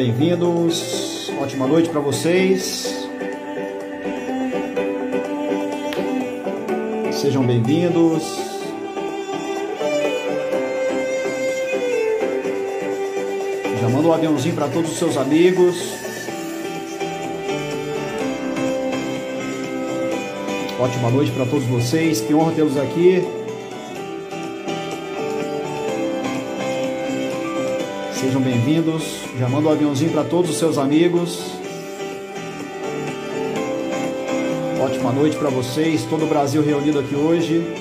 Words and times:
bem-vindos. 0.00 1.30
Ótima 1.38 1.66
noite 1.66 1.90
para 1.90 2.00
vocês. 2.00 3.06
Sejam 7.12 7.44
bem-vindos. 7.44 8.22
Já 13.78 13.88
manda 13.90 14.08
um 14.08 14.12
aviãozinho 14.14 14.54
para 14.54 14.68
todos 14.68 14.90
os 14.90 14.96
seus 14.96 15.18
amigos. 15.18 15.76
Ótima 20.80 21.10
noite 21.10 21.30
para 21.32 21.44
todos 21.44 21.66
vocês. 21.66 22.22
Que 22.22 22.32
honra 22.32 22.52
tê-los 22.52 22.78
aqui. 22.78 23.39
Sejam 28.30 28.42
bem-vindos. 28.42 29.24
Já 29.40 29.48
manda 29.48 29.68
um 29.68 29.72
aviãozinho 29.72 30.12
para 30.12 30.22
todos 30.22 30.52
os 30.52 30.56
seus 30.56 30.78
amigos. 30.78 31.50
Ótima 34.80 35.10
noite 35.10 35.36
para 35.36 35.50
vocês. 35.50 36.04
Todo 36.04 36.26
o 36.26 36.28
Brasil 36.28 36.62
reunido 36.62 37.00
aqui 37.00 37.16
hoje. 37.16 37.74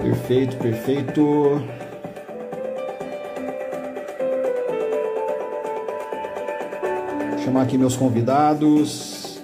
Perfeito, 0.00 0.56
perfeito. 0.58 1.83
Chamar 7.64 7.66
aqui 7.66 7.78
meus 7.78 7.96
convidados. 7.96 9.40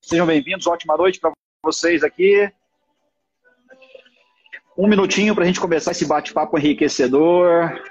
Sejam 0.00 0.26
bem-vindos, 0.26 0.66
ótima 0.66 0.96
noite 0.96 1.18
para 1.20 1.32
vocês 1.62 2.02
aqui. 2.02 2.50
Um 4.78 4.86
minutinho 4.86 5.34
para 5.34 5.44
a 5.44 5.46
gente 5.46 5.60
começar 5.60 5.90
esse 5.90 6.06
bate-papo 6.06 6.56
enriquecedor. 6.56 7.82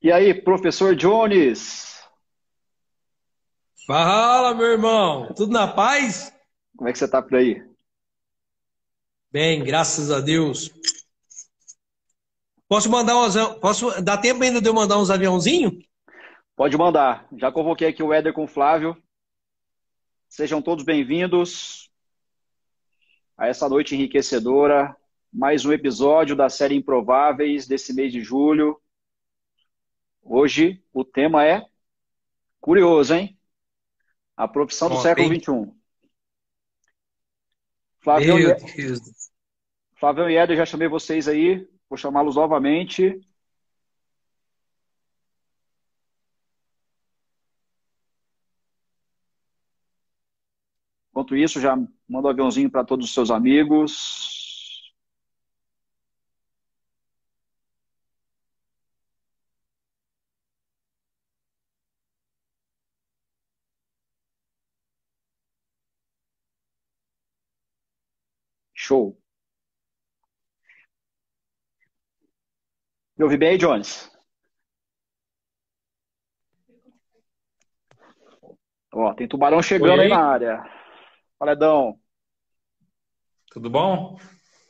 E 0.00 0.12
aí, 0.12 0.32
professor 0.32 0.94
Jones? 0.94 1.95
Fala, 3.86 4.52
meu 4.52 4.66
irmão. 4.66 5.32
Tudo 5.32 5.52
na 5.52 5.68
paz? 5.68 6.36
Como 6.76 6.88
é 6.88 6.92
que 6.92 6.98
você 6.98 7.06
tá 7.06 7.22
por 7.22 7.36
aí? 7.36 7.64
Bem, 9.30 9.62
graças 9.62 10.10
a 10.10 10.18
Deus. 10.20 10.72
Posso 12.68 12.90
mandar 12.90 13.16
uns. 13.16 13.36
Posso 13.60 14.02
dá 14.02 14.18
tempo 14.18 14.42
ainda 14.42 14.60
de 14.60 14.68
eu 14.68 14.74
mandar 14.74 14.98
uns 14.98 15.08
aviãozinhos? 15.08 15.72
Pode 16.56 16.76
mandar. 16.76 17.28
Já 17.36 17.52
convoquei 17.52 17.86
aqui 17.86 18.02
o 18.02 18.12
Éder 18.12 18.32
com 18.32 18.42
o 18.42 18.48
Flávio. 18.48 19.00
Sejam 20.28 20.60
todos 20.60 20.84
bem-vindos 20.84 21.88
a 23.38 23.46
essa 23.46 23.68
noite 23.68 23.94
enriquecedora. 23.94 24.96
Mais 25.32 25.64
um 25.64 25.72
episódio 25.72 26.34
da 26.34 26.48
série 26.48 26.74
Improváveis 26.74 27.68
desse 27.68 27.94
mês 27.94 28.10
de 28.10 28.20
julho. 28.20 28.80
Hoje 30.24 30.82
o 30.92 31.04
tema 31.04 31.46
é 31.46 31.64
curioso, 32.60 33.14
hein? 33.14 33.36
A 34.36 34.46
profissão 34.46 34.88
do 34.88 34.96
século 35.00 35.28
bem- 35.30 35.40
XXI. 35.40 35.72
Flavião, 38.00 38.38
Meu. 38.38 38.54
Deus. 38.56 39.00
Flavião 39.94 40.30
e 40.30 40.36
Éder, 40.36 40.56
já 40.56 40.66
chamei 40.66 40.88
vocês 40.88 41.26
aí. 41.26 41.66
Vou 41.88 41.96
chamá-los 41.96 42.36
novamente. 42.36 43.18
Enquanto 51.10 51.34
isso, 51.34 51.60
já 51.60 51.74
manda 52.08 52.28
um 52.28 52.30
aviãozinho 52.30 52.70
para 52.70 52.84
todos 52.84 53.06
os 53.06 53.14
seus 53.14 53.30
amigos. 53.30 54.35
Show. 68.86 69.20
Me 73.16 73.24
ouvi 73.24 73.36
bem 73.36 73.48
aí, 73.48 73.58
Jones? 73.58 74.08
Ó, 78.92 79.12
tem 79.14 79.26
tubarão 79.26 79.60
chegando 79.60 79.98
Oi, 79.98 80.04
aí 80.04 80.08
na 80.08 80.24
área. 80.24 80.62
Fala, 81.36 81.50
Edão. 81.50 82.00
Tudo 83.50 83.68
bom? 83.68 84.16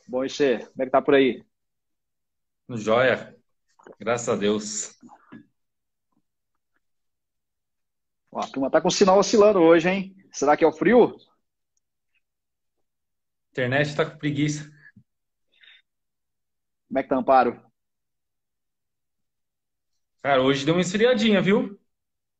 Bom, 0.07 0.25
e 0.25 0.29
você? 0.31 0.65
Como 0.65 0.81
é 0.81 0.85
que 0.85 0.91
tá 0.91 1.01
por 1.01 1.13
aí? 1.13 1.45
Joia. 2.69 3.37
Graças 3.99 4.29
a 4.29 4.35
Deus. 4.35 4.97
Ó, 8.31 8.39
a 8.39 8.47
turma 8.47 8.71
tá 8.71 8.81
com 8.81 8.89
sinal 8.89 9.19
oscilando 9.19 9.59
hoje, 9.59 9.87
hein? 9.87 10.15
Será 10.31 10.57
que 10.57 10.63
é 10.63 10.67
o 10.67 10.73
frio? 10.73 11.15
Internet 13.57 13.95
tá 13.95 14.05
com 14.05 14.19
preguiça. 14.19 14.71
Como 16.87 16.99
é 16.99 17.03
que 17.03 17.09
tá, 17.09 17.15
Amparo? 17.17 17.59
Cara, 20.21 20.43
hoje 20.43 20.63
deu 20.63 20.75
uma 20.75 20.81
esfriadinha, 20.81 21.41
viu? 21.41 21.79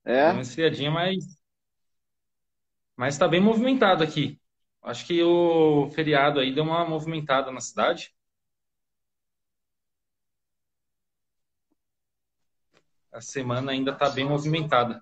Deu 0.05 0.15
É? 0.15 0.31
uma 0.33 0.41
esfriadinha, 0.41 0.91
mas 0.91 1.25
mas 2.95 3.17
tá 3.17 3.27
bem 3.27 3.41
movimentado 3.41 4.03
aqui. 4.03 4.39
Acho 4.83 5.07
que 5.07 5.23
o 5.23 5.89
feriado 5.89 6.39
aí 6.39 6.53
deu 6.53 6.63
uma 6.63 6.85
movimentada 6.85 7.51
na 7.51 7.61
cidade. 7.61 8.13
A 13.11 13.21
semana 13.21 13.71
ainda 13.71 13.91
tá 13.91 14.07
bem 14.11 14.23
movimentada. 14.25 15.01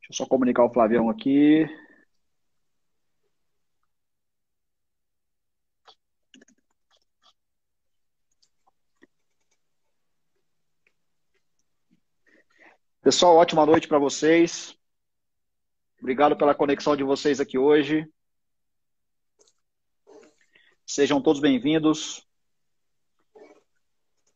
Deixa 0.00 0.12
eu 0.12 0.14
só 0.16 0.26
comunicar 0.26 0.64
o 0.64 0.72
Flavião 0.72 1.08
aqui. 1.08 1.66
Pessoal, 13.06 13.36
ótima 13.36 13.64
noite 13.64 13.86
para 13.86 14.00
vocês. 14.00 14.76
Obrigado 16.00 16.36
pela 16.36 16.56
conexão 16.56 16.96
de 16.96 17.04
vocês 17.04 17.38
aqui 17.38 17.56
hoje. 17.56 18.04
Sejam 20.84 21.22
todos 21.22 21.40
bem-vindos. 21.40 22.26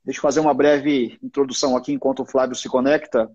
Deixa 0.05 0.19
eu 0.19 0.23
fazer 0.23 0.39
uma 0.39 0.55
breve 0.55 1.19
introdução 1.21 1.77
aqui 1.77 1.93
enquanto 1.93 2.23
o 2.23 2.25
Flávio 2.25 2.55
se 2.55 2.69
conecta. 2.69 3.29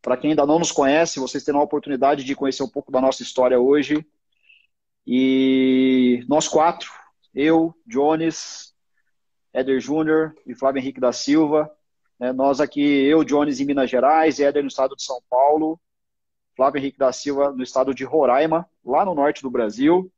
Para 0.00 0.16
quem 0.16 0.30
ainda 0.30 0.46
não 0.46 0.60
nos 0.60 0.70
conhece, 0.70 1.18
vocês 1.18 1.42
terão 1.42 1.58
a 1.58 1.64
oportunidade 1.64 2.22
de 2.22 2.36
conhecer 2.36 2.62
um 2.62 2.70
pouco 2.70 2.92
da 2.92 3.00
nossa 3.00 3.24
história 3.24 3.58
hoje. 3.58 4.06
E 5.04 6.24
nós 6.28 6.46
quatro, 6.46 6.88
eu, 7.34 7.74
Jones, 7.84 8.72
Éder 9.52 9.80
Júnior 9.80 10.36
e 10.46 10.54
Flávio 10.54 10.78
Henrique 10.78 11.00
da 11.00 11.10
Silva, 11.10 11.68
né, 12.20 12.32
nós 12.32 12.60
aqui, 12.60 12.82
eu, 12.82 13.24
Jones, 13.24 13.60
em 13.60 13.64
Minas 13.64 13.88
Gerais, 13.88 14.38
Éder 14.38 14.62
no 14.62 14.68
estado 14.68 14.94
de 14.94 15.02
São 15.02 15.20
Paulo, 15.30 15.80
Flávio 16.54 16.78
Henrique 16.78 16.98
da 16.98 17.10
Silva 17.10 17.50
no 17.50 17.62
estado 17.62 17.94
de 17.94 18.04
Roraima, 18.04 18.68
lá 18.84 19.06
no 19.06 19.14
norte 19.14 19.40
do 19.40 19.50
Brasil. 19.50 20.12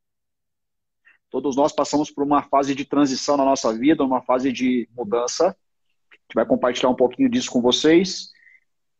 Todos 1.30 1.54
nós 1.54 1.72
passamos 1.72 2.10
por 2.10 2.24
uma 2.24 2.42
fase 2.42 2.74
de 2.74 2.84
transição 2.84 3.36
na 3.36 3.44
nossa 3.44 3.72
vida, 3.72 4.02
uma 4.02 4.20
fase 4.20 4.52
de 4.52 4.88
mudança. 4.92 5.56
A 6.10 6.16
gente 6.16 6.34
vai 6.34 6.44
compartilhar 6.44 6.90
um 6.90 6.96
pouquinho 6.96 7.30
disso 7.30 7.50
com 7.50 7.62
vocês 7.62 8.32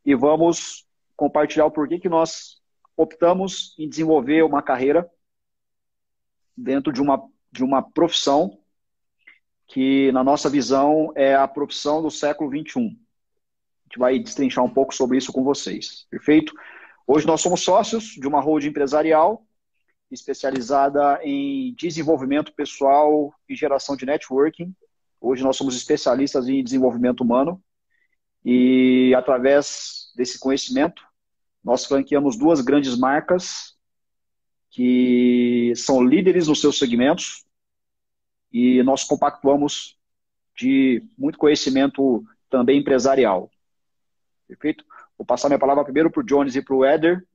e 0.06 0.14
vamos 0.14 0.86
compartilhar 1.16 1.66
o 1.66 1.70
porquê 1.70 1.98
que 1.98 2.08
nós 2.08 2.62
optamos 2.96 3.74
em 3.78 3.88
desenvolver 3.88 4.44
uma 4.44 4.62
carreira 4.62 5.10
dentro 6.56 6.92
de 6.92 7.02
uma, 7.02 7.20
de 7.50 7.64
uma 7.64 7.82
profissão 7.82 8.61
que, 9.72 10.12
na 10.12 10.22
nossa 10.22 10.50
visão, 10.50 11.10
é 11.16 11.34
a 11.34 11.48
profissão 11.48 12.02
do 12.02 12.10
século 12.10 12.50
XXI. 12.50 12.78
A 12.78 13.84
gente 13.84 13.98
vai 13.98 14.18
destrinchar 14.18 14.62
um 14.62 14.68
pouco 14.68 14.94
sobre 14.94 15.16
isso 15.16 15.32
com 15.32 15.42
vocês, 15.42 16.06
perfeito? 16.10 16.52
Hoje 17.06 17.26
nós 17.26 17.40
somos 17.40 17.62
sócios 17.62 18.04
de 18.04 18.28
uma 18.28 18.38
holding 18.38 18.68
empresarial 18.68 19.46
especializada 20.10 21.18
em 21.24 21.74
desenvolvimento 21.74 22.52
pessoal 22.52 23.34
e 23.48 23.56
geração 23.56 23.96
de 23.96 24.04
networking. 24.04 24.74
Hoje 25.18 25.42
nós 25.42 25.56
somos 25.56 25.74
especialistas 25.74 26.46
em 26.48 26.62
desenvolvimento 26.62 27.22
humano 27.22 27.58
e 28.44 29.14
através 29.16 30.12
desse 30.14 30.38
conhecimento 30.38 31.02
nós 31.64 31.86
franqueamos 31.86 32.36
duas 32.36 32.60
grandes 32.60 32.98
marcas 32.98 33.74
que 34.70 35.72
são 35.76 36.04
líderes 36.04 36.46
nos 36.46 36.60
seus 36.60 36.78
segmentos 36.78 37.46
e 38.52 38.82
nós 38.82 39.04
compactuamos 39.04 39.96
de 40.56 41.02
muito 41.16 41.38
conhecimento 41.38 42.24
também 42.50 42.80
empresarial. 42.80 43.50
Perfeito? 44.46 44.84
Vou 45.16 45.24
passar 45.24 45.48
minha 45.48 45.58
palavra 45.58 45.84
primeiro 45.84 46.10
para 46.10 46.20
o 46.20 46.24
Jones 46.24 46.54
e 46.54 46.62
para 46.62 46.74
o 46.74 46.84
Éder, 46.84 47.26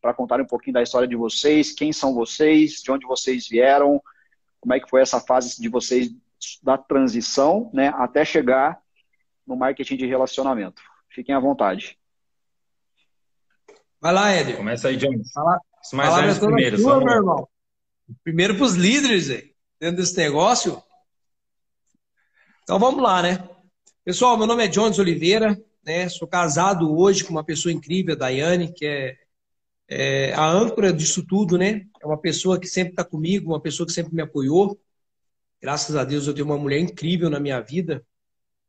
para 0.00 0.14
contar 0.14 0.40
um 0.40 0.46
pouquinho 0.46 0.74
da 0.74 0.82
história 0.82 1.08
de 1.08 1.16
vocês, 1.16 1.72
quem 1.72 1.92
são 1.92 2.14
vocês, 2.14 2.80
de 2.82 2.90
onde 2.90 3.06
vocês 3.06 3.48
vieram, 3.48 4.00
como 4.60 4.74
é 4.74 4.80
que 4.80 4.88
foi 4.88 5.00
essa 5.00 5.20
fase 5.20 5.60
de 5.60 5.68
vocês 5.68 6.10
da 6.62 6.78
transição, 6.78 7.70
né, 7.74 7.88
até 7.96 8.24
chegar 8.24 8.80
no 9.46 9.56
marketing 9.56 9.96
de 9.96 10.06
relacionamento. 10.06 10.80
Fiquem 11.08 11.34
à 11.34 11.40
vontade. 11.40 11.98
Vai 14.00 14.12
lá, 14.12 14.30
Éder. 14.30 14.56
Começa 14.56 14.88
aí, 14.88 14.96
Jones. 14.96 15.30
Fala, 15.32 15.60
Os 15.84 15.92
mais 15.92 16.14
velhos 16.14 16.38
primeiro. 16.38 16.78
Sua, 16.78 17.04
meu 17.04 17.14
irmão. 17.14 17.48
Primeiro 18.24 18.56
para 18.56 18.64
os 18.64 18.74
líderes, 18.74 19.28
aí, 19.28 19.49
dentro 19.80 19.96
desse 19.96 20.16
negócio. 20.16 20.82
Então 22.62 22.78
vamos 22.78 23.02
lá, 23.02 23.22
né? 23.22 23.48
Pessoal, 24.04 24.36
meu 24.36 24.46
nome 24.46 24.64
é 24.64 24.68
Jones 24.68 24.98
Oliveira, 24.98 25.58
né? 25.82 26.06
Sou 26.10 26.28
casado 26.28 26.94
hoje 26.94 27.24
com 27.24 27.30
uma 27.30 27.42
pessoa 27.42 27.72
incrível, 27.72 28.14
a 28.14 28.18
Daiane, 28.18 28.72
que 28.72 28.84
é, 28.84 29.16
é 29.88 30.34
a 30.34 30.46
âncora 30.46 30.92
disso 30.92 31.26
tudo, 31.26 31.56
né? 31.56 31.86
É 32.00 32.06
uma 32.06 32.18
pessoa 32.18 32.60
que 32.60 32.66
sempre 32.66 32.92
está 32.92 33.02
comigo, 33.02 33.50
uma 33.50 33.60
pessoa 33.60 33.86
que 33.86 33.92
sempre 33.92 34.14
me 34.14 34.20
apoiou. 34.20 34.78
Graças 35.62 35.96
a 35.96 36.04
Deus 36.04 36.26
eu 36.26 36.34
tenho 36.34 36.46
uma 36.46 36.58
mulher 36.58 36.78
incrível 36.78 37.30
na 37.30 37.40
minha 37.40 37.60
vida. 37.60 38.04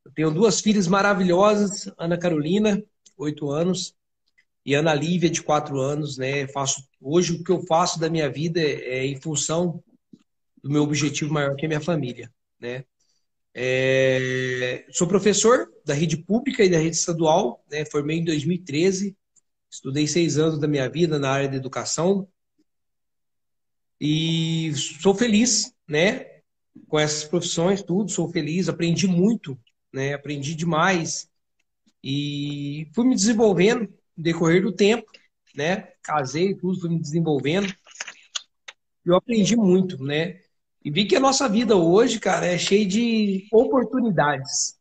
Eu 0.06 0.12
tenho 0.14 0.32
duas 0.32 0.62
filhas 0.62 0.88
maravilhosas, 0.88 1.92
Ana 1.98 2.18
Carolina, 2.18 2.82
oito 3.18 3.52
anos, 3.52 3.94
e 4.66 4.74
Ana 4.74 4.94
Lívia, 4.94 5.30
de 5.30 5.44
quatro 5.44 5.80
anos, 5.80 6.18
né? 6.18 6.48
Faço 6.48 6.88
hoje 7.02 7.34
o 7.34 7.44
que 7.44 7.52
eu 7.52 7.62
faço 7.66 8.00
da 8.00 8.10
minha 8.10 8.30
vida 8.30 8.62
é, 8.62 9.00
é 9.00 9.06
em 9.06 9.20
função 9.20 9.84
do 10.64 10.70
meu 10.70 10.84
objetivo 10.84 11.34
maior 11.34 11.56
que 11.56 11.66
é 11.66 11.68
minha 11.68 11.82
família, 11.82 12.32
né? 12.60 12.86
É, 13.54 14.86
sou 14.92 15.08
professor 15.08 15.68
da 15.86 15.94
rede 15.94 16.18
pública 16.18 16.64
e 16.64 16.70
da 16.70 16.78
rede 16.78 16.96
estadual, 16.96 17.64
né? 17.70 17.84
Formei 17.86 18.20
em 18.20 18.24
2013, 18.24 19.18
estudei 19.70 20.08
seis 20.08 20.38
anos 20.38 20.60
da 20.60 20.68
minha 20.68 20.90
vida 20.90 21.20
na 21.20 21.30
área 21.30 21.50
de 21.50 21.58
educação 21.58 22.28
e 24.00 24.74
sou 24.76 25.14
feliz, 25.14 25.74
né? 25.88 26.26
Com 26.88 26.98
essas 26.98 27.24
profissões, 27.26 27.84
tudo, 27.84 28.10
sou 28.10 28.32
feliz, 28.32 28.70
aprendi 28.70 29.08
muito, 29.08 29.60
né? 29.94 30.14
Aprendi 30.14 30.56
demais 30.56 31.30
e 32.04 32.90
fui 32.96 33.06
me 33.06 33.16
desenvolvendo 33.16 33.82
no 34.18 34.24
decorrer 34.24 34.64
do 34.64 34.72
tempo, 34.72 35.06
né? 35.56 35.90
Casei, 36.02 36.56
tudo, 36.56 36.80
fui 36.80 36.90
me 36.90 37.00
desenvolvendo. 37.00 37.72
Eu 39.06 39.16
aprendi 39.16 39.56
muito, 39.56 40.04
né? 40.04 40.41
E 40.84 40.90
vi 40.90 41.06
que 41.06 41.16
a 41.16 41.20
nossa 41.20 41.48
vida 41.48 41.76
hoje, 41.76 42.20
cara, 42.20 42.46
é 42.46 42.58
cheia 42.58 42.86
de 42.86 43.48
oportunidades. 43.52 44.80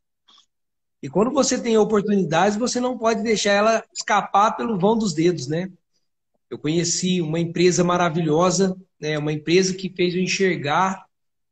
E 1.01 1.09
quando 1.09 1.31
você 1.31 1.59
tem 1.61 1.77
oportunidades, 1.77 2.57
você 2.57 2.79
não 2.79 2.97
pode 2.97 3.23
deixar 3.23 3.51
ela 3.51 3.83
escapar 3.93 4.55
pelo 4.55 4.79
vão 4.79 4.97
dos 4.97 5.13
dedos, 5.13 5.47
né? 5.47 5.71
Eu 6.49 6.59
conheci 6.59 7.21
uma 7.21 7.39
empresa 7.39 7.83
maravilhosa, 7.83 8.75
né? 8.99 9.17
uma 9.17 9.31
empresa 9.31 9.73
que 9.73 9.89
fez 9.89 10.13
eu 10.13 10.21
enxergar 10.21 11.05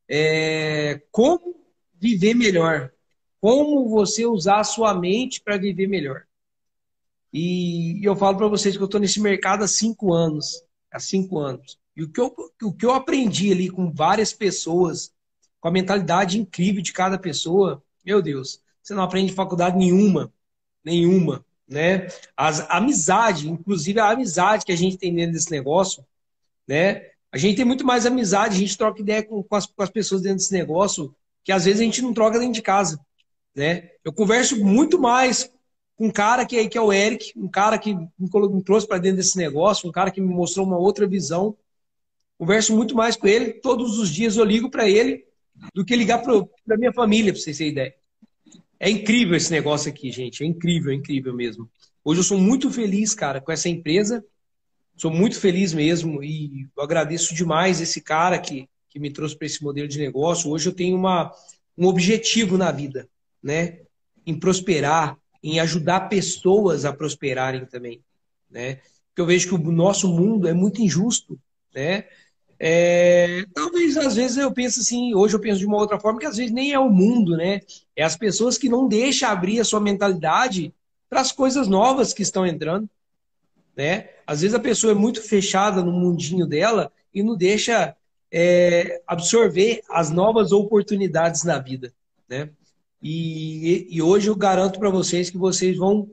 é, 0.07 1.01
como 1.11 1.55
viver 1.99 2.33
melhor, 2.33 2.91
como 3.39 3.87
você 3.89 4.25
usar 4.25 4.59
a 4.59 4.63
sua 4.63 4.93
mente 4.93 5.41
para 5.41 5.57
viver 5.57 5.87
melhor. 5.87 6.23
E 7.31 7.99
eu 8.03 8.15
falo 8.15 8.37
para 8.37 8.47
vocês 8.47 8.75
que 8.75 8.81
eu 8.81 8.85
estou 8.85 8.99
nesse 8.99 9.21
mercado 9.21 9.63
há 9.63 9.67
cinco 9.67 10.11
anos. 10.11 10.63
Há 10.91 10.99
cinco 10.99 11.39
anos. 11.39 11.77
E 11.99 12.03
o 12.03 12.09
que, 12.09 12.21
eu, 12.21 12.33
o 12.63 12.71
que 12.71 12.85
eu 12.85 12.93
aprendi 12.93 13.51
ali 13.51 13.69
com 13.69 13.91
várias 13.91 14.31
pessoas, 14.31 15.11
com 15.59 15.67
a 15.67 15.71
mentalidade 15.71 16.39
incrível 16.39 16.81
de 16.81 16.93
cada 16.93 17.19
pessoa, 17.19 17.83
meu 18.05 18.21
Deus, 18.21 18.61
você 18.81 18.93
não 18.93 19.03
aprende 19.03 19.33
faculdade 19.33 19.77
nenhuma. 19.77 20.31
Nenhuma. 20.81 21.45
Né? 21.67 22.07
As, 22.37 22.61
a 22.61 22.77
amizade, 22.77 23.49
inclusive 23.49 23.99
a 23.99 24.11
amizade 24.11 24.63
que 24.63 24.71
a 24.71 24.77
gente 24.77 24.97
tem 24.97 25.13
dentro 25.13 25.33
desse 25.33 25.51
negócio, 25.51 26.05
né? 26.65 27.09
A 27.33 27.37
gente 27.37 27.57
tem 27.57 27.65
muito 27.65 27.85
mais 27.85 28.05
amizade, 28.05 28.55
a 28.55 28.59
gente 28.59 28.77
troca 28.77 29.01
ideia 29.01 29.21
com, 29.21 29.43
com, 29.43 29.55
as, 29.57 29.65
com 29.65 29.83
as 29.83 29.89
pessoas 29.89 30.21
dentro 30.21 30.37
desse 30.37 30.53
negócio, 30.53 31.13
que 31.43 31.51
às 31.51 31.65
vezes 31.65 31.81
a 31.81 31.83
gente 31.83 32.01
não 32.01 32.13
troca 32.13 32.39
dentro 32.39 32.53
de 32.53 32.61
casa. 32.61 32.97
Né? 33.53 33.89
Eu 34.05 34.13
converso 34.13 34.63
muito 34.63 34.97
mais 34.97 35.51
com 35.97 36.07
um 36.07 36.11
cara 36.11 36.45
que, 36.45 36.69
que 36.69 36.77
é 36.77 36.81
o 36.81 36.93
Eric, 36.93 37.33
um 37.37 37.49
cara 37.49 37.77
que 37.77 37.93
me 37.93 38.63
trouxe 38.63 38.87
para 38.87 38.99
dentro 38.99 39.17
desse 39.17 39.37
negócio, 39.37 39.87
um 39.87 39.91
cara 39.91 40.09
que 40.09 40.21
me 40.21 40.33
mostrou 40.33 40.65
uma 40.65 40.77
outra 40.77 41.05
visão. 41.05 41.57
Converso 42.39 42.73
muito 42.73 42.95
mais 42.95 43.17
com 43.17 43.27
ele, 43.27 43.55
todos 43.55 43.99
os 43.99 44.09
dias 44.09 44.37
eu 44.37 44.45
ligo 44.45 44.71
para 44.71 44.89
ele 44.89 45.25
do 45.75 45.83
que 45.83 45.93
ligar 45.93 46.23
para 46.23 46.77
minha 46.77 46.93
família, 46.93 47.33
para 47.33 47.41
vocês 47.41 47.57
terem 47.57 47.73
ideia. 47.73 47.93
É 48.79 48.89
incrível 48.89 49.35
esse 49.35 49.51
negócio 49.51 49.89
aqui, 49.91 50.09
gente. 50.09 50.41
É 50.41 50.47
incrível, 50.47 50.93
é 50.93 50.95
incrível 50.95 51.35
mesmo. 51.35 51.69
Hoje 52.01 52.21
eu 52.21 52.23
sou 52.23 52.37
muito 52.37 52.71
feliz, 52.71 53.13
cara, 53.13 53.41
com 53.41 53.51
essa 53.51 53.67
empresa. 53.67 54.23
Sou 54.95 55.11
muito 55.11 55.37
feliz 55.37 55.73
mesmo 55.73 56.23
e 56.23 56.65
agradeço 56.79 57.35
demais 57.35 57.81
esse 57.81 57.99
cara 57.99 58.39
que, 58.39 58.69
que 58.87 58.99
me 58.99 59.11
trouxe 59.11 59.35
para 59.35 59.45
esse 59.45 59.61
modelo 59.61 59.89
de 59.89 59.99
negócio. 59.99 60.49
Hoje 60.49 60.69
eu 60.69 60.73
tenho 60.73 60.95
uma, 60.95 61.33
um 61.77 61.87
objetivo 61.87 62.57
na 62.57 62.71
vida, 62.71 63.09
né? 63.43 63.81
Em 64.25 64.39
prosperar, 64.39 65.17
em 65.43 65.59
ajudar 65.59 66.07
pessoas 66.07 66.85
a 66.85 66.93
prosperarem 66.93 67.65
também, 67.65 68.01
né? 68.49 68.75
Porque 69.09 69.19
eu 69.19 69.25
vejo 69.25 69.49
que 69.49 69.55
o 69.55 69.71
nosso 69.73 70.07
mundo 70.07 70.47
é 70.47 70.53
muito 70.53 70.81
injusto, 70.81 71.37
né? 71.75 72.05
É, 72.61 73.45
talvez 73.53 73.95
às 73.95 74.15
vezes 74.15 74.35
eu 74.35 74.51
penso 74.51 74.81
assim, 74.81 75.15
hoje 75.15 75.33
eu 75.33 75.39
penso 75.39 75.59
de 75.59 75.65
uma 75.65 75.77
outra 75.77 75.97
forma, 75.97 76.19
que 76.19 76.25
às 76.25 76.35
vezes 76.35 76.51
nem 76.51 76.73
é 76.73 76.79
o 76.79 76.89
mundo, 76.89 77.37
né? 77.37 77.61
É 77.95 78.03
as 78.03 78.17
pessoas 78.17 78.57
que 78.57 78.67
não 78.67 78.87
deixam 78.87 79.29
abrir 79.29 79.61
a 79.61 79.63
sua 79.63 79.79
mentalidade 79.79 80.73
para 81.09 81.21
as 81.21 81.31
coisas 81.31 81.67
novas 81.67 82.13
que 82.13 82.21
estão 82.21 82.45
entrando, 82.45 82.89
né? 83.75 84.09
Às 84.27 84.41
vezes 84.41 84.53
a 84.53 84.59
pessoa 84.59 84.91
é 84.91 84.95
muito 84.95 85.21
fechada 85.21 85.81
no 85.81 85.91
mundinho 85.91 86.45
dela 86.45 86.91
e 87.13 87.23
não 87.23 87.37
deixa 87.37 87.95
é, 88.31 89.01
absorver 89.07 89.81
as 89.89 90.11
novas 90.11 90.51
oportunidades 90.51 91.45
na 91.45 91.59
vida, 91.59 91.93
né? 92.27 92.49
E, 93.01 93.87
e 93.89 94.01
hoje 94.01 94.27
eu 94.27 94.35
garanto 94.35 94.77
para 94.77 94.89
vocês 94.89 95.29
que 95.29 95.37
vocês 95.37 95.77
vão 95.77 96.09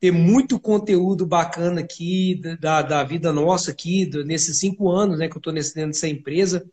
ter 0.00 0.10
muito 0.10 0.58
conteúdo 0.60 1.26
bacana 1.26 1.80
aqui 1.80 2.40
da, 2.60 2.82
da 2.82 3.04
vida 3.04 3.32
nossa 3.32 3.70
aqui, 3.70 4.10
nesses 4.24 4.58
cinco 4.58 4.90
anos 4.90 5.18
né, 5.18 5.28
que 5.28 5.36
eu 5.36 5.38
estou 5.38 5.52
dentro 5.52 5.74
dessa 5.74 6.08
empresa. 6.08 6.64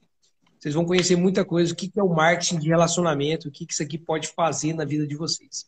Vocês 0.59 0.75
vão 0.75 0.85
conhecer 0.85 1.15
muita 1.15 1.43
coisa, 1.43 1.73
o 1.73 1.75
que, 1.75 1.89
que 1.89 1.99
é 1.99 2.03
o 2.03 2.13
marketing 2.13 2.59
de 2.59 2.69
relacionamento, 2.69 3.47
o 3.47 3.51
que, 3.51 3.65
que 3.65 3.73
isso 3.73 3.81
aqui 3.81 3.97
pode 3.97 4.27
fazer 4.27 4.73
na 4.73 4.85
vida 4.85 5.07
de 5.07 5.15
vocês. 5.15 5.65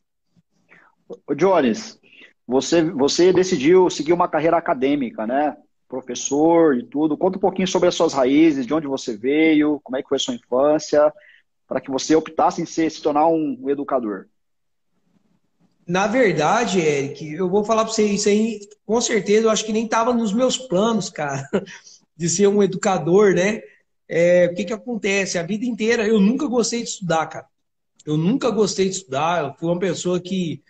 Ô 1.28 1.34
Jones, 1.34 2.00
você, 2.46 2.84
você 2.92 3.34
decidiu 3.34 3.90
seguir 3.90 4.14
uma 4.14 4.28
carreira 4.28 4.58
acadêmica, 4.58 5.26
né? 5.26 5.58
Professor 5.88 6.78
e 6.78 6.84
tudo. 6.84 7.18
Conta 7.18 7.38
um 7.38 7.42
pouquinho 7.42 7.68
sobre 7.68 7.90
as 7.90 7.96
suas 7.96 8.14
raízes, 8.14 8.68
de 8.68 8.74
onde 8.74 8.88
você 8.88 9.18
veio, 9.18 9.80
como 9.84 9.98
é 9.98 10.04
que 10.04 10.10
foi 10.10 10.18
a 10.18 10.20
sua 10.20 10.36
infância 10.36 11.12
para 11.68 11.82
que 11.82 11.90
você 11.90 12.16
optasse 12.16 12.62
em 12.62 12.66
ser, 12.66 12.92
se 12.92 13.02
tornar 13.02 13.28
um 13.28 13.70
educador? 13.70 14.28
Na 15.86 16.08
verdade, 16.08 16.80
Eric, 16.80 17.34
eu 17.34 17.50
vou 17.50 17.64
falar 17.66 17.84
para 17.84 17.94
você 17.94 18.06
isso 18.06 18.30
aí, 18.30 18.60
com 18.86 19.02
certeza, 19.02 19.48
eu 19.48 19.50
acho 19.50 19.66
que 19.66 19.74
nem 19.74 19.86
estava 19.86 20.14
nos 20.14 20.34
meus 20.34 20.58
planos, 20.58 21.10
cara, 21.10 21.48
de 22.16 22.30
ser 22.30 22.48
um 22.48 22.64
educador, 22.64 23.34
né? 23.34 23.62
É, 24.08 24.48
o 24.52 24.56
que, 24.56 24.66
que 24.66 24.74
acontece? 24.74 25.38
A 25.38 25.44
vida 25.44 25.66
inteira 25.66 26.08
eu 26.08 26.20
nunca 26.20 26.48
gostei 26.48 26.84
de 26.84 26.90
estudar, 26.90 27.26
cara. 27.28 27.48
Eu 28.06 28.18
nunca 28.18 28.50
gostei 28.50 28.90
de 28.90 28.96
estudar. 28.96 29.44
Eu 29.44 29.54
fui 29.56 29.70
uma 29.70 29.80
pessoa 29.80 30.20
que, 30.20 30.62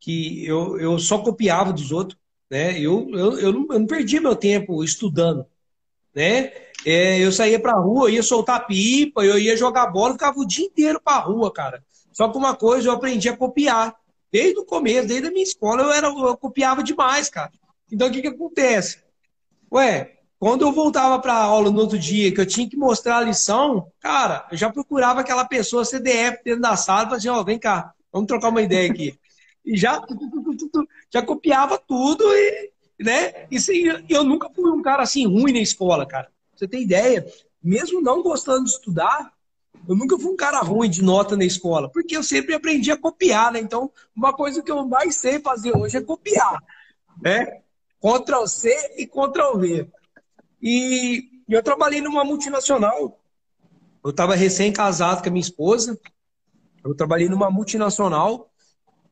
que 0.00 0.44
eu, 0.46 0.78
eu 0.78 0.98
só 0.98 1.18
copiava 1.18 1.72
dos 1.72 1.92
outros, 1.92 2.18
né? 2.50 2.78
Eu, 2.78 3.08
eu, 3.12 3.38
eu, 3.38 3.52
não, 3.52 3.66
eu 3.70 3.78
não 3.78 3.86
perdia 3.86 4.20
meu 4.20 4.34
tempo 4.34 4.82
estudando, 4.82 5.46
né? 6.14 6.52
É, 6.86 7.18
eu 7.18 7.32
saía 7.32 7.60
pra 7.60 7.74
rua, 7.74 8.10
ia 8.10 8.22
soltar 8.22 8.66
pipa, 8.66 9.24
eu 9.24 9.38
ia 9.38 9.56
jogar 9.56 9.88
bola, 9.88 10.14
ficava 10.14 10.38
o 10.38 10.46
dia 10.46 10.66
inteiro 10.66 11.00
pra 11.02 11.18
rua, 11.18 11.52
cara. 11.52 11.82
Só 12.12 12.28
que 12.28 12.38
uma 12.38 12.56
coisa 12.56 12.88
eu 12.88 12.92
aprendi 12.92 13.28
a 13.28 13.36
copiar. 13.36 13.94
Desde 14.30 14.58
o 14.58 14.64
começo, 14.64 15.08
desde 15.08 15.28
a 15.28 15.30
minha 15.30 15.42
escola, 15.42 15.82
eu, 15.82 15.92
era, 15.92 16.06
eu 16.08 16.36
copiava 16.36 16.82
demais, 16.82 17.30
cara. 17.30 17.50
Então 17.90 18.08
o 18.08 18.12
que, 18.12 18.20
que 18.20 18.28
acontece? 18.28 18.98
Ué, 19.72 20.18
quando 20.38 20.62
eu 20.62 20.72
voltava 20.72 21.18
para 21.18 21.34
aula 21.34 21.70
no 21.70 21.80
outro 21.80 21.98
dia, 21.98 22.32
que 22.32 22.40
eu 22.40 22.46
tinha 22.46 22.68
que 22.68 22.76
mostrar 22.76 23.18
a 23.18 23.22
lição, 23.22 23.90
cara, 24.00 24.46
eu 24.50 24.56
já 24.56 24.70
procurava 24.70 25.20
aquela 25.20 25.44
pessoa 25.44 25.84
CDF 25.84 26.42
dentro 26.44 26.60
da 26.60 26.76
sala 26.76 27.10
e 27.10 27.14
assim, 27.14 27.28
ó, 27.28 27.40
oh, 27.40 27.44
vem 27.44 27.58
cá, 27.58 27.92
vamos 28.12 28.28
trocar 28.28 28.50
uma 28.50 28.62
ideia 28.62 28.90
aqui. 28.90 29.18
E 29.64 29.76
já, 29.76 30.00
já 31.10 31.22
copiava 31.22 31.78
tudo 31.78 32.24
e, 32.24 32.70
né? 33.00 33.46
E 33.50 33.58
eu 34.08 34.24
nunca 34.24 34.48
fui 34.50 34.70
um 34.70 34.82
cara 34.82 35.02
assim 35.02 35.26
ruim 35.26 35.52
na 35.52 35.60
escola, 35.60 36.06
cara 36.06 36.28
você 36.58 36.66
tem 36.66 36.82
ideia, 36.82 37.24
mesmo 37.62 38.00
não 38.00 38.22
gostando 38.22 38.64
de 38.64 38.70
estudar, 38.70 39.32
Eu 39.88 39.96
nunca 39.96 40.18
fui 40.18 40.30
um 40.30 40.36
cara 40.36 40.60
ruim 40.60 40.90
de 40.90 41.02
nota 41.02 41.36
na 41.36 41.44
escola, 41.44 41.90
porque 41.90 42.16
eu 42.16 42.22
sempre 42.22 42.54
aprendi 42.54 42.90
a 42.90 42.96
copiar, 42.96 43.52
né? 43.52 43.60
Então, 43.60 43.90
uma 44.14 44.32
coisa 44.32 44.62
que 44.62 44.70
eu 44.70 44.86
mais 44.86 45.16
sei 45.16 45.40
fazer 45.40 45.74
hoje 45.76 45.96
é 45.96 46.00
copiar, 46.00 46.62
né? 47.22 47.62
Ctrl 48.00 48.46
C 48.46 48.70
e 48.98 49.06
Ctrl 49.06 49.58
V. 49.58 49.88
E 50.60 51.42
eu 51.48 51.62
trabalhei 51.62 52.00
numa 52.00 52.24
multinacional. 52.24 53.18
Eu 54.04 54.10
estava 54.10 54.34
recém-casado 54.34 55.22
com 55.22 55.28
a 55.28 55.32
minha 55.32 55.40
esposa. 55.40 55.98
Eu 56.84 56.94
trabalhei 56.94 57.28
numa 57.28 57.50
multinacional, 57.50 58.50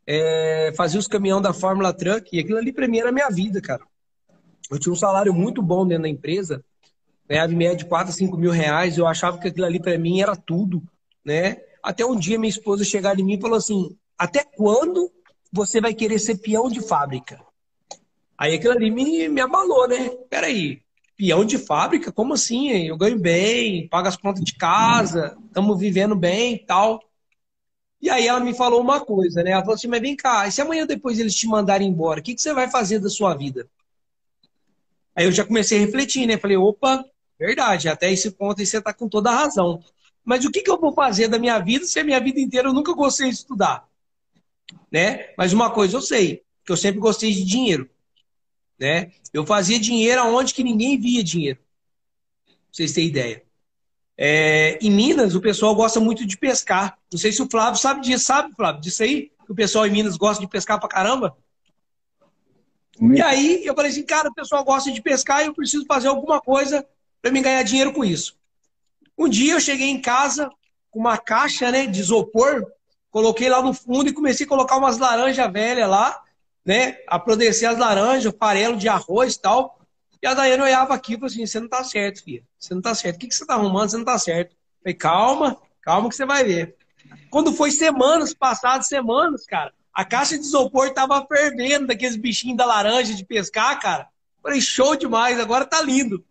é, 0.06 0.72
fazia 0.76 1.00
os 1.00 1.08
caminhão 1.08 1.42
da 1.42 1.52
Fórmula 1.52 1.92
Truck, 1.92 2.34
e 2.34 2.40
aquilo 2.40 2.58
ali 2.58 2.72
para 2.72 2.86
mim 2.86 2.98
era 2.98 3.08
a 3.08 3.12
minha 3.12 3.28
vida, 3.28 3.60
cara. 3.60 3.82
Eu 4.70 4.78
tinha 4.78 4.92
um 4.92 4.96
salário 4.96 5.34
muito 5.34 5.60
bom 5.60 5.86
dentro 5.86 6.04
da 6.04 6.08
empresa, 6.08 6.64
ganhava 7.28 7.52
em 7.52 7.56
média 7.56 7.76
de 7.76 7.84
4 7.86 8.10
a 8.10 8.12
5 8.12 8.36
mil 8.36 8.50
reais, 8.50 8.96
eu 8.96 9.06
achava 9.06 9.38
que 9.38 9.48
aquilo 9.48 9.66
ali 9.66 9.80
para 9.80 9.98
mim 9.98 10.20
era 10.20 10.36
tudo, 10.36 10.82
né? 11.24 11.58
Até 11.82 12.04
um 12.04 12.16
dia 12.16 12.38
minha 12.38 12.50
esposa 12.50 12.84
chegar 12.84 13.18
em 13.18 13.22
mim 13.22 13.34
e 13.34 13.40
falou 13.40 13.56
assim: 13.56 13.96
até 14.18 14.44
quando 14.44 15.10
você 15.52 15.80
vai 15.80 15.94
querer 15.94 16.18
ser 16.18 16.38
peão 16.38 16.68
de 16.68 16.80
fábrica? 16.80 17.40
Aí 18.38 18.54
aquilo 18.54 18.74
ali 18.74 18.90
me, 18.90 19.28
me 19.28 19.40
abalou, 19.40 19.88
né? 19.88 20.10
Peraí, 20.28 20.82
peão 21.16 21.44
de 21.44 21.58
fábrica? 21.58 22.12
Como 22.12 22.34
assim? 22.34 22.70
Eu 22.70 22.96
ganho 22.96 23.18
bem, 23.18 23.88
pago 23.88 24.08
as 24.08 24.16
contas 24.16 24.44
de 24.44 24.54
casa, 24.54 25.36
estamos 25.46 25.78
vivendo 25.78 26.14
bem 26.14 26.54
e 26.54 26.58
tal. 26.58 27.00
E 28.00 28.10
aí 28.10 28.26
ela 28.26 28.40
me 28.40 28.54
falou 28.54 28.80
uma 28.80 29.00
coisa, 29.00 29.42
né? 29.42 29.52
Ela 29.52 29.62
falou 29.62 29.74
assim, 29.74 29.88
mas 29.88 30.00
vem 30.00 30.14
cá, 30.14 30.46
e 30.46 30.52
se 30.52 30.60
amanhã 30.60 30.86
depois 30.86 31.18
eles 31.18 31.34
te 31.34 31.46
mandarem 31.46 31.88
embora, 31.88 32.20
o 32.20 32.22
que, 32.22 32.34
que 32.34 32.42
você 32.42 32.52
vai 32.52 32.70
fazer 32.70 32.98
da 32.98 33.08
sua 33.08 33.34
vida? 33.34 33.68
Aí 35.14 35.24
eu 35.24 35.32
já 35.32 35.44
comecei 35.46 35.78
a 35.78 35.80
refletir, 35.80 36.26
né? 36.26 36.36
Falei, 36.36 36.58
opa, 36.58 37.02
verdade, 37.38 37.88
até 37.88 38.10
esse 38.10 38.30
ponto 38.30 38.60
aí 38.60 38.66
você 38.66 38.78
está 38.78 38.92
com 38.92 39.08
toda 39.08 39.30
a 39.30 39.34
razão. 39.34 39.82
Mas 40.24 40.44
o 40.44 40.50
que, 40.50 40.62
que 40.62 40.70
eu 40.70 40.80
vou 40.80 40.92
fazer 40.92 41.28
da 41.28 41.38
minha 41.38 41.58
vida 41.58 41.84
se 41.86 42.00
a 42.00 42.04
minha 42.04 42.20
vida 42.20 42.40
inteira 42.40 42.68
eu 42.68 42.72
nunca 42.72 42.92
gostei 42.94 43.28
de 43.28 43.36
estudar? 43.36 43.86
Né? 44.90 45.32
Mas 45.36 45.52
uma 45.52 45.70
coisa 45.70 45.96
eu 45.96 46.02
sei, 46.02 46.42
que 46.64 46.72
eu 46.72 46.76
sempre 46.76 46.98
gostei 46.98 47.32
de 47.32 47.44
dinheiro. 47.44 47.88
Né? 48.78 49.12
Eu 49.32 49.46
fazia 49.46 49.78
dinheiro 49.78 50.20
aonde 50.20 50.52
que 50.52 50.64
ninguém 50.64 50.98
via 50.98 51.22
dinheiro. 51.22 51.58
Pra 52.46 52.54
vocês 52.72 52.92
terem 52.92 53.08
ideia. 53.08 53.42
É, 54.18 54.78
em 54.80 54.90
Minas, 54.90 55.34
o 55.34 55.40
pessoal 55.40 55.74
gosta 55.74 56.00
muito 56.00 56.26
de 56.26 56.36
pescar. 56.36 56.98
Não 57.12 57.18
sei 57.18 57.32
se 57.32 57.42
o 57.42 57.48
Flávio 57.48 57.78
sabe 57.78 58.00
disso, 58.00 58.24
sabe, 58.24 58.54
Flávio? 58.54 58.80
Disso 58.80 59.02
aí? 59.02 59.30
Que 59.44 59.52
o 59.52 59.54
pessoal 59.54 59.86
em 59.86 59.90
Minas 59.90 60.16
gosta 60.16 60.40
de 60.40 60.48
pescar 60.48 60.80
pra 60.80 60.88
caramba? 60.88 61.36
E 63.00 63.20
aí 63.20 63.64
eu 63.64 63.74
falei 63.74 63.90
assim, 63.90 64.02
cara, 64.02 64.30
o 64.30 64.34
pessoal 64.34 64.64
gosta 64.64 64.90
de 64.90 65.02
pescar 65.02 65.42
e 65.42 65.46
eu 65.46 65.54
preciso 65.54 65.84
fazer 65.86 66.08
alguma 66.08 66.40
coisa 66.40 66.86
me 67.30 67.40
ganhar 67.40 67.62
dinheiro 67.62 67.92
com 67.92 68.04
isso. 68.04 68.36
Um 69.16 69.28
dia 69.28 69.54
eu 69.54 69.60
cheguei 69.60 69.88
em 69.88 70.00
casa 70.00 70.50
com 70.90 71.00
uma 71.00 71.16
caixa 71.18 71.70
né, 71.70 71.86
de 71.86 72.00
isopor, 72.00 72.66
coloquei 73.10 73.48
lá 73.48 73.62
no 73.62 73.72
fundo 73.72 74.08
e 74.08 74.12
comecei 74.12 74.44
a 74.44 74.48
colocar 74.48 74.76
umas 74.76 74.98
laranjas 74.98 75.52
velhas 75.52 75.88
lá, 75.88 76.22
né? 76.64 76.98
Aprodescer 77.06 77.68
as 77.68 77.78
laranjas, 77.78 78.34
farelo 78.38 78.76
de 78.76 78.88
arroz 78.88 79.34
e 79.34 79.40
tal. 79.40 79.78
E 80.22 80.26
a 80.26 80.34
Daiane 80.34 80.62
olhava 80.62 80.94
aqui 80.94 81.12
e 81.12 81.16
falou 81.16 81.26
assim: 81.26 81.46
você 81.46 81.60
não 81.60 81.68
tá 81.68 81.84
certo, 81.84 82.24
filha. 82.24 82.42
Você 82.58 82.74
não 82.74 82.82
tá 82.82 82.94
certo. 82.94 83.16
O 83.16 83.18
que, 83.20 83.28
que 83.28 83.34
você 83.34 83.46
tá 83.46 83.54
arrumando? 83.54 83.90
Você 83.90 83.96
não 83.96 84.04
tá 84.04 84.18
certo. 84.18 84.52
Eu 84.52 84.58
falei, 84.82 84.94
calma, 84.94 85.56
calma 85.80 86.08
que 86.08 86.16
você 86.16 86.26
vai 86.26 86.44
ver. 86.44 86.76
Quando 87.30 87.52
foi 87.52 87.70
semanas, 87.70 88.34
passadas 88.34 88.88
semanas, 88.88 89.46
cara, 89.46 89.72
a 89.92 90.04
caixa 90.04 90.36
de 90.36 90.44
isopor 90.44 90.92
tava 90.92 91.24
fervendo 91.26 91.86
daqueles 91.86 92.16
bichinhos 92.16 92.56
da 92.56 92.66
laranja 92.66 93.14
de 93.14 93.24
pescar, 93.24 93.80
cara. 93.80 94.02
Eu 94.36 94.42
falei, 94.42 94.60
show 94.60 94.96
demais, 94.96 95.38
agora 95.38 95.64
tá 95.64 95.80
lindo. 95.80 96.24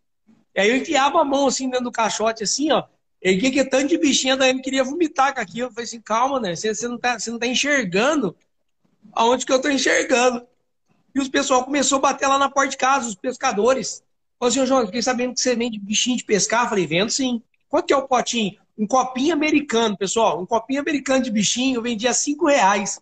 E 0.55 0.61
aí 0.61 0.69
eu 0.69 0.77
enfiava 0.77 1.19
a 1.19 1.25
mão 1.25 1.47
assim 1.47 1.69
dentro 1.69 1.85
do 1.85 1.91
caixote, 1.91 2.43
assim, 2.43 2.71
ó. 2.71 2.83
E 3.21 3.37
que, 3.37 3.51
que 3.51 3.65
tanto 3.65 3.87
de 3.87 3.97
bichinha 3.97 4.37
daí 4.37 4.59
queria 4.61 4.83
vomitar 4.83 5.33
com 5.33 5.41
aquilo. 5.41 5.67
Eu 5.67 5.71
falei 5.71 5.85
assim, 5.85 5.99
calma, 5.99 6.39
né? 6.39 6.55
Você, 6.55 6.73
você, 6.73 6.87
não 6.87 6.97
tá, 6.97 7.19
você 7.19 7.31
não 7.31 7.39
tá 7.39 7.47
enxergando 7.47 8.35
aonde 9.11 9.45
que 9.45 9.51
eu 9.51 9.59
tô 9.59 9.67
enxergando. 9.67 10.45
E 11.13 11.19
os 11.19 11.27
pessoal 11.27 11.63
começou 11.63 11.97
a 11.97 12.01
bater 12.01 12.27
lá 12.27 12.37
na 12.37 12.49
porta 12.49 12.69
de 12.69 12.77
casa, 12.77 13.07
os 13.07 13.15
pescadores. 13.15 14.03
Falei 14.39 14.55
assim, 14.55 14.65
João, 14.65 14.85
fiquei 14.85 15.01
sabendo 15.01 15.33
que 15.33 15.41
você 15.41 15.55
vende 15.55 15.79
bichinho 15.79 16.17
de 16.17 16.23
pescar. 16.23 16.69
falei, 16.69 16.85
vendo 16.85 17.09
sim. 17.09 17.41
Quanto 17.67 17.87
que 17.87 17.93
é 17.93 17.97
o 17.97 18.07
potinho? 18.07 18.57
Um 18.77 18.85
copinho 18.85 19.33
americano, 19.33 19.97
pessoal. 19.97 20.41
Um 20.41 20.45
copinho 20.45 20.81
americano 20.81 21.23
de 21.23 21.31
bichinho 21.31 21.77
eu 21.77 21.81
vendia 21.81 22.13
cinco 22.13 22.45
reais. 22.45 23.01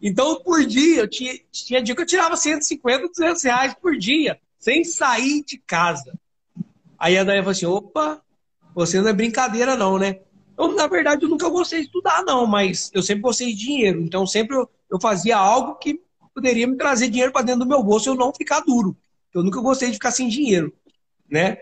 Então, 0.00 0.40
por 0.42 0.64
dia, 0.64 1.00
eu 1.00 1.08
tinha, 1.08 1.38
tinha 1.52 1.82
dia 1.82 1.94
que 1.94 2.00
eu 2.00 2.06
tirava 2.06 2.36
150, 2.36 3.08
200 3.08 3.42
reais 3.42 3.74
por 3.74 3.96
dia, 3.98 4.40
sem 4.58 4.82
sair 4.84 5.44
de 5.44 5.58
casa. 5.58 6.18
Aí 7.00 7.16
a 7.16 7.24
Daya 7.24 7.40
falou 7.40 7.52
assim, 7.52 7.64
opa, 7.64 8.22
você 8.74 9.00
não 9.00 9.08
é 9.08 9.12
brincadeira 9.14 9.74
não, 9.74 9.98
né? 9.98 10.20
Eu, 10.58 10.74
na 10.74 10.86
verdade, 10.86 11.24
eu 11.24 11.30
nunca 11.30 11.48
gostei 11.48 11.80
de 11.80 11.86
estudar, 11.86 12.22
não, 12.22 12.46
mas 12.46 12.90
eu 12.92 13.02
sempre 13.02 13.22
gostei 13.22 13.54
de 13.54 13.58
dinheiro. 13.58 14.02
Então, 14.02 14.26
sempre 14.26 14.54
eu, 14.54 14.68
eu 14.90 15.00
fazia 15.00 15.38
algo 15.38 15.76
que 15.76 15.98
poderia 16.34 16.66
me 16.66 16.76
trazer 16.76 17.08
dinheiro 17.08 17.32
para 17.32 17.46
dentro 17.46 17.60
do 17.60 17.66
meu 17.66 17.82
bolso 17.82 18.06
e 18.06 18.10
eu 18.10 18.14
não 18.14 18.34
ficar 18.34 18.60
duro. 18.60 18.94
Eu 19.32 19.42
nunca 19.42 19.58
gostei 19.62 19.88
de 19.88 19.94
ficar 19.94 20.10
sem 20.10 20.28
dinheiro, 20.28 20.74
né? 21.30 21.56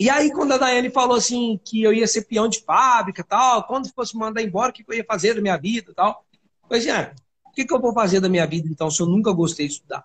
E 0.00 0.10
aí, 0.10 0.32
quando 0.32 0.52
a 0.52 0.58
Daiane 0.58 0.90
falou 0.90 1.16
assim 1.16 1.60
que 1.64 1.82
eu 1.82 1.92
ia 1.92 2.06
ser 2.08 2.22
peão 2.22 2.48
de 2.48 2.60
fábrica 2.60 3.22
tal, 3.22 3.64
quando 3.64 3.92
fosse 3.92 4.16
mandar 4.16 4.42
embora, 4.42 4.70
o 4.70 4.72
que 4.72 4.84
eu 4.88 4.94
ia 4.94 5.04
fazer 5.04 5.34
da 5.34 5.40
minha 5.40 5.56
vida 5.56 5.92
tal, 5.94 6.24
eu 6.62 6.68
falei 6.68 6.80
assim, 6.80 6.90
ah, 6.90 7.14
o 7.44 7.52
que, 7.52 7.64
que 7.64 7.72
eu 7.72 7.80
vou 7.80 7.92
fazer 7.92 8.18
da 8.18 8.28
minha 8.28 8.46
vida 8.46 8.66
então 8.68 8.90
se 8.90 9.00
eu 9.00 9.06
nunca 9.06 9.30
gostei 9.30 9.68
de 9.68 9.74
estudar? 9.74 10.04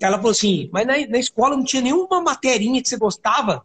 Ela 0.00 0.16
falou 0.16 0.32
assim, 0.32 0.68
mas 0.72 0.86
na, 0.86 0.94
na 1.06 1.18
escola 1.18 1.56
não 1.56 1.64
tinha 1.64 1.82
nenhuma 1.82 2.20
materinha 2.20 2.82
que 2.82 2.88
você 2.88 2.96
gostava? 2.96 3.64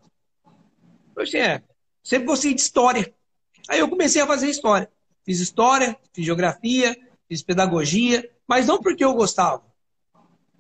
Eu 1.16 1.24
assim, 1.24 1.38
é, 1.38 1.62
sempre 2.04 2.28
gostei 2.28 2.54
de 2.54 2.62
história. 2.62 3.14
Aí 3.68 3.80
eu 3.80 3.90
comecei 3.90 4.22
a 4.22 4.28
fazer 4.28 4.50
história. 4.50 4.90
Fiz 5.26 5.40
história, 5.40 5.98
fiz 6.14 6.26
geografia, 6.26 6.98
fiz 7.28 7.44
pedagogia, 7.44 8.30
mas 8.48 8.68
não 8.68 8.82
porque 8.82 9.04
eu 9.04 9.14
gostava. 9.14 9.64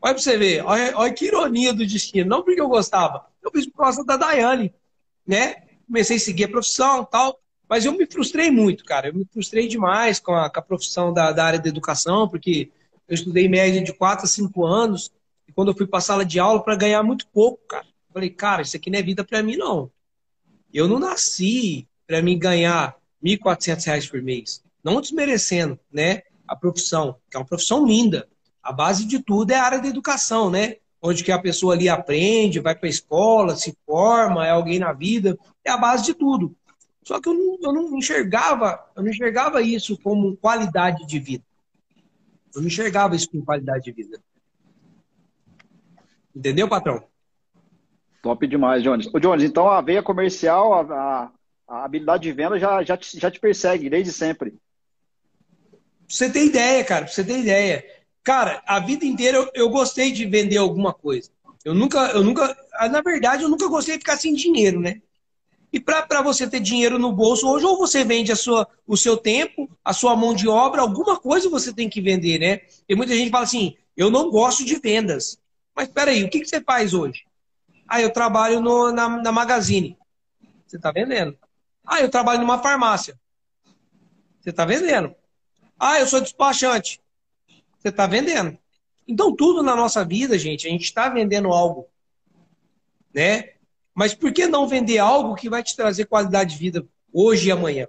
Olha 0.02 0.14
para 0.14 0.24
você 0.24 0.38
ver, 0.38 0.64
olha, 0.64 0.98
olha, 0.98 1.14
que 1.14 1.26
ironia 1.26 1.74
do 1.74 1.86
destino. 1.86 2.30
Não 2.30 2.44
porque 2.44 2.62
eu 2.62 2.70
gostava, 2.70 3.26
eu 3.42 3.52
fiz 3.52 3.66
por 3.66 3.80
causa 3.80 4.04
da 4.04 4.16
Daiane, 4.16 4.74
né? 5.26 5.56
Comecei 5.88 6.18
a 6.18 6.20
seguir 6.20 6.46
a 6.46 6.50
profissão 6.50 7.04
tal, 7.04 7.40
mas 7.68 7.86
eu 7.86 7.92
me 7.92 8.06
frustrei 8.06 8.50
muito, 8.50 8.86
cara. 8.86 9.10
Eu 9.10 9.14
me 9.14 9.26
frustrei 9.26 9.68
demais 9.68 10.20
com 10.20 10.34
a, 10.34 10.50
com 10.50 10.60
a 10.60 10.64
profissão 10.64 11.12
da, 11.12 11.32
da, 11.32 11.44
área 11.44 11.60
da 11.60 11.68
educação, 11.68 12.30
porque 12.30 12.72
eu 13.08 13.16
estudei 13.16 13.50
média 13.50 13.82
de 13.82 13.92
4 13.92 14.26
a 14.26 14.28
5 14.28 14.66
anos, 14.66 15.12
e 15.50 15.51
quando 15.51 15.72
eu 15.72 15.75
fui 15.75 15.88
para 15.88 16.00
sala 16.00 16.24
de 16.24 16.39
aula 16.39 16.63
para 16.63 16.75
ganhar 16.75 17.03
muito 17.03 17.27
pouco, 17.27 17.60
cara. 17.68 17.86
Eu 17.86 18.13
falei, 18.13 18.29
cara, 18.29 18.62
isso 18.62 18.77
aqui 18.77 18.89
não 18.89 19.00
é 19.00 19.01
vida 19.01 19.24
para 19.24 19.44
mim, 19.44 19.58
não. 19.58 19.91
Eu 20.74 20.88
não 20.88 21.00
nasci 21.00 21.88
para 22.08 22.22
mim 22.22 22.39
ganhar 22.39 22.96
R$ 23.22 23.38
1.400 23.38 24.10
por 24.10 24.22
mês. 24.22 24.63
Não 24.84 25.01
desmerecendo, 25.01 25.77
né? 25.91 26.22
a 26.50 26.56
profissão, 26.56 27.15
que 27.29 27.38
é 27.38 27.39
uma 27.39 27.46
profissão 27.46 27.86
linda. 27.86 28.27
A 28.62 28.74
base 28.74 29.06
de 29.06 29.20
tudo 29.20 29.51
é 29.51 29.56
a 29.56 29.63
área 29.63 29.79
da 29.79 29.88
educação, 29.88 30.50
né? 30.50 30.77
Onde 31.01 31.24
que 31.24 31.32
a 31.32 31.39
pessoa 31.39 31.75
ali 31.75 31.88
aprende, 31.88 32.60
vai 32.60 32.75
para 32.75 32.88
a 32.88 32.89
escola, 32.89 33.56
se 33.56 33.77
forma, 33.86 34.46
é 34.46 34.50
alguém 34.50 34.79
na 34.79 34.91
vida, 34.91 35.38
é 35.63 35.70
a 35.70 35.77
base 35.77 36.03
de 36.06 36.13
tudo. 36.13 36.56
Só 37.03 37.22
que 37.22 37.29
eu 37.29 37.34
não, 37.34 37.58
eu 37.62 37.72
não 37.72 37.98
enxergava, 37.98 38.84
eu 38.96 39.03
não 39.03 39.10
enxergava 39.10 39.62
isso 39.62 39.98
como 40.00 40.36
qualidade 40.38 41.06
de 41.06 41.20
vida. 41.20 41.44
Eu 42.53 42.62
não 42.62 42.68
enxergava 42.68 43.15
isso 43.15 43.29
como 43.29 43.46
qualidade 43.46 43.86
de 43.86 43.91
vida. 43.91 44.20
Entendeu, 46.39 46.69
patrão? 46.69 47.03
Top 48.24 48.48
demais, 48.48 48.81
Jones. 48.81 49.13
Ô, 49.13 49.19
Jones, 49.19 49.43
então 49.43 49.67
a 49.67 49.81
veia 49.81 50.01
comercial, 50.01 50.74
a, 50.74 51.31
a, 51.67 51.84
habilidade 51.84 52.24
de 52.24 52.31
venda 52.31 52.58
já, 52.58 52.81
já, 52.81 52.96
te, 52.96 53.19
já 53.19 53.29
te 53.29 53.41
persegue 53.41 53.89
desde 53.89 54.13
sempre 54.13 54.58
você 56.08 56.29
ter 56.29 56.46
ideia, 56.46 56.84
cara, 56.86 57.03
pra 57.03 57.13
você 57.13 57.25
ter 57.25 57.39
ideia. 57.39 57.86
Cara, 58.24 58.63
a 58.65 58.79
vida 58.79 59.03
inteira 59.03 59.38
eu, 59.38 59.51
eu 59.53 59.69
gostei 59.69 60.13
de 60.13 60.25
vender 60.25 60.55
alguma 60.55 60.93
coisa. 60.93 61.29
Eu 61.65 61.74
nunca, 61.74 62.00
eu 62.12 62.24
nunca, 62.24 62.58
ah, 62.75 62.88
na 62.88 63.01
verdade, 63.01 63.43
eu 63.43 63.50
nunca 63.50 63.67
gostei 63.67 63.96
de 63.96 64.00
ficar 64.00 64.15
sem 64.15 64.34
dinheiro, 64.34 64.79
né? 64.79 65.01
E 65.74 65.79
para 65.79 66.22
você 66.22 66.50
ter 66.50 66.62
dinheiro 66.62 66.98
no 66.98 67.12
bolso 67.12 67.50
hoje, 67.50 67.65
ou 67.65 67.77
você 67.77 68.05
vende 68.05 68.31
a 68.31 68.36
sua, 68.38 68.65
o 68.88 68.96
seu 68.96 69.17
tempo, 69.17 69.69
a 69.84 69.91
sua 69.91 70.15
mão 70.15 70.34
de 70.34 70.48
obra, 70.48 70.81
alguma 70.81 71.19
coisa 71.19 71.50
você 71.50 71.74
tem 71.74 71.89
que 71.89 72.00
vender, 72.00 72.39
né? 72.39 72.62
Tem 72.88 72.96
muita 72.96 73.13
gente 73.13 73.25
que 73.25 73.31
fala 73.31 73.43
assim, 73.43 73.75
eu 73.98 74.10
não 74.10 74.31
gosto 74.31 74.63
de 74.63 74.79
vendas. 74.79 75.38
Mas 75.79 75.88
peraí, 75.88 76.25
o 76.25 76.29
que, 76.29 76.41
que 76.41 76.45
você 76.45 76.59
faz 76.59 76.93
hoje? 76.93 77.24
Ah, 77.88 78.01
eu 78.01 78.12
trabalho 78.12 78.59
no, 78.59 78.91
na, 78.91 79.07
na 79.07 79.31
Magazine. 79.31 79.98
Você 80.67 80.75
está 80.75 80.91
vendendo. 80.91 81.39
Ah, 81.86 82.01
eu 82.01 82.09
trabalho 82.09 82.41
numa 82.41 82.59
farmácia. 82.62 83.17
Você 84.41 84.50
está 84.50 84.65
vendendo. 84.65 85.15
Ah, 85.79 85.98
eu 85.98 86.05
sou 86.05 86.19
despachante. 86.19 87.01
Você 87.77 87.88
está 87.88 88.05
vendendo. 88.05 88.57
Então, 89.07 89.33
tudo 89.33 89.63
na 89.63 89.74
nossa 89.74 90.03
vida, 90.03 90.38
gente, 90.38 90.67
a 90.67 90.69
gente 90.69 90.83
está 90.83 91.07
vendendo 91.07 91.48
algo. 91.48 91.88
Né? 93.13 93.51
Mas 93.95 94.13
por 94.13 94.33
que 94.33 94.48
não 94.48 94.67
vender 94.67 94.98
algo 94.98 95.33
que 95.33 95.50
vai 95.50 95.63
te 95.63 95.77
trazer 95.77 96.07
qualidade 96.07 96.55
de 96.55 96.57
vida 96.57 96.86
hoje 97.13 97.48
e 97.48 97.51
amanhã? 97.53 97.88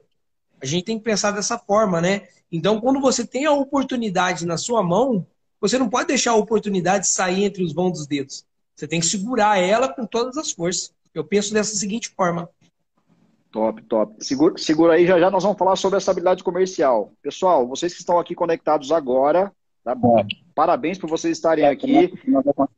A 0.62 0.64
gente 0.64 0.84
tem 0.84 0.96
que 0.96 1.02
pensar 1.02 1.32
dessa 1.32 1.58
forma, 1.58 2.00
né? 2.00 2.28
Então, 2.52 2.80
quando 2.80 3.00
você 3.00 3.26
tem 3.26 3.46
a 3.46 3.52
oportunidade 3.52 4.46
na 4.46 4.56
sua 4.56 4.80
mão, 4.80 5.26
você 5.60 5.78
não 5.78 5.88
pode 5.88 6.08
deixar 6.08 6.32
a 6.32 6.36
oportunidade 6.36 7.06
sair 7.06 7.44
entre 7.44 7.62
os 7.62 7.72
vãos 7.72 7.92
dos 7.92 8.06
dedos. 8.06 8.44
Você 8.74 8.88
tem 8.88 9.00
que 9.00 9.06
segurar 9.06 9.58
ela 9.58 9.88
com 9.88 10.06
todas 10.06 10.36
as 10.38 10.50
forças. 10.52 10.92
Eu 11.14 11.24
penso 11.24 11.52
dessa 11.52 11.76
seguinte 11.76 12.08
forma. 12.08 12.48
Top, 13.50 13.82
top. 13.82 14.24
Segura, 14.24 14.56
segura 14.56 14.92
aí, 14.94 15.06
já 15.06 15.18
já 15.18 15.30
nós 15.30 15.42
vamos 15.42 15.58
falar 15.58 15.76
sobre 15.76 15.96
essa 15.98 16.12
habilidade 16.12 16.42
comercial. 16.44 17.12
Pessoal, 17.20 17.66
vocês 17.66 17.92
que 17.92 18.00
estão 18.00 18.18
aqui 18.18 18.34
conectados 18.34 18.92
agora, 18.92 19.52
tá 19.84 19.94
bom? 19.94 20.24
Parabéns 20.54 20.98
por 20.98 21.10
vocês 21.10 21.36
estarem 21.36 21.66
aqui. 21.66 22.12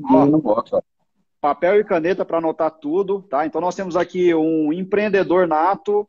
Ó, 0.04 0.80
papel 1.40 1.80
e 1.80 1.84
caneta 1.84 2.24
para 2.24 2.38
anotar 2.38 2.70
tudo, 2.70 3.20
tá? 3.22 3.44
Então 3.44 3.60
nós 3.60 3.74
temos 3.74 3.96
aqui 3.96 4.34
um 4.34 4.72
empreendedor 4.72 5.46
nato 5.46 6.08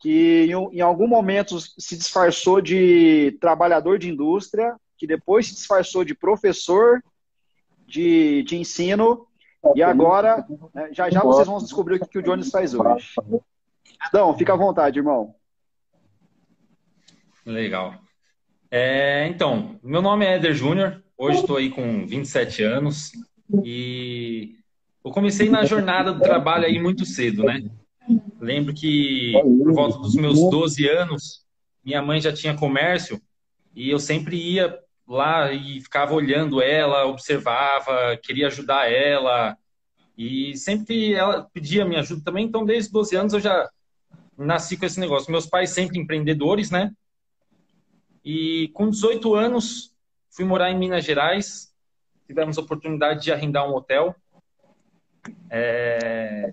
que 0.00 0.46
em, 0.46 0.78
em 0.78 0.80
algum 0.80 1.06
momento 1.06 1.58
se 1.60 1.96
disfarçou 1.96 2.60
de 2.60 3.36
trabalhador 3.40 3.98
de 3.98 4.08
indústria, 4.08 4.76
que 4.98 5.06
depois 5.06 5.46
se 5.46 5.54
disfarçou 5.54 6.04
de 6.04 6.14
professor 6.14 7.02
de, 7.86 8.42
de 8.42 8.56
ensino 8.56 9.26
e 9.74 9.82
agora, 9.82 10.46
né, 10.74 10.90
já 10.92 11.10
já 11.10 11.22
vocês 11.22 11.46
vão 11.46 11.58
descobrir 11.58 11.96
o 11.96 12.00
que, 12.00 12.08
que 12.08 12.18
o 12.18 12.22
Jones 12.22 12.50
faz 12.50 12.74
hoje. 12.74 13.14
Então, 14.06 14.36
fica 14.36 14.52
à 14.52 14.56
vontade, 14.56 14.98
irmão. 14.98 15.34
Legal. 17.44 17.94
É, 18.70 19.26
então, 19.28 19.78
meu 19.82 20.02
nome 20.02 20.26
é 20.26 20.34
Éder 20.34 20.54
Júnior, 20.54 21.02
hoje 21.16 21.40
estou 21.40 21.56
aí 21.56 21.70
com 21.70 22.06
27 22.06 22.62
anos 22.62 23.12
e 23.64 24.56
eu 25.02 25.10
comecei 25.10 25.48
na 25.48 25.64
jornada 25.64 26.12
do 26.12 26.20
trabalho 26.20 26.66
aí 26.66 26.78
muito 26.78 27.06
cedo, 27.06 27.44
né? 27.44 27.64
Lembro 28.38 28.74
que 28.74 29.32
por 29.32 29.72
volta 29.72 29.98
dos 29.98 30.14
meus 30.14 30.38
12 30.50 30.86
anos, 30.86 31.46
minha 31.82 32.02
mãe 32.02 32.20
já 32.20 32.32
tinha 32.32 32.54
comércio 32.54 33.20
e 33.74 33.90
eu 33.90 33.98
sempre 33.98 34.36
ia 34.36 34.78
lá 35.08 35.50
e 35.52 35.80
ficava 35.80 36.12
olhando 36.12 36.60
ela, 36.60 37.06
observava, 37.06 38.16
queria 38.22 38.48
ajudar 38.48 38.92
ela 38.92 39.56
e 40.16 40.56
sempre 40.56 41.14
ela 41.14 41.48
pedia 41.52 41.84
minha 41.84 42.00
ajuda 42.00 42.22
também, 42.22 42.44
então 42.44 42.64
desde 42.64 42.92
12 42.92 43.16
anos 43.16 43.32
eu 43.32 43.40
já 43.40 43.68
nasci 44.36 44.76
com 44.76 44.84
esse 44.84 45.00
negócio. 45.00 45.30
Meus 45.30 45.46
pais 45.46 45.70
sempre 45.70 45.98
empreendedores, 45.98 46.70
né? 46.70 46.92
E 48.24 48.68
com 48.74 48.90
18 48.90 49.34
anos 49.34 49.94
fui 50.30 50.44
morar 50.44 50.70
em 50.70 50.78
Minas 50.78 51.04
Gerais. 51.04 51.72
Tivemos 52.26 52.58
a 52.58 52.60
oportunidade 52.60 53.22
de 53.22 53.32
arrendar 53.32 53.68
um 53.68 53.74
hotel. 53.74 54.14
É... 55.50 56.52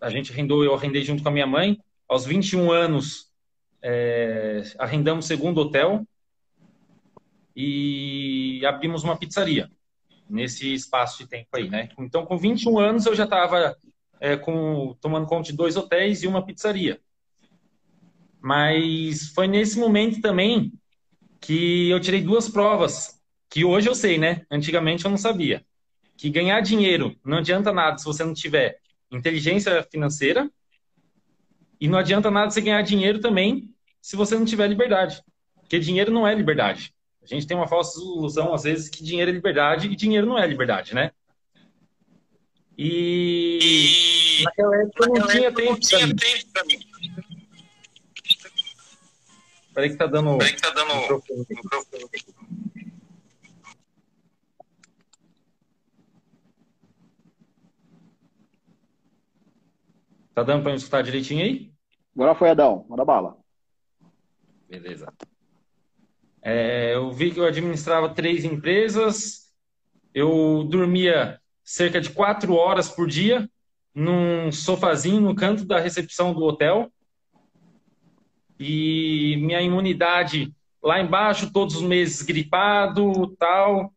A 0.00 0.08
gente 0.08 0.32
arrendou, 0.32 0.64
eu 0.64 0.74
arrendei 0.74 1.02
junto 1.02 1.22
com 1.22 1.28
a 1.28 1.32
minha 1.32 1.46
mãe. 1.46 1.78
Aos 2.08 2.24
21 2.24 2.70
anos, 2.70 3.30
é... 3.82 4.62
arrendamos 4.78 5.24
o 5.24 5.28
segundo 5.28 5.60
hotel 5.60 6.06
e 7.60 8.64
abrimos 8.64 9.04
uma 9.04 9.18
pizzaria 9.18 9.70
nesse 10.28 10.72
espaço 10.72 11.18
de 11.18 11.28
tempo 11.28 11.48
aí, 11.52 11.68
né? 11.68 11.90
Então, 11.98 12.24
com 12.24 12.38
21 12.38 12.78
anos, 12.78 13.04
eu 13.04 13.14
já 13.14 13.24
estava 13.24 13.76
é, 14.18 14.36
com, 14.36 14.96
tomando 15.00 15.26
conta 15.26 15.50
de 15.50 15.56
dois 15.56 15.76
hotéis 15.76 16.22
e 16.22 16.26
uma 16.26 16.44
pizzaria. 16.44 17.00
Mas 18.40 19.28
foi 19.34 19.46
nesse 19.46 19.78
momento 19.78 20.20
também 20.20 20.72
que 21.40 21.90
eu 21.90 22.00
tirei 22.00 22.22
duas 22.22 22.48
provas, 22.48 23.20
que 23.50 23.64
hoje 23.64 23.88
eu 23.88 23.94
sei, 23.94 24.16
né? 24.16 24.46
Antigamente 24.50 25.04
eu 25.04 25.10
não 25.10 25.18
sabia. 25.18 25.64
Que 26.16 26.30
ganhar 26.30 26.60
dinheiro 26.60 27.14
não 27.24 27.38
adianta 27.38 27.72
nada 27.72 27.98
se 27.98 28.04
você 28.04 28.24
não 28.24 28.32
tiver 28.32 28.78
inteligência 29.10 29.82
financeira 29.90 30.50
e 31.80 31.88
não 31.88 31.98
adianta 31.98 32.30
nada 32.30 32.50
você 32.50 32.60
ganhar 32.60 32.82
dinheiro 32.82 33.20
também 33.20 33.74
se 34.00 34.16
você 34.16 34.38
não 34.38 34.44
tiver 34.44 34.68
liberdade. 34.68 35.22
Porque 35.60 35.78
dinheiro 35.78 36.10
não 36.10 36.26
é 36.26 36.34
liberdade. 36.34 36.94
A 37.22 37.26
gente 37.26 37.46
tem 37.46 37.56
uma 37.56 37.68
falsa 37.68 38.00
ilusão, 38.00 38.54
às 38.54 38.62
vezes, 38.62 38.88
que 38.88 39.04
dinheiro 39.04 39.30
é 39.30 39.34
liberdade 39.34 39.88
e 39.88 39.96
dinheiro 39.96 40.26
não 40.26 40.38
é 40.38 40.46
liberdade, 40.46 40.94
né? 40.94 41.12
E 42.76 44.42
naquela 44.42 44.76
época 44.82 45.04
eu 45.04 45.14
não 45.14 45.26
tinha 45.28 45.52
tempo 45.54 45.78
para 46.52 46.64
mim. 46.64 46.78
Peraí 49.74 49.90
que 49.90 49.96
tá 49.96 50.06
dando. 50.06 50.38
Peraí 50.38 50.54
que 50.54 50.62
tá 50.62 50.70
dando. 50.70 50.94
Microfone. 50.94 51.46
Microfone. 51.48 52.10
Tá 60.34 60.42
dando 60.42 60.62
para 60.62 60.72
me 60.72 60.78
escutar 60.78 61.02
direitinho 61.02 61.44
aí? 61.44 61.72
Agora 62.14 62.34
foi, 62.34 62.48
Adão. 62.48 62.86
Manda 62.88 63.04
bala. 63.04 63.36
Beleza. 64.68 65.12
É, 66.42 66.94
eu 66.94 67.10
vi 67.12 67.30
que 67.30 67.40
eu 67.40 67.44
administrava 67.44 68.14
três 68.14 68.44
empresas. 68.44 69.52
Eu 70.14 70.64
dormia 70.68 71.40
cerca 71.62 72.00
de 72.00 72.10
quatro 72.10 72.54
horas 72.54 72.88
por 72.88 73.06
dia 73.06 73.48
num 73.94 74.50
sofazinho 74.50 75.20
no 75.20 75.34
canto 75.34 75.64
da 75.64 75.78
recepção 75.78 76.32
do 76.32 76.42
hotel 76.42 76.90
e 78.58 79.36
minha 79.38 79.60
imunidade 79.62 80.54
lá 80.82 81.00
embaixo, 81.00 81.52
todos 81.52 81.76
os 81.76 81.82
meses 81.82 82.22
gripado, 82.22 83.34
tal, 83.36 83.92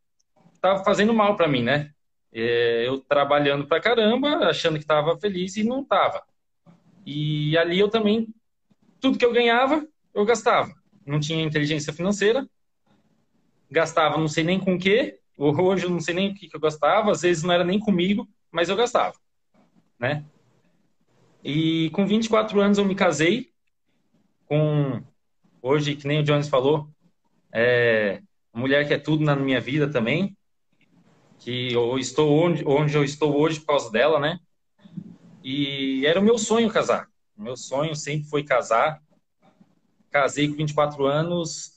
tava 0.62 0.84
fazendo 0.84 1.14
mal 1.14 1.36
para 1.36 1.48
mim, 1.48 1.64
né? 1.64 1.92
É, 2.32 2.88
eu 2.88 3.00
trabalhando 3.00 3.68
pra 3.68 3.82
caramba, 3.82 4.48
achando 4.48 4.80
que 4.80 4.86
tava 4.86 5.20
feliz 5.20 5.58
e 5.58 5.64
não 5.64 5.84
tava. 5.84 6.24
E 7.06 7.58
ali 7.58 7.78
eu 7.78 7.90
também, 7.90 8.28
tudo 9.00 9.18
que 9.18 9.26
eu 9.26 9.34
ganhava, 9.34 9.86
eu 10.14 10.26
gastava. 10.26 10.74
Não 11.06 11.20
tinha 11.20 11.44
inteligência 11.44 11.94
financeira, 11.94 12.48
gastava 13.70 14.18
não 14.18 14.28
sei 14.28 14.44
nem 14.44 14.60
com 14.60 14.76
o 14.76 14.80
que, 14.80 15.20
hoje 15.38 15.86
eu 15.86 15.89
não 15.89 16.00
sei 16.00 16.13
nem 16.13 16.32
o 16.32 16.36
que, 16.36 16.48
que 16.48 16.56
eu 16.56 16.60
gastava, 16.60 17.12
às 17.12 17.22
vezes 17.22 17.44
não 17.44 17.54
era 17.54 17.63
nem 17.63 17.80
comigo, 17.80 18.28
mas 18.52 18.70
eu 18.70 18.76
gastava, 18.76 19.16
né? 20.00 20.26
E 21.44 21.89
com 21.89 22.06
24 22.06 22.62
anos 22.62 22.78
eu 22.78 22.86
me 22.86 22.96
casei, 22.96 23.52
com 24.46 25.04
hoje, 25.62 25.96
que 25.96 26.08
nem 26.08 26.20
o 26.20 26.24
Jones 26.24 26.48
falou, 26.48 26.88
é, 27.52 28.22
mulher 28.54 28.88
que 28.88 28.94
é 28.94 29.00
tudo 29.00 29.24
na 29.24 29.36
minha 29.36 29.60
vida 29.60 29.89
também, 29.89 30.38
que 31.44 31.74
eu 31.74 32.00
estou 32.00 32.32
onde, 32.32 32.63
onde 32.66 32.96
eu 32.96 33.04
estou 33.04 33.38
hoje 33.38 33.60
por 33.60 33.68
causa 33.68 33.92
dela, 33.92 34.20
né? 34.20 34.39
E 35.44 36.06
era 36.06 36.20
o 36.20 36.24
meu 36.24 36.38
sonho 36.38 36.72
casar. 36.72 37.10
O 37.38 37.42
meu 37.42 37.58
sonho 37.58 37.94
sempre 37.96 38.30
foi 38.30 38.44
casar. 38.44 39.03
Casei 40.13 40.47
com 40.47 40.54
24 40.54 41.08
anos, 41.08 41.71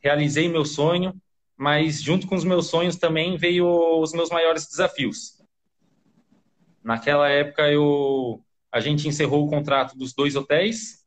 realizei 0.00 0.48
meu 0.48 0.64
sonho, 0.64 1.12
mas 1.56 2.00
junto 2.00 2.28
com 2.28 2.36
os 2.36 2.44
meus 2.44 2.68
sonhos 2.68 2.94
também 2.94 3.36
veio 3.36 3.66
os 4.00 4.12
meus 4.12 4.30
maiores 4.30 4.68
desafios. 4.68 5.42
Naquela 6.84 7.28
época 7.28 7.68
eu 7.68 8.40
a 8.70 8.78
gente 8.78 9.08
encerrou 9.08 9.44
o 9.44 9.50
contrato 9.50 9.98
dos 9.98 10.14
dois 10.14 10.36
hotéis 10.36 11.04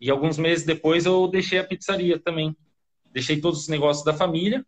e 0.00 0.10
alguns 0.10 0.36
meses 0.36 0.66
depois 0.66 1.06
eu 1.06 1.28
deixei 1.28 1.60
a 1.60 1.64
pizzaria 1.64 2.18
também. 2.18 2.56
Deixei 3.12 3.40
todos 3.40 3.60
os 3.60 3.68
negócios 3.68 4.04
da 4.04 4.12
família 4.12 4.66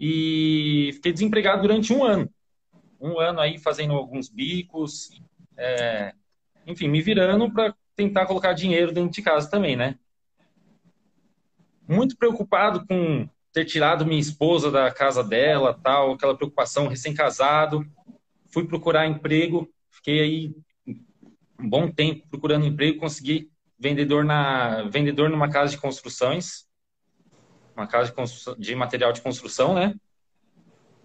e 0.00 0.90
fiquei 0.94 1.12
desempregado 1.12 1.62
durante 1.62 1.92
um 1.92 2.02
ano. 2.02 2.28
Um 3.00 3.20
ano 3.20 3.38
aí 3.38 3.58
fazendo 3.58 3.92
alguns 3.92 4.28
bicos, 4.28 5.08
é, 5.56 6.12
enfim, 6.66 6.88
me 6.88 7.00
virando 7.00 7.52
para 7.52 7.72
tentar 7.98 8.26
colocar 8.26 8.52
dinheiro 8.52 8.92
dentro 8.92 9.10
de 9.10 9.20
casa 9.20 9.50
também, 9.50 9.74
né? 9.74 9.98
Muito 11.88 12.16
preocupado 12.16 12.86
com 12.86 13.28
ter 13.52 13.64
tirado 13.64 14.06
minha 14.06 14.20
esposa 14.20 14.70
da 14.70 14.88
casa 14.92 15.24
dela, 15.24 15.74
tal, 15.74 16.12
aquela 16.12 16.36
preocupação, 16.36 16.86
recém-casado. 16.86 17.84
Fui 18.52 18.68
procurar 18.68 19.08
emprego, 19.08 19.68
fiquei 19.90 20.20
aí 20.20 20.54
um 21.58 21.68
bom 21.68 21.90
tempo 21.90 22.24
procurando 22.28 22.66
emprego, 22.66 23.00
consegui 23.00 23.50
vendedor 23.76 24.24
na 24.24 24.84
vendedor 24.84 25.28
numa 25.28 25.50
casa 25.50 25.72
de 25.72 25.78
construções, 25.78 26.68
uma 27.74 27.88
casa 27.88 28.12
de, 28.12 28.62
de 28.62 28.74
material 28.76 29.12
de 29.12 29.20
construção, 29.20 29.74
né? 29.74 29.92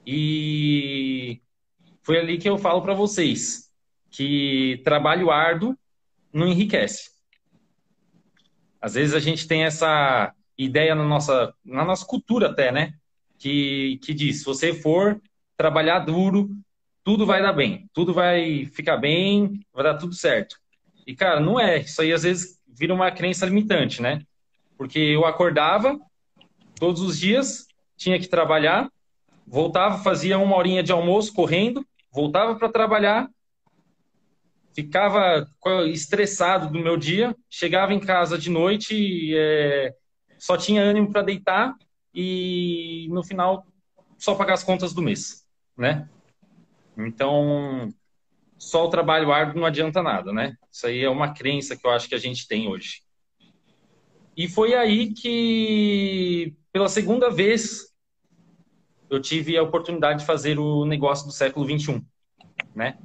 E 0.06 1.42
foi 2.04 2.20
ali 2.20 2.38
que 2.38 2.48
eu 2.48 2.60
falo 2.60 2.84
para 2.84 2.94
vocês 2.94 3.72
que 4.12 4.80
trabalho 4.84 5.32
árduo 5.32 5.76
não 6.34 6.48
enriquece. 6.48 7.12
Às 8.82 8.96
vezes 8.96 9.14
a 9.14 9.20
gente 9.20 9.48
tem 9.48 9.64
essa 9.64 10.34
ideia 10.58 10.96
na 10.96 11.04
nossa, 11.06 11.54
na 11.64 11.86
nossa 11.86 12.06
cultura 12.06 12.50
até, 12.50 12.72
né? 12.72 12.94
Que, 13.38 14.00
que 14.04 14.14
diz, 14.14 14.40
se 14.40 14.46
você 14.46 14.74
for 14.74 15.22
trabalhar 15.58 16.00
duro, 16.00 16.50
tudo 17.04 17.26
vai 17.26 17.42
dar 17.42 17.54
bem, 17.54 17.90
tudo 17.94 18.14
vai 18.14 18.66
ficar 18.66 18.98
bem, 18.98 19.60
vai 19.74 19.84
dar 19.84 19.98
tudo 19.98 20.14
certo. 20.14 20.58
E, 21.06 21.16
cara, 21.16 21.40
não 21.40 21.60
é. 21.60 21.80
Isso 21.80 22.02
aí, 22.02 22.14
às 22.14 22.24
vezes, 22.24 22.60
vira 22.68 22.94
uma 22.94 23.12
crença 23.12 23.46
limitante, 23.46 24.02
né? 24.02 24.22
Porque 24.78 25.00
eu 25.00 25.26
acordava 25.26 26.00
todos 26.76 27.02
os 27.02 27.20
dias, 27.20 27.68
tinha 27.96 28.20
que 28.20 28.28
trabalhar, 28.28 28.90
voltava, 29.46 30.04
fazia 30.04 30.38
uma 30.38 30.56
horinha 30.56 30.84
de 30.84 30.92
almoço 30.92 31.34
correndo, 31.34 31.86
voltava 32.12 32.56
para 32.56 32.70
trabalhar, 32.70 33.30
ficava 34.74 35.48
estressado 35.88 36.72
do 36.72 36.80
meu 36.80 36.98
dia, 36.98 37.36
chegava 37.50 37.94
em 37.94 38.00
casa 38.00 38.38
de 38.38 38.50
noite, 38.50 39.34
é, 39.36 39.94
só 40.38 40.58
tinha 40.58 40.82
ânimo 40.82 41.12
para 41.12 41.22
deitar 41.22 41.76
e 42.14 43.08
no 43.10 43.24
final 43.24 43.66
só 44.18 44.36
pagar 44.36 44.54
as 44.54 44.64
contas 44.64 44.94
do 44.94 45.02
mês, 45.02 45.46
né? 45.78 46.10
Então, 46.98 47.94
só 48.58 48.86
o 48.86 48.90
trabalho 48.90 49.32
árduo 49.32 49.60
não 49.60 49.66
adianta 49.66 50.02
nada, 50.02 50.32
né? 50.32 50.56
Isso 50.72 50.88
aí 50.88 51.04
é 51.04 51.10
uma 51.10 51.34
crença 51.34 51.76
que 51.76 51.86
eu 51.86 51.92
acho 51.92 52.08
que 52.08 52.16
a 52.16 52.20
gente 52.20 52.48
tem 52.48 52.68
hoje. 52.68 53.02
E 54.36 54.48
foi 54.48 54.74
aí 54.74 55.14
que, 55.14 56.56
pela 56.72 56.90
segunda 56.90 57.30
vez, 57.30 57.94
eu 59.10 59.22
tive 59.22 59.58
a 59.58 59.64
oportunidade 59.64 60.20
de 60.20 60.26
fazer 60.26 60.58
o 60.58 60.86
negócio 60.86 61.28
do 61.28 61.32
século 61.32 61.66
21, 61.66 62.04
né? 62.76 62.98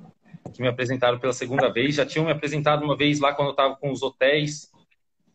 Que 0.54 0.62
me 0.62 0.68
apresentaram 0.68 1.18
pela 1.18 1.32
segunda 1.32 1.68
vez. 1.68 1.94
Já 1.94 2.06
tinham 2.06 2.26
me 2.26 2.32
apresentado 2.32 2.84
uma 2.84 2.96
vez 2.96 3.20
lá 3.20 3.32
quando 3.34 3.48
eu 3.48 3.52
estava 3.52 3.76
com 3.76 3.90
os 3.90 4.02
hotéis. 4.02 4.70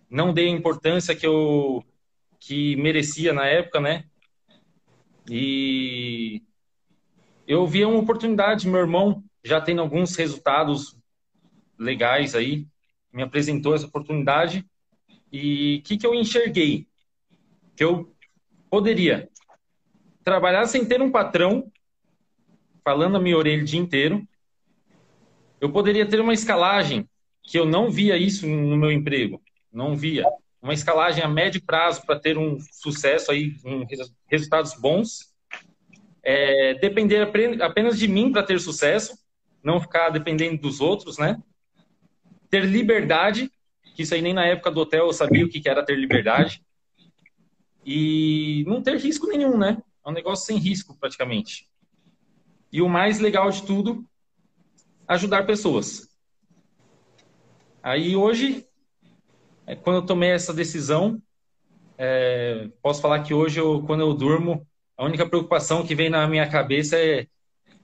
Não 0.10 0.34
dei 0.34 0.48
a 0.48 0.52
importância 0.52 1.16
que 1.16 1.26
eu 1.26 1.84
que 2.40 2.76
merecia 2.76 3.32
na 3.32 3.46
época, 3.46 3.80
né? 3.80 4.04
E 5.30 6.42
eu 7.48 7.66
vi 7.66 7.86
uma 7.86 8.00
oportunidade. 8.00 8.68
Meu 8.68 8.82
irmão 8.82 9.24
já 9.44 9.60
tendo 9.60 9.82
alguns 9.82 10.16
resultados 10.16 10.98
legais 11.78 12.36
aí, 12.36 12.66
me 13.12 13.22
apresentou 13.22 13.76
essa 13.76 13.86
oportunidade. 13.86 14.66
E 15.32 15.78
o 15.80 15.84
que, 15.84 15.98
que 15.98 16.06
eu 16.06 16.14
enxerguei? 16.14 16.88
Que 17.76 17.84
eu 17.84 18.16
poderia 18.70 19.30
trabalhar 20.24 20.66
sem 20.66 20.86
ter 20.86 21.02
um 21.02 21.12
patrão 21.12 21.72
falando 22.84 23.18
a 23.18 23.20
minha 23.20 23.38
orelha 23.38 23.62
o 23.62 23.66
dia 23.66 23.80
inteiro. 23.80 24.26
Eu 25.64 25.72
poderia 25.72 26.06
ter 26.06 26.20
uma 26.20 26.34
escalagem 26.34 27.08
que 27.42 27.58
eu 27.58 27.66
não 27.66 27.90
via 27.90 28.18
isso 28.18 28.46
no 28.46 28.76
meu 28.76 28.92
emprego, 28.92 29.42
não 29.72 29.96
via 29.96 30.26
uma 30.62 30.74
escalagem 30.74 31.24
a 31.24 31.28
médio 31.30 31.64
prazo 31.64 32.06
para 32.06 32.20
ter 32.20 32.38
um 32.38 32.60
sucesso 32.60 33.32
aí, 33.32 33.56
um, 33.64 33.86
resultados 34.28 34.74
bons. 34.74 35.34
É, 36.22 36.74
depender 36.74 37.22
apenas 37.62 37.98
de 37.98 38.10
mim 38.10 38.30
para 38.30 38.44
ter 38.44 38.60
sucesso, 38.60 39.18
não 39.64 39.80
ficar 39.80 40.10
dependendo 40.10 40.62
dos 40.62 40.82
outros, 40.82 41.18
né? 41.18 41.42
Ter 42.50 42.66
liberdade, 42.66 43.50
que 43.96 44.02
isso 44.02 44.14
aí 44.14 44.22
nem 44.22 44.34
na 44.34 44.46
época 44.46 44.70
do 44.70 44.82
hotel 44.82 45.06
eu 45.06 45.14
sabia 45.14 45.46
o 45.46 45.50
que 45.50 45.70
era 45.70 45.82
ter 45.82 45.98
liberdade. 45.98 46.62
E 47.86 48.66
não 48.68 48.82
ter 48.82 48.98
risco 48.98 49.28
nenhum, 49.28 49.58
né? 49.58 49.82
É 50.06 50.10
um 50.10 50.14
negócio 50.14 50.46
sem 50.46 50.58
risco, 50.58 50.98
praticamente. 51.00 51.70
E 52.70 52.82
o 52.82 52.90
mais 52.90 53.22
legal 53.22 53.50
de 53.50 53.64
tudo, 53.64 54.06
ajudar 55.08 55.46
pessoas. 55.46 56.10
Aí 57.82 58.16
hoje, 58.16 58.66
é, 59.66 59.76
quando 59.76 59.98
eu 59.98 60.06
tomei 60.06 60.32
essa 60.32 60.54
decisão, 60.54 61.22
é, 61.98 62.70
posso 62.82 63.02
falar 63.02 63.24
que 63.24 63.34
hoje, 63.34 63.60
eu, 63.60 63.84
quando 63.84 64.02
eu 64.02 64.14
durmo, 64.14 64.66
a 64.98 65.06
única 65.06 65.28
preocupação 65.28 65.86
que 65.86 65.96
vem 65.96 66.10
na 66.10 66.28
minha 66.28 66.50
cabeça 66.50 66.98
é 66.98 67.28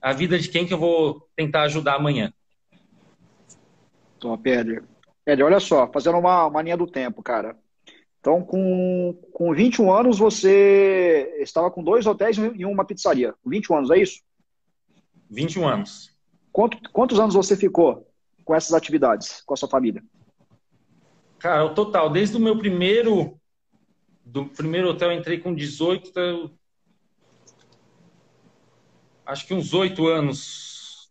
a 0.02 0.14
vida 0.14 0.40
de 0.40 0.50
quem 0.50 0.66
que 0.66 0.74
eu 0.74 0.78
vou 0.78 1.28
tentar 1.36 1.64
ajudar 1.64 1.96
amanhã. 1.96 2.34
Toma, 4.20 4.38
Pedro. 4.38 4.88
Pedro, 5.26 5.46
olha 5.46 5.60
só, 5.60 5.92
fazendo 5.92 6.18
uma, 6.18 6.46
uma 6.46 6.62
linha 6.62 6.78
do 6.78 6.88
tempo, 6.88 7.22
cara. 7.22 7.58
Então, 8.20 8.44
com, 8.44 9.18
com 9.32 9.54
21 9.54 9.92
anos, 9.92 10.20
você 10.20 11.38
estava 11.40 11.72
com 11.72 11.84
dois 11.84 12.06
hotéis 12.06 12.38
e 12.38 12.66
uma 12.66 12.86
pizzaria. 12.86 13.34
Com 13.42 13.50
21 13.50 13.78
anos, 13.78 13.92
é 13.92 13.98
isso? 13.98 14.22
21 15.30 15.68
anos. 15.68 16.09
Quanto, 16.60 16.78
quantos 16.92 17.18
anos 17.22 17.36
você 17.36 17.56
ficou 17.56 18.06
com 18.44 18.54
essas 18.54 18.74
atividades, 18.74 19.42
com 19.46 19.54
a 19.54 19.58
sua 19.58 19.70
família? 19.70 20.04
Cara, 21.38 21.64
o 21.64 21.74
total, 21.74 22.10
desde 22.10 22.36
o 22.36 22.40
meu 22.40 22.58
primeiro 22.58 23.40
do 24.26 24.46
primeiro 24.46 24.90
hotel, 24.90 25.14
eu 25.14 25.18
entrei 25.18 25.40
com 25.40 25.56
18, 25.56 26.10
então, 26.10 26.52
acho 29.26 29.48
que 29.48 29.54
uns 29.54 29.74
oito 29.74 30.06
anos, 30.06 31.10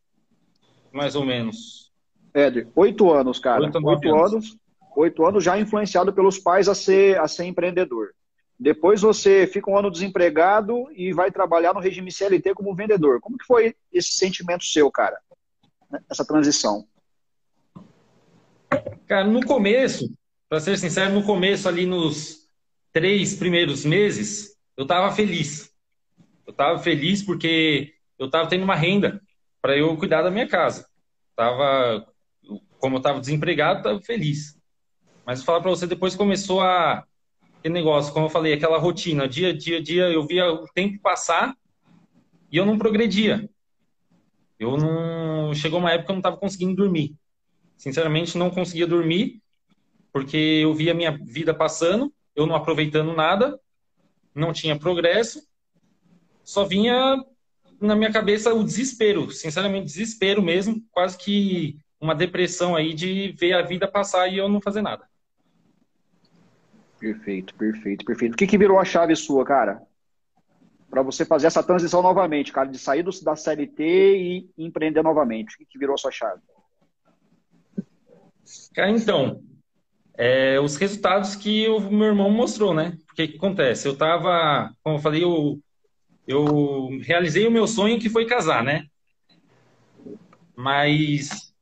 mais 0.93 1.17
ou 1.17 1.25
menos. 1.25 1.91
Éder, 2.35 2.69
oito 2.77 3.11
anos, 3.11 3.39
cara. 3.39 3.63
Oito 3.63 3.79
anos. 3.89 4.35
anos 4.35 4.59
oito 4.99 5.25
anos 5.25 5.43
já 5.43 5.59
influenciado 5.59 6.13
pelos 6.13 6.39
pais 6.39 6.69
a 6.69 6.75
ser, 6.75 7.19
a 7.19 7.27
ser 7.27 7.45
empreendedor. 7.45 8.11
Depois 8.61 9.01
você 9.01 9.47
fica 9.47 9.71
um 9.71 9.79
ano 9.79 9.91
desempregado 9.91 10.93
e 10.93 11.11
vai 11.11 11.31
trabalhar 11.31 11.73
no 11.73 11.81
regime 11.81 12.13
CLT 12.13 12.53
como 12.53 12.75
vendedor. 12.75 13.19
Como 13.19 13.39
que 13.39 13.47
foi 13.47 13.75
esse 13.91 14.11
sentimento 14.19 14.63
seu, 14.67 14.91
cara? 14.91 15.19
Essa 16.11 16.25
transição? 16.25 16.87
Cara, 19.07 19.25
no 19.25 19.45
começo, 19.45 20.13
para 20.49 20.61
ser 20.61 20.77
sincero, 20.79 21.15
no 21.15 21.25
começo 21.25 21.69
ali 21.69 21.87
nos 21.87 22.49
três 22.93 23.35
primeiros 23.35 23.85
meses, 23.85 24.57
eu 24.77 24.83
estava 24.83 25.11
feliz. 25.13 25.71
Eu 26.47 26.53
estava 26.53 26.79
feliz 26.79 27.23
porque 27.23 27.95
eu 28.19 28.27
estava 28.27 28.49
tendo 28.49 28.65
uma 28.65 28.75
renda 28.75 29.21
para 29.61 29.77
eu 29.77 29.97
cuidar 29.97 30.23
da 30.23 30.31
minha 30.31 30.49
casa. 30.49 30.87
Tava, 31.35 32.07
como 32.79 32.97
eu 32.97 32.99
estava 32.99 33.21
desempregado, 33.21 33.79
estava 33.79 34.01
feliz. 34.03 34.59
Mas 35.25 35.43
falar 35.43 35.61
para 35.61 35.71
você, 35.71 35.87
depois 35.87 36.17
começou 36.17 36.61
a 36.61 37.05
aquele 37.59 37.75
negócio, 37.75 38.13
como 38.13 38.27
eu 38.27 38.31
falei, 38.31 38.53
aquela 38.53 38.79
rotina, 38.79 39.29
dia, 39.29 39.53
dia, 39.53 39.83
dia, 39.83 40.05
eu 40.11 40.27
via 40.27 40.51
o 40.51 40.67
tempo 40.69 41.01
passar 41.01 41.55
e 42.51 42.57
eu 42.57 42.65
não 42.65 42.79
progredia. 42.79 43.49
Eu 44.59 44.77
não. 44.77 45.55
Chegou 45.55 45.79
uma 45.79 45.93
época 45.93 46.07
que 46.07 46.11
eu 46.11 46.15
não 46.15 46.21
estava 46.21 46.37
conseguindo 46.37 46.75
dormir. 46.75 47.15
Sinceramente, 47.77 48.37
não 48.37 48.51
conseguia 48.51 48.87
dormir, 48.87 49.41
porque 50.13 50.37
eu 50.37 50.75
via 50.75 50.95
minha 50.95 51.17
vida 51.17 51.55
passando, 51.55 52.13
eu 52.35 52.47
não 52.47 52.57
aproveitando 52.57 53.15
nada, 53.15 53.59
não 54.35 54.53
tinha 54.53 54.79
progresso, 54.79 55.47
só 56.43 56.65
vinha 56.65 57.23
na 57.81 57.95
minha 57.95 58.13
cabeça 58.13 58.53
o 58.53 58.65
desespero, 58.65 59.31
sinceramente, 59.31 59.87
desespero 59.87 60.43
mesmo, 60.43 60.83
quase 60.91 61.17
que 61.17 61.79
uma 62.01 62.15
depressão 62.15 62.75
aí 62.75 62.95
de 62.95 63.33
ver 63.39 63.53
a 63.53 63.63
vida 63.63 63.87
passar 63.87 64.29
e 64.29 64.39
eu 64.39 64.49
não 64.49 64.61
fazer 64.61 64.83
nada. 64.83 65.09
Perfeito, 66.99 67.55
perfeito, 67.55 68.05
perfeito. 68.05 68.35
O 68.35 68.37
que, 68.37 68.47
que 68.47 68.59
virou 68.59 68.79
a 68.79 68.85
chave 68.85 69.15
sua, 69.15 69.45
cara? 69.45 69.83
Para 70.91 71.03
você 71.03 71.25
fazer 71.25 71.47
essa 71.47 71.63
transição 71.63 72.03
novamente, 72.03 72.53
cara, 72.53 72.69
de 72.69 72.79
sair 72.79 73.03
do, 73.03 73.11
da 73.23 73.37
CLT 73.37 73.83
e 73.85 74.51
empreender 74.57 75.03
novamente. 75.03 75.55
O 75.55 75.67
que, 75.67 75.79
virou 75.79 75.95
a 75.95 75.99
sua 75.99 76.11
chave? 76.11 76.41
Cara, 78.75 78.91
então, 78.91 79.43
é, 80.17 80.59
os 80.59 80.77
resultados 80.77 81.37
que 81.37 81.69
o 81.69 81.81
meu 81.81 82.09
irmão 82.09 82.31
mostrou, 82.31 82.73
né? 82.73 82.97
Porque 83.07 83.25
o 83.25 83.29
que 83.29 83.37
acontece? 83.37 83.87
Eu 83.87 83.97
tava, 83.97 84.73
como 84.83 84.97
eu 84.97 85.01
falei, 85.01 85.23
eu, 85.23 85.61
eu 86.27 86.89
realizei 87.03 87.47
o 87.47 87.51
meu 87.51 87.67
sonho 87.67 88.01
que 88.01 88.09
foi 88.09 88.27
casar, 88.27 88.65
né? 88.65 88.87
Mas 90.57 91.53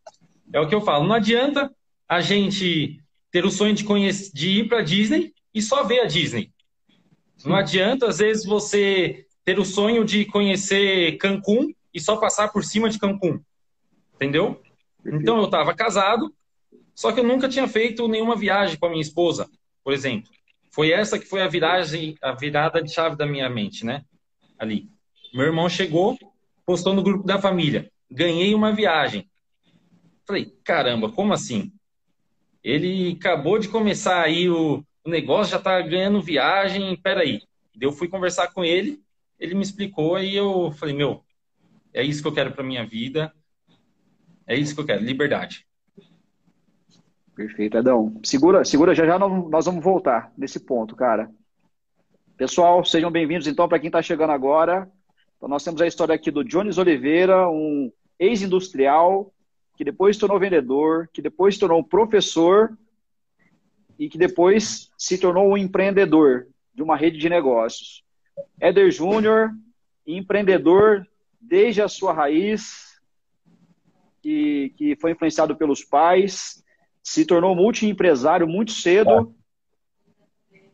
é 0.53 0.61
o 0.61 0.69
que 0.69 0.75
eu 0.75 0.81
falo, 0.81 1.07
não 1.07 1.15
adianta 1.15 1.71
a 2.09 2.21
gente 2.21 3.01
ter 3.31 3.45
o 3.45 3.51
sonho 3.51 3.75
de, 3.75 3.85
conhecer, 3.85 4.31
de 4.33 4.61
ir 4.61 4.69
para 4.69 4.83
Disney 4.83 5.35
e 5.53 5.61
só 5.61 5.85
ver 5.85 6.01
a 6.01 6.07
Disney. 6.07 6.51
Não 7.47 7.57
adianta, 7.57 8.09
às 8.09 8.19
vezes, 8.19 8.45
você 8.45 9.27
ter 9.45 9.59
o 9.59 9.65
sonho 9.65 10.05
de 10.05 10.25
conhecer 10.25 11.17
Cancún 11.19 11.73
e 11.95 12.01
só 12.01 12.17
passar 12.17 12.49
por 12.49 12.65
cima 12.65 12.91
de 12.91 12.99
Cancún. 12.99 13.41
Entendeu? 14.15 14.61
Então, 15.05 15.39
eu 15.39 15.45
estava 15.45 15.73
casado, 15.73 16.35
só 16.95 17.13
que 17.13 17.21
eu 17.21 17.25
nunca 17.25 17.49
tinha 17.49 17.69
feito 17.69 18.09
nenhuma 18.09 18.35
viagem 18.35 18.77
com 18.77 18.87
a 18.87 18.91
minha 18.91 19.01
esposa, 19.01 19.49
por 19.85 19.93
exemplo. 19.93 20.31
Foi 20.73 20.91
essa 20.91 21.19
que 21.19 21.27
foi 21.27 21.41
a 21.41 21.49
viragem, 21.49 22.17
a 22.21 22.33
virada 22.33 22.83
de 22.83 22.93
chave 22.93 23.17
da 23.17 23.25
minha 23.25 23.49
mente, 23.49 23.85
né? 23.85 24.05
Ali. 24.59 24.89
Meu 25.33 25.47
irmão 25.47 25.69
chegou, 25.69 26.19
postou 26.67 26.95
no 26.95 27.03
grupo 27.03 27.25
da 27.25 27.39
família. 27.39 27.91
Ganhei 28.11 28.55
uma 28.55 28.73
viagem. 28.73 29.31
Falei, 30.27 30.53
caramba, 30.65 31.11
como 31.11 31.33
assim? 31.33 31.73
Ele 32.65 33.17
acabou 33.19 33.59
de 33.59 33.69
começar 33.69 34.23
aí 34.23 34.51
o, 34.51 34.85
o 35.07 35.11
negócio, 35.11 35.53
já 35.53 35.59
está 35.59 35.81
ganhando 35.83 36.21
viagem, 36.21 36.97
peraí. 36.97 37.41
Eu 37.81 37.93
fui 37.93 38.09
conversar 38.09 38.53
com 38.53 38.65
ele, 38.65 39.01
ele 39.39 39.55
me 39.55 39.63
explicou 39.63 40.19
e 40.19 40.35
eu 40.35 40.73
falei, 40.73 40.95
meu, 40.95 41.23
é 41.95 42.03
isso 42.03 42.21
que 42.21 42.29
eu 42.29 42.33
quero 42.33 42.53
para 42.53 42.65
minha 42.65 42.85
vida, 42.85 43.33
é 44.47 44.57
isso 44.57 44.75
que 44.75 44.81
eu 44.81 44.87
quero, 44.87 45.05
liberdade. 45.05 45.65
Perfeito, 47.37 47.79
Adão. 47.79 48.19
Segura, 48.25 48.65
segura, 48.65 48.95
já 48.95 49.07
já 49.07 49.19
nós 49.19 49.67
vamos 49.67 49.85
voltar 49.85 50.33
nesse 50.37 50.59
ponto, 50.59 50.97
cara. 50.97 51.31
Pessoal, 52.37 52.85
sejam 52.85 53.11
bem-vindos 53.11 53.47
então 53.47 53.69
para 53.69 53.79
quem 53.79 53.89
está 53.89 54.03
chegando 54.03 54.31
agora. 54.31 54.91
Então, 55.37 55.49
nós 55.49 55.63
temos 55.63 55.81
a 55.81 55.87
história 55.87 56.15
aqui 56.15 56.31
do 56.31 56.43
Jones 56.43 56.79
Oliveira, 56.79 57.49
um 57.49 57.93
ex-industrial 58.19 59.33
que 59.77 59.85
depois 59.85 60.17
se 60.17 60.21
tornou 60.21 60.41
vendedor, 60.41 61.09
que 61.13 61.21
depois 61.21 61.55
se 61.55 61.61
tornou 61.61 61.85
professor 61.85 62.77
e 63.99 64.09
que 64.09 64.19
depois 64.19 64.91
se 64.97 65.19
tornou 65.19 65.49
um 65.49 65.57
empreendedor 65.57 66.47
de 66.75 66.83
uma 66.83 66.97
rede 66.97 67.19
de 67.19 67.29
negócios. 67.29 68.05
Éder 68.61 68.91
Júnior, 68.91 69.51
empreendedor 70.07 71.07
desde 71.41 71.81
a 71.81 71.89
sua 71.89 72.13
raiz, 72.13 73.01
que, 74.21 74.73
que 74.77 74.97
foi 74.97 75.13
influenciado 75.13 75.57
pelos 75.57 75.85
pais, 75.85 76.63
se 77.03 77.25
tornou 77.25 77.55
multiempresário 77.55 78.47
muito 78.47 78.73
cedo, 78.73 79.35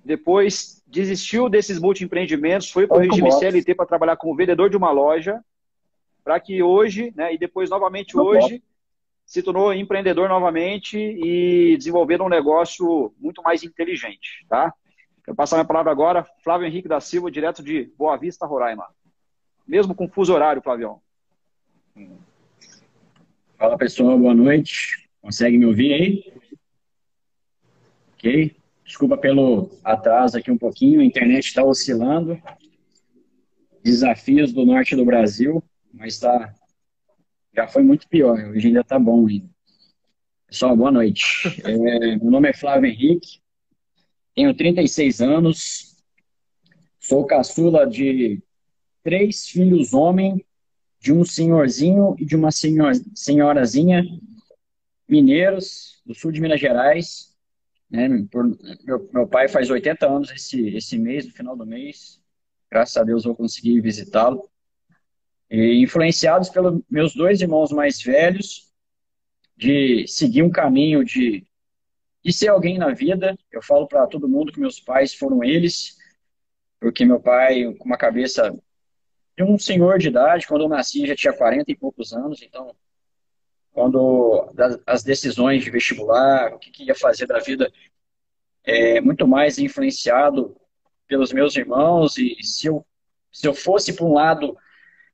depois 0.04 0.82
desistiu 0.87 1.48
desses 1.48 1.78
multiempreendimentos, 1.78 2.70
foi 2.70 2.87
para 2.87 2.96
o 2.96 3.00
regime 3.00 3.30
CLT 3.30 3.74
para 3.74 3.87
trabalhar 3.87 4.16
como 4.16 4.35
vendedor 4.35 4.68
de 4.68 4.76
uma 4.76 4.90
loja, 4.90 5.40
para 6.24 6.38
que 6.40 6.62
hoje, 6.62 7.12
né, 7.14 7.35
e 7.35 7.38
depois 7.38 7.70
novamente 7.70 8.18
hoje, 8.18 8.62
se 9.33 9.42
tornou 9.42 9.73
empreendedor 9.73 10.29
novamente 10.29 10.99
e 10.99 11.75
desenvolvendo 11.79 12.23
um 12.23 12.29
negócio 12.29 13.14
muito 13.18 13.42
mais 13.42 13.62
inteligente, 13.62 14.45
tá? 14.47 14.75
Passo 15.35 15.55
a 15.55 15.59
minha 15.59 15.66
palavra 15.66 15.90
agora, 15.90 16.27
Flávio 16.45 16.66
Henrique 16.66 16.87
da 16.87 17.01
Silva, 17.01 17.31
direto 17.31 17.62
de 17.62 17.90
Boa 17.97 18.14
Vista, 18.18 18.45
Roraima. 18.45 18.85
Mesmo 19.66 19.95
com 19.95 20.07
fuso 20.07 20.35
horário, 20.35 20.61
Flavião. 20.61 21.01
Fala 23.57 23.79
pessoal, 23.79 24.18
boa 24.18 24.35
noite. 24.35 25.09
Consegue 25.23 25.57
me 25.57 25.64
ouvir 25.64 25.95
aí? 25.95 26.35
Ok. 28.12 28.55
Desculpa 28.85 29.16
pelo 29.16 29.71
atraso 29.83 30.37
aqui 30.37 30.51
um 30.51 30.59
pouquinho, 30.59 31.01
a 31.01 31.05
internet 31.05 31.47
está 31.47 31.64
oscilando. 31.64 32.38
Desafios 33.83 34.53
do 34.53 34.66
norte 34.66 34.95
do 34.95 35.07
Brasil, 35.07 35.64
mas 35.90 36.18
tá, 36.18 36.53
já 37.54 37.68
foi 37.68 37.82
muito 37.82 38.08
pior, 38.08 38.38
hoje 38.50 38.68
ainda 38.68 38.80
está 38.80 38.98
bom 38.98 39.26
ainda. 39.26 39.48
Pessoal, 40.46 40.76
boa 40.76 40.90
noite. 40.90 41.24
É, 41.64 42.16
meu 42.16 42.30
nome 42.30 42.48
é 42.48 42.52
Flávio 42.52 42.88
Henrique, 42.90 43.40
tenho 44.34 44.54
36 44.54 45.20
anos, 45.20 45.96
sou 46.98 47.26
caçula 47.26 47.86
de 47.86 48.42
três 49.02 49.46
filhos 49.46 49.92
homem, 49.92 50.44
de 50.98 51.12
um 51.12 51.24
senhorzinho 51.24 52.14
e 52.18 52.24
de 52.24 52.36
uma 52.36 52.50
senhor, 52.50 52.92
senhorazinha, 53.14 54.04
mineiros, 55.08 56.00
do 56.06 56.14
sul 56.14 56.30
de 56.30 56.40
Minas 56.40 56.60
Gerais. 56.60 57.36
Né? 57.90 58.08
Meu, 58.08 59.10
meu 59.12 59.26
pai 59.26 59.48
faz 59.48 59.68
80 59.68 60.06
anos 60.06 60.30
esse, 60.30 60.68
esse 60.68 60.96
mês, 60.96 61.26
no 61.26 61.32
final 61.32 61.56
do 61.56 61.66
mês. 61.66 62.22
Graças 62.70 62.96
a 62.96 63.04
Deus 63.04 63.24
vou 63.24 63.34
conseguir 63.34 63.80
visitá-lo. 63.80 64.48
E 65.52 65.82
influenciados 65.82 66.48
pelos 66.48 66.82
meus 66.90 67.14
dois 67.14 67.40
irmãos 67.40 67.70
mais 67.70 68.02
velhos, 68.02 68.72
de 69.56 70.06
seguir 70.08 70.42
um 70.42 70.50
caminho 70.50 71.04
de 71.04 71.46
de 72.24 72.32
ser 72.32 72.48
alguém 72.48 72.78
na 72.78 72.92
vida. 72.92 73.36
Eu 73.50 73.62
falo 73.62 73.86
para 73.86 74.06
todo 74.06 74.28
mundo 74.28 74.52
que 74.52 74.60
meus 74.60 74.80
pais 74.80 75.14
foram 75.14 75.42
eles, 75.42 75.98
porque 76.80 77.04
meu 77.04 77.20
pai, 77.20 77.64
com 77.74 77.84
uma 77.84 77.96
cabeça 77.96 78.56
de 79.36 79.42
um 79.42 79.58
senhor 79.58 79.98
de 79.98 80.08
idade, 80.08 80.46
quando 80.46 80.62
eu 80.62 80.68
nasci 80.68 81.06
já 81.06 81.16
tinha 81.16 81.32
40 81.32 81.70
e 81.70 81.76
poucos 81.76 82.12
anos, 82.12 82.42
então, 82.42 82.74
quando 83.72 84.52
as 84.86 85.02
decisões 85.02 85.64
de 85.64 85.70
vestibular, 85.70 86.54
o 86.54 86.58
que, 86.58 86.70
que 86.70 86.84
ia 86.84 86.94
fazer 86.94 87.26
da 87.26 87.38
vida, 87.38 87.72
é 88.64 89.00
muito 89.00 89.26
mais 89.26 89.58
influenciado 89.58 90.56
pelos 91.08 91.32
meus 91.32 91.56
irmãos, 91.56 92.16
e 92.18 92.36
se 92.42 92.66
eu, 92.66 92.86
se 93.32 93.46
eu 93.46 93.54
fosse 93.54 93.92
para 93.94 94.04
um 94.04 94.12
lado, 94.12 94.56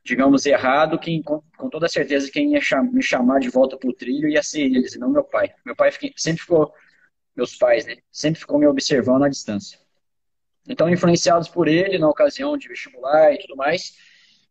digamos, 0.05 0.47
errado, 0.47 0.99
quem, 0.99 1.23
com, 1.23 1.43
com 1.57 1.69
toda 1.69 1.89
certeza 1.89 2.31
quem 2.31 2.53
ia 2.55 2.61
me 2.91 3.03
chamar 3.03 3.41
de 3.41 3.51
volta 3.51 3.77
para 3.77 3.91
o 3.91 3.95
trilho 3.95 4.29
ia 4.29 4.43
ser 4.43 4.63
eles, 4.63 4.95
e 4.95 4.99
não 4.99 5.11
meu 5.11 5.25
pai. 5.25 5.53
Meu 5.65 5.77
pai 5.77 5.91
sempre 6.17 6.41
ficou 6.41 6.73
meus 7.37 7.55
pais, 7.57 7.87
né? 7.87 7.97
Sempre 8.11 8.41
ficou 8.41 8.59
me 8.59 8.67
observando 8.67 9.25
à 9.25 9.29
distância. 9.29 9.79
Então, 10.69 10.89
influenciados 10.91 11.49
por 11.49 11.69
ele, 11.69 11.99
na 11.99 12.09
ocasião 12.09 12.57
de 12.57 12.69
vestibular 12.69 13.33
e 13.33 13.39
tudo 13.39 13.57
mais, 13.57 13.97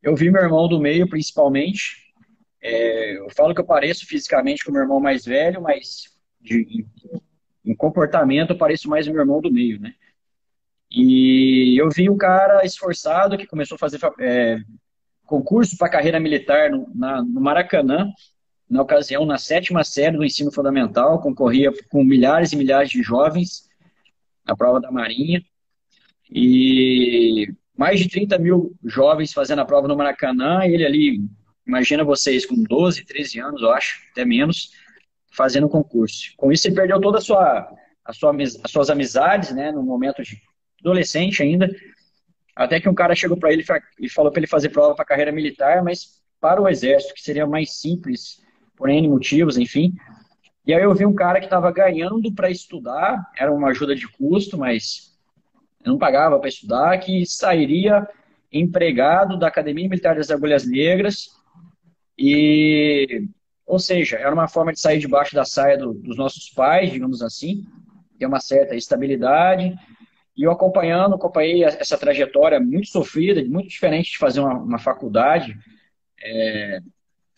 eu 0.01 0.15
vi 0.15 0.31
meu 0.31 0.41
irmão 0.41 0.67
do 0.67 0.79
meio, 0.79 1.07
principalmente. 1.07 2.13
É, 2.61 3.17
eu 3.17 3.29
falo 3.29 3.53
que 3.53 3.61
eu 3.61 3.65
pareço 3.65 4.05
fisicamente 4.07 4.63
com 4.63 4.71
meu 4.71 4.81
irmão 4.81 4.99
mais 4.99 5.25
velho, 5.25 5.61
mas 5.61 6.17
de, 6.41 6.61
em, 6.61 7.71
em, 7.71 7.75
comportamento 7.75 8.51
eu 8.51 8.57
pareço 8.57 8.89
mais 8.89 9.07
meu 9.07 9.19
irmão 9.19 9.41
do 9.41 9.51
meio, 9.51 9.79
né? 9.79 9.93
E 10.89 11.79
eu 11.79 11.89
vi 11.89 12.09
um 12.09 12.17
cara 12.17 12.65
esforçado 12.65 13.37
que 13.37 13.45
começou 13.45 13.75
a 13.75 13.79
fazer 13.79 13.99
é, 14.19 14.57
concurso 15.27 15.77
para 15.77 15.89
carreira 15.89 16.19
militar 16.19 16.71
no, 16.71 16.89
na, 16.95 17.21
no 17.21 17.39
Maracanã, 17.39 18.11
na 18.69 18.81
ocasião, 18.81 19.25
na 19.25 19.37
sétima 19.37 19.83
série 19.83 20.17
do 20.17 20.25
ensino 20.25 20.51
fundamental, 20.51 21.21
concorria 21.21 21.71
com 21.89 22.03
milhares 22.03 22.51
e 22.51 22.55
milhares 22.55 22.89
de 22.89 23.03
jovens 23.03 23.67
na 24.45 24.55
prova 24.55 24.81
da 24.81 24.91
Marinha. 24.91 25.43
E 26.31 27.47
mais 27.77 27.99
de 27.99 28.09
30 28.09 28.37
mil 28.39 28.75
jovens 28.83 29.31
fazendo 29.31 29.59
a 29.59 29.65
prova 29.65 29.87
no 29.87 29.95
Maracanã, 29.95 30.65
ele 30.65 30.85
ali, 30.85 31.21
imagina 31.65 32.03
vocês, 32.03 32.45
com 32.45 32.61
12, 32.63 33.05
13 33.05 33.39
anos, 33.39 33.61
eu 33.61 33.71
acho, 33.71 34.01
até 34.11 34.25
menos, 34.25 34.71
fazendo 35.31 35.67
o 35.67 35.69
concurso. 35.69 36.33
Com 36.35 36.51
isso, 36.51 36.67
ele 36.67 36.75
perdeu 36.75 36.99
toda 36.99 37.19
a 37.19 37.21
sua, 37.21 37.71
a 38.03 38.13
sua, 38.13 38.35
as 38.35 38.71
suas 38.71 38.89
amizades, 38.89 39.51
né, 39.51 39.71
no 39.71 39.83
momento 39.83 40.23
de 40.23 40.41
adolescente 40.81 41.43
ainda, 41.43 41.69
até 42.57 42.81
que 42.81 42.89
um 42.89 42.93
cara 42.93 43.13
chegou 43.13 43.37
para 43.37 43.53
ele 43.53 43.63
e 43.99 44.09
falou 44.09 44.31
para 44.31 44.39
ele 44.39 44.47
fazer 44.47 44.69
prova 44.69 44.95
para 44.95 45.05
carreira 45.05 45.31
militar, 45.31 45.83
mas 45.83 46.21
para 46.41 46.61
o 46.61 46.67
exército, 46.67 47.13
que 47.13 47.21
seria 47.21 47.45
mais 47.45 47.79
simples 47.79 48.41
por 48.75 48.89
N 48.89 49.07
motivos, 49.07 49.57
enfim. 49.57 49.93
E 50.65 50.73
aí 50.73 50.83
eu 50.83 50.93
vi 50.93 51.05
um 51.05 51.13
cara 51.13 51.39
que 51.39 51.45
estava 51.45 51.71
ganhando 51.71 52.33
para 52.33 52.49
estudar, 52.49 53.31
era 53.37 53.53
uma 53.53 53.69
ajuda 53.69 53.95
de 53.95 54.07
custo, 54.07 54.57
mas 54.57 55.15
não 55.85 55.97
pagava 55.97 56.39
para 56.39 56.49
estudar, 56.49 56.97
que 56.97 57.25
sairia 57.25 58.07
empregado 58.51 59.37
da 59.37 59.47
Academia 59.47 59.87
Militar 59.87 60.15
das 60.15 60.31
Agulhas 60.31 60.67
Negras 60.67 61.29
e 62.17 63.27
ou 63.67 63.77
seja, 63.77 64.15
era 64.15 64.33
uma 64.33 64.47
forma 64.47 64.71
de 64.71 64.79
sair 64.79 64.97
debaixo 64.97 65.35
da 65.35 65.43
saia 65.43 65.77
do, 65.77 65.93
dos 65.93 66.17
nossos 66.17 66.49
pais, 66.49 66.89
digamos 66.89 67.21
assim, 67.21 67.65
ter 68.17 68.25
uma 68.25 68.39
certa 68.39 68.75
estabilidade. 68.75 69.77
E 70.37 70.43
eu 70.43 70.51
acompanhando, 70.51 71.15
acompanhei 71.15 71.63
essa 71.63 71.97
trajetória 71.97 72.59
muito 72.59 72.89
sofrida, 72.89 73.43
muito 73.43 73.69
diferente 73.69 74.11
de 74.11 74.17
fazer 74.19 74.39
uma, 74.39 74.53
uma 74.53 74.79
faculdade. 74.79 75.57
É, 76.21 76.79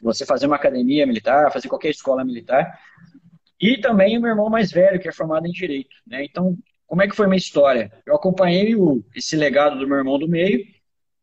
você 0.01 0.25
fazer 0.25 0.47
uma 0.47 0.57
academia 0.57 1.07
militar, 1.07 1.51
fazer 1.51 1.69
qualquer 1.69 1.89
escola 1.89 2.25
militar. 2.25 2.77
E 3.59 3.77
também 3.77 4.17
o 4.17 4.21
meu 4.21 4.31
irmão 4.31 4.49
mais 4.49 4.71
velho, 4.71 4.99
que 4.99 5.07
é 5.07 5.11
formado 5.11 5.47
em 5.47 5.51
Direito. 5.51 5.95
Né? 6.05 6.25
Então, 6.25 6.57
como 6.85 7.01
é 7.01 7.07
que 7.07 7.15
foi 7.15 7.27
minha 7.27 7.37
história? 7.37 7.91
Eu 8.05 8.15
acompanhei 8.15 8.75
o, 8.75 9.03
esse 9.15 9.35
legado 9.35 9.77
do 9.77 9.87
meu 9.87 9.97
irmão 9.97 10.17
do 10.17 10.27
meio, 10.27 10.65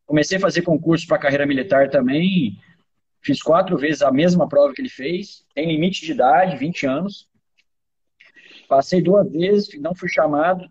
comecei 0.05 0.37
a 0.37 0.41
fazer 0.41 0.61
concurso 0.61 1.05
para 1.07 1.17
carreira 1.17 1.45
militar 1.45 1.89
também, 1.89 2.57
fiz 3.21 3.41
quatro 3.41 3.77
vezes 3.77 4.01
a 4.01 4.11
mesma 4.11 4.47
prova 4.47 4.73
que 4.73 4.81
ele 4.81 4.89
fez, 4.89 5.45
tem 5.53 5.67
limite 5.67 6.05
de 6.05 6.11
idade, 6.11 6.57
20 6.57 6.85
anos. 6.85 7.27
Passei 8.69 9.01
duas 9.01 9.29
vezes, 9.31 9.79
não 9.79 9.95
fui 9.95 10.09
chamado, 10.09 10.69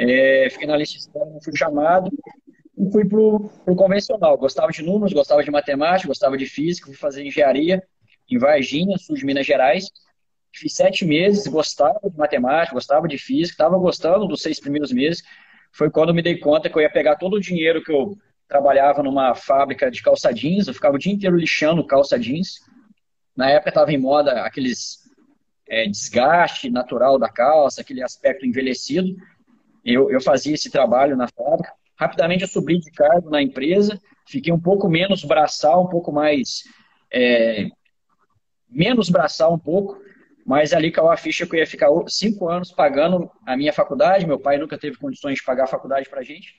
é, 0.00 0.48
fiquei 0.50 0.66
na 0.66 0.76
lista 0.76 0.96
espera, 0.96 1.26
não 1.26 1.40
fui 1.40 1.56
chamado, 1.56 2.08
e 2.76 2.90
fui 2.92 3.04
pro, 3.04 3.50
pro 3.64 3.74
convencional. 3.74 4.38
Gostava 4.38 4.70
de 4.70 4.80
números, 4.80 5.12
gostava 5.12 5.42
de 5.42 5.50
matemática, 5.50 6.06
gostava 6.06 6.38
de 6.38 6.46
física, 6.46 6.86
fui 6.86 6.94
fazer 6.94 7.26
engenharia 7.26 7.82
em 8.30 8.38
Varginha, 8.38 8.96
sul 8.96 9.16
de 9.16 9.26
Minas 9.26 9.44
Gerais. 9.44 9.86
Fiz 10.52 10.74
sete 10.74 11.04
meses, 11.04 11.48
gostava 11.48 11.98
de 12.08 12.16
matemática, 12.16 12.74
gostava 12.74 13.08
de 13.08 13.18
física, 13.18 13.54
estava 13.54 13.76
gostando 13.76 14.28
dos 14.28 14.40
seis 14.40 14.60
primeiros 14.60 14.92
meses. 14.92 15.22
Foi 15.72 15.90
quando 15.90 16.14
me 16.14 16.22
dei 16.22 16.38
conta 16.38 16.70
que 16.70 16.76
eu 16.76 16.82
ia 16.82 16.90
pegar 16.90 17.16
todo 17.16 17.34
o 17.34 17.40
dinheiro 17.40 17.82
que 17.82 17.90
eu 17.90 18.16
trabalhava 18.46 19.02
numa 19.02 19.34
fábrica 19.34 19.90
de 19.90 20.00
calça 20.00 20.32
jeans, 20.32 20.68
eu 20.68 20.74
ficava 20.74 20.94
o 20.94 20.98
dia 20.98 21.12
inteiro 21.12 21.36
lixando 21.36 21.84
calça 21.84 22.18
jeans. 22.18 22.60
Na 23.36 23.50
época 23.50 23.70
estava 23.70 23.92
em 23.92 23.98
moda 23.98 24.42
aqueles 24.42 25.00
é, 25.68 25.86
desgaste 25.86 26.70
natural 26.70 27.18
da 27.18 27.28
calça, 27.28 27.80
aquele 27.80 28.02
aspecto 28.02 28.46
envelhecido. 28.46 29.16
Eu, 29.88 30.10
eu 30.10 30.20
fazia 30.20 30.54
esse 30.54 30.70
trabalho 30.70 31.16
na 31.16 31.26
fábrica. 31.28 31.72
Rapidamente 31.96 32.42
eu 32.42 32.48
subi 32.48 32.78
de 32.78 32.90
cargo 32.90 33.30
na 33.30 33.42
empresa, 33.42 33.98
fiquei 34.26 34.52
um 34.52 34.60
pouco 34.60 34.86
menos 34.86 35.24
braçal, 35.24 35.84
um 35.84 35.88
pouco 35.88 36.12
mais. 36.12 36.64
É, 37.10 37.66
menos 38.68 39.08
braçal 39.08 39.54
um 39.54 39.58
pouco, 39.58 39.98
mas 40.44 40.74
ali 40.74 40.92
caiu 40.92 41.10
a 41.10 41.16
ficha 41.16 41.46
que 41.46 41.56
eu 41.56 41.60
ia 41.60 41.66
ficar 41.66 41.88
cinco 42.06 42.50
anos 42.50 42.70
pagando 42.70 43.30
a 43.46 43.56
minha 43.56 43.72
faculdade. 43.72 44.26
Meu 44.26 44.38
pai 44.38 44.58
nunca 44.58 44.76
teve 44.76 44.98
condições 44.98 45.38
de 45.38 45.44
pagar 45.44 45.64
a 45.64 45.68
faculdade 45.68 46.08
pra 46.10 46.22
gente. 46.22 46.54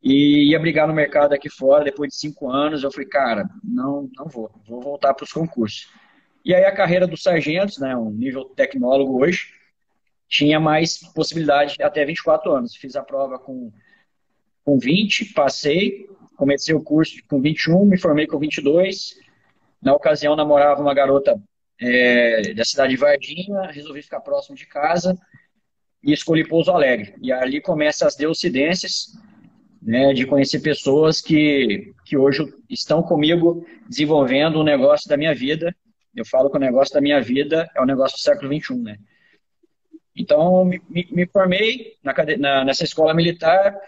E 0.00 0.52
ia 0.52 0.60
brigar 0.60 0.86
no 0.86 0.94
mercado 0.94 1.32
aqui 1.32 1.50
fora 1.50 1.82
depois 1.82 2.10
de 2.10 2.16
cinco 2.16 2.48
anos. 2.48 2.84
Eu 2.84 2.92
falei, 2.92 3.08
cara, 3.08 3.50
não, 3.64 4.08
não 4.16 4.28
vou, 4.28 4.48
vou 4.64 4.80
voltar 4.80 5.12
para 5.12 5.24
os 5.24 5.32
concursos. 5.32 5.88
E 6.44 6.54
aí 6.54 6.64
a 6.64 6.74
carreira 6.74 7.04
dos 7.04 7.20
sargentos, 7.20 7.78
né, 7.78 7.96
um 7.96 8.10
nível 8.10 8.44
tecnólogo 8.44 9.20
hoje, 9.20 9.57
tinha 10.28 10.60
mais 10.60 10.98
possibilidade 11.14 11.76
até 11.80 12.04
24 12.04 12.52
anos. 12.52 12.76
Fiz 12.76 12.94
a 12.96 13.02
prova 13.02 13.38
com 13.38 13.72
com 14.68 14.78
20, 14.78 15.32
passei, 15.32 16.06
comecei 16.36 16.74
o 16.74 16.82
curso 16.82 17.16
com 17.26 17.40
21, 17.40 17.86
me 17.86 17.96
formei 17.96 18.26
com 18.26 18.38
22. 18.38 19.14
Na 19.80 19.94
ocasião, 19.94 20.36
namorava 20.36 20.82
uma 20.82 20.92
garota 20.92 21.40
é, 21.80 22.52
da 22.52 22.66
cidade 22.66 22.90
de 22.90 23.00
Varginha, 23.00 23.62
resolvi 23.70 24.02
ficar 24.02 24.20
próximo 24.20 24.54
de 24.54 24.66
casa 24.66 25.18
e 26.04 26.12
escolhi 26.12 26.46
Pouso 26.46 26.70
Alegre. 26.70 27.14
E 27.22 27.32
ali 27.32 27.62
começam 27.62 28.06
as 28.06 28.14
deucidências, 28.14 29.16
né, 29.80 30.12
de 30.12 30.26
conhecer 30.26 30.60
pessoas 30.60 31.22
que, 31.22 31.94
que 32.04 32.18
hoje 32.18 32.44
estão 32.68 33.02
comigo 33.02 33.66
desenvolvendo 33.88 34.56
o 34.56 34.64
negócio 34.64 35.08
da 35.08 35.16
minha 35.16 35.34
vida. 35.34 35.74
Eu 36.14 36.26
falo 36.26 36.50
que 36.50 36.58
o 36.58 36.60
negócio 36.60 36.92
da 36.92 37.00
minha 37.00 37.22
vida 37.22 37.70
é 37.74 37.80
o 37.80 37.86
negócio 37.86 38.18
do 38.18 38.20
século 38.20 38.54
XXI, 38.54 38.74
né? 38.74 38.98
Então, 40.18 40.64
me, 40.64 40.82
me 40.88 41.26
formei 41.26 41.96
na, 42.02 42.12
na, 42.36 42.64
nessa 42.64 42.82
escola 42.82 43.14
militar, 43.14 43.78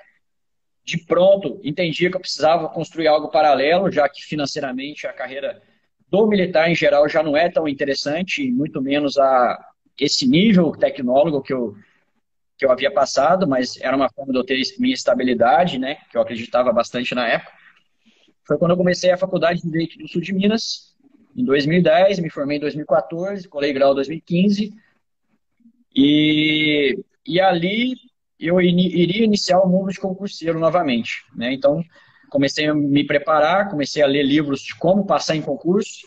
de 0.85 0.97
pronto 0.99 1.61
entendia 1.65 2.09
que 2.09 2.17
eu 2.17 2.21
precisava 2.21 2.69
construir 2.69 3.09
algo 3.09 3.31
paralelo, 3.31 3.91
já 3.91 4.09
que 4.09 4.23
financeiramente 4.23 5.07
a 5.07 5.13
carreira 5.13 5.61
do 6.09 6.27
militar 6.27 6.71
em 6.71 6.75
geral 6.75 7.09
já 7.09 7.23
não 7.23 7.37
é 7.37 7.51
tão 7.51 7.69
interessante, 7.69 8.49
muito 8.51 8.81
menos 8.81 9.19
a 9.19 9.59
esse 9.99 10.27
nível 10.27 10.71
tecnólogo 10.73 11.43
que 11.43 11.53
eu, 11.53 11.77
que 12.57 12.65
eu 12.65 12.71
havia 12.71 12.91
passado, 12.91 13.47
mas 13.47 13.81
era 13.81 13.97
uma 13.97 14.09
forma 14.09 14.33
de 14.33 14.39
eu 14.39 14.45
ter 14.45 14.61
minha 14.79 14.95
estabilidade, 14.95 15.79
né, 15.79 15.97
que 16.11 16.17
eu 16.17 16.23
acreditava 16.23 16.73
bastante 16.73 17.15
na 17.15 17.27
época. 17.27 17.53
Foi 18.47 18.57
quando 18.57 18.71
eu 18.73 18.77
comecei 18.77 19.11
a 19.11 19.19
faculdade 19.19 19.63
de 19.63 19.71
Direito 19.71 19.99
do 19.99 20.09
Sul 20.09 20.21
de 20.21 20.33
Minas, 20.33 20.97
em 21.37 21.45
2010, 21.45 22.19
me 22.19 22.31
formei 22.31 22.57
em 22.57 22.61
2014, 22.61 23.49
colei 23.49 23.73
grau 23.73 23.93
em 23.93 23.97
2015, 23.97 24.75
e, 25.95 26.99
e 27.27 27.41
ali 27.41 27.95
eu 28.39 28.61
iria 28.61 29.25
iniciar 29.25 29.61
o 29.61 29.69
mundo 29.69 29.93
de 29.93 30.01
concurseiro 30.01 30.59
novamente, 30.59 31.25
né, 31.35 31.53
então 31.53 31.83
comecei 32.31 32.67
a 32.69 32.75
me 32.75 33.05
preparar, 33.05 33.69
comecei 33.69 34.03
a 34.03 34.07
ler 34.07 34.23
livros 34.23 34.63
de 34.63 34.75
como 34.77 35.05
passar 35.05 35.37
em 35.37 35.43
concurso, 35.43 36.07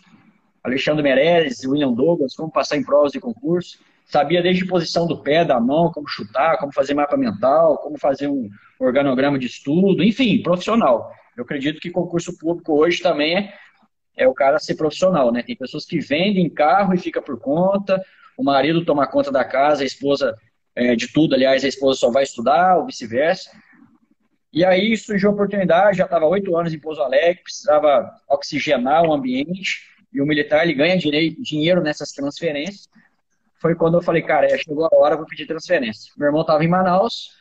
Alexandre 0.63 1.03
Meirelles, 1.03 1.65
William 1.65 1.91
Douglas, 1.91 2.33
como 2.33 2.49
passar 2.49 2.77
em 2.77 2.83
provas 2.83 3.11
de 3.11 3.19
concurso, 3.19 3.77
sabia 4.05 4.41
desde 4.41 4.65
posição 4.65 5.05
do 5.05 5.21
pé, 5.21 5.43
da 5.43 5.59
mão, 5.59 5.91
como 5.91 6.07
chutar, 6.07 6.57
como 6.57 6.71
fazer 6.71 6.93
mapa 6.93 7.17
mental, 7.17 7.77
como 7.79 7.97
fazer 7.97 8.27
um 8.27 8.49
organograma 8.79 9.37
de 9.37 9.47
estudo, 9.47 10.03
enfim, 10.03 10.41
profissional. 10.41 11.11
Eu 11.35 11.43
acredito 11.43 11.81
que 11.81 11.89
concurso 11.89 12.37
público 12.37 12.73
hoje 12.79 13.01
também 13.01 13.37
é, 13.37 13.53
é 14.15 14.27
o 14.27 14.33
cara 14.33 14.59
ser 14.59 14.75
profissional, 14.75 15.31
né? 15.31 15.43
Tem 15.43 15.55
pessoas 15.55 15.85
que 15.85 15.99
vendem 15.99 16.49
carro 16.49 16.93
e 16.93 16.97
fica 16.97 17.21
por 17.21 17.39
conta, 17.39 18.01
o 18.37 18.43
marido 18.43 18.85
toma 18.85 19.07
conta 19.07 19.31
da 19.31 19.43
casa, 19.43 19.83
a 19.83 19.85
esposa 19.85 20.35
é, 20.75 20.95
de 20.95 21.11
tudo, 21.11 21.35
aliás, 21.35 21.63
a 21.63 21.67
esposa 21.67 21.99
só 21.99 22.11
vai 22.11 22.23
estudar, 22.23 22.77
ou 22.77 22.85
vice-versa. 22.85 23.49
E 24.51 24.63
aí 24.63 24.95
surgiu 24.97 25.29
a 25.29 25.33
oportunidade, 25.33 25.97
já 25.97 26.05
estava 26.05 26.25
oito 26.27 26.55
anos 26.55 26.73
em 26.73 26.79
Pouso 26.79 27.01
Alegre, 27.01 27.43
precisava 27.43 28.11
oxigenar 28.29 29.03
o 29.03 29.13
ambiente, 29.13 29.81
e 30.13 30.21
o 30.21 30.25
militar 30.25 30.63
ele 30.63 30.75
ganha 30.75 30.97
dinheiro 30.97 31.81
nessas 31.81 32.11
transferências. 32.11 32.87
Foi 33.59 33.73
quando 33.75 33.97
eu 33.97 34.01
falei, 34.01 34.21
cara, 34.21 34.45
é, 34.45 34.57
chegou 34.57 34.85
a 34.85 34.95
hora, 34.95 35.17
vou 35.17 35.25
pedir 35.25 35.47
transferência. 35.47 36.11
Meu 36.17 36.27
irmão 36.27 36.41
estava 36.41 36.63
em 36.63 36.67
Manaus, 36.67 37.31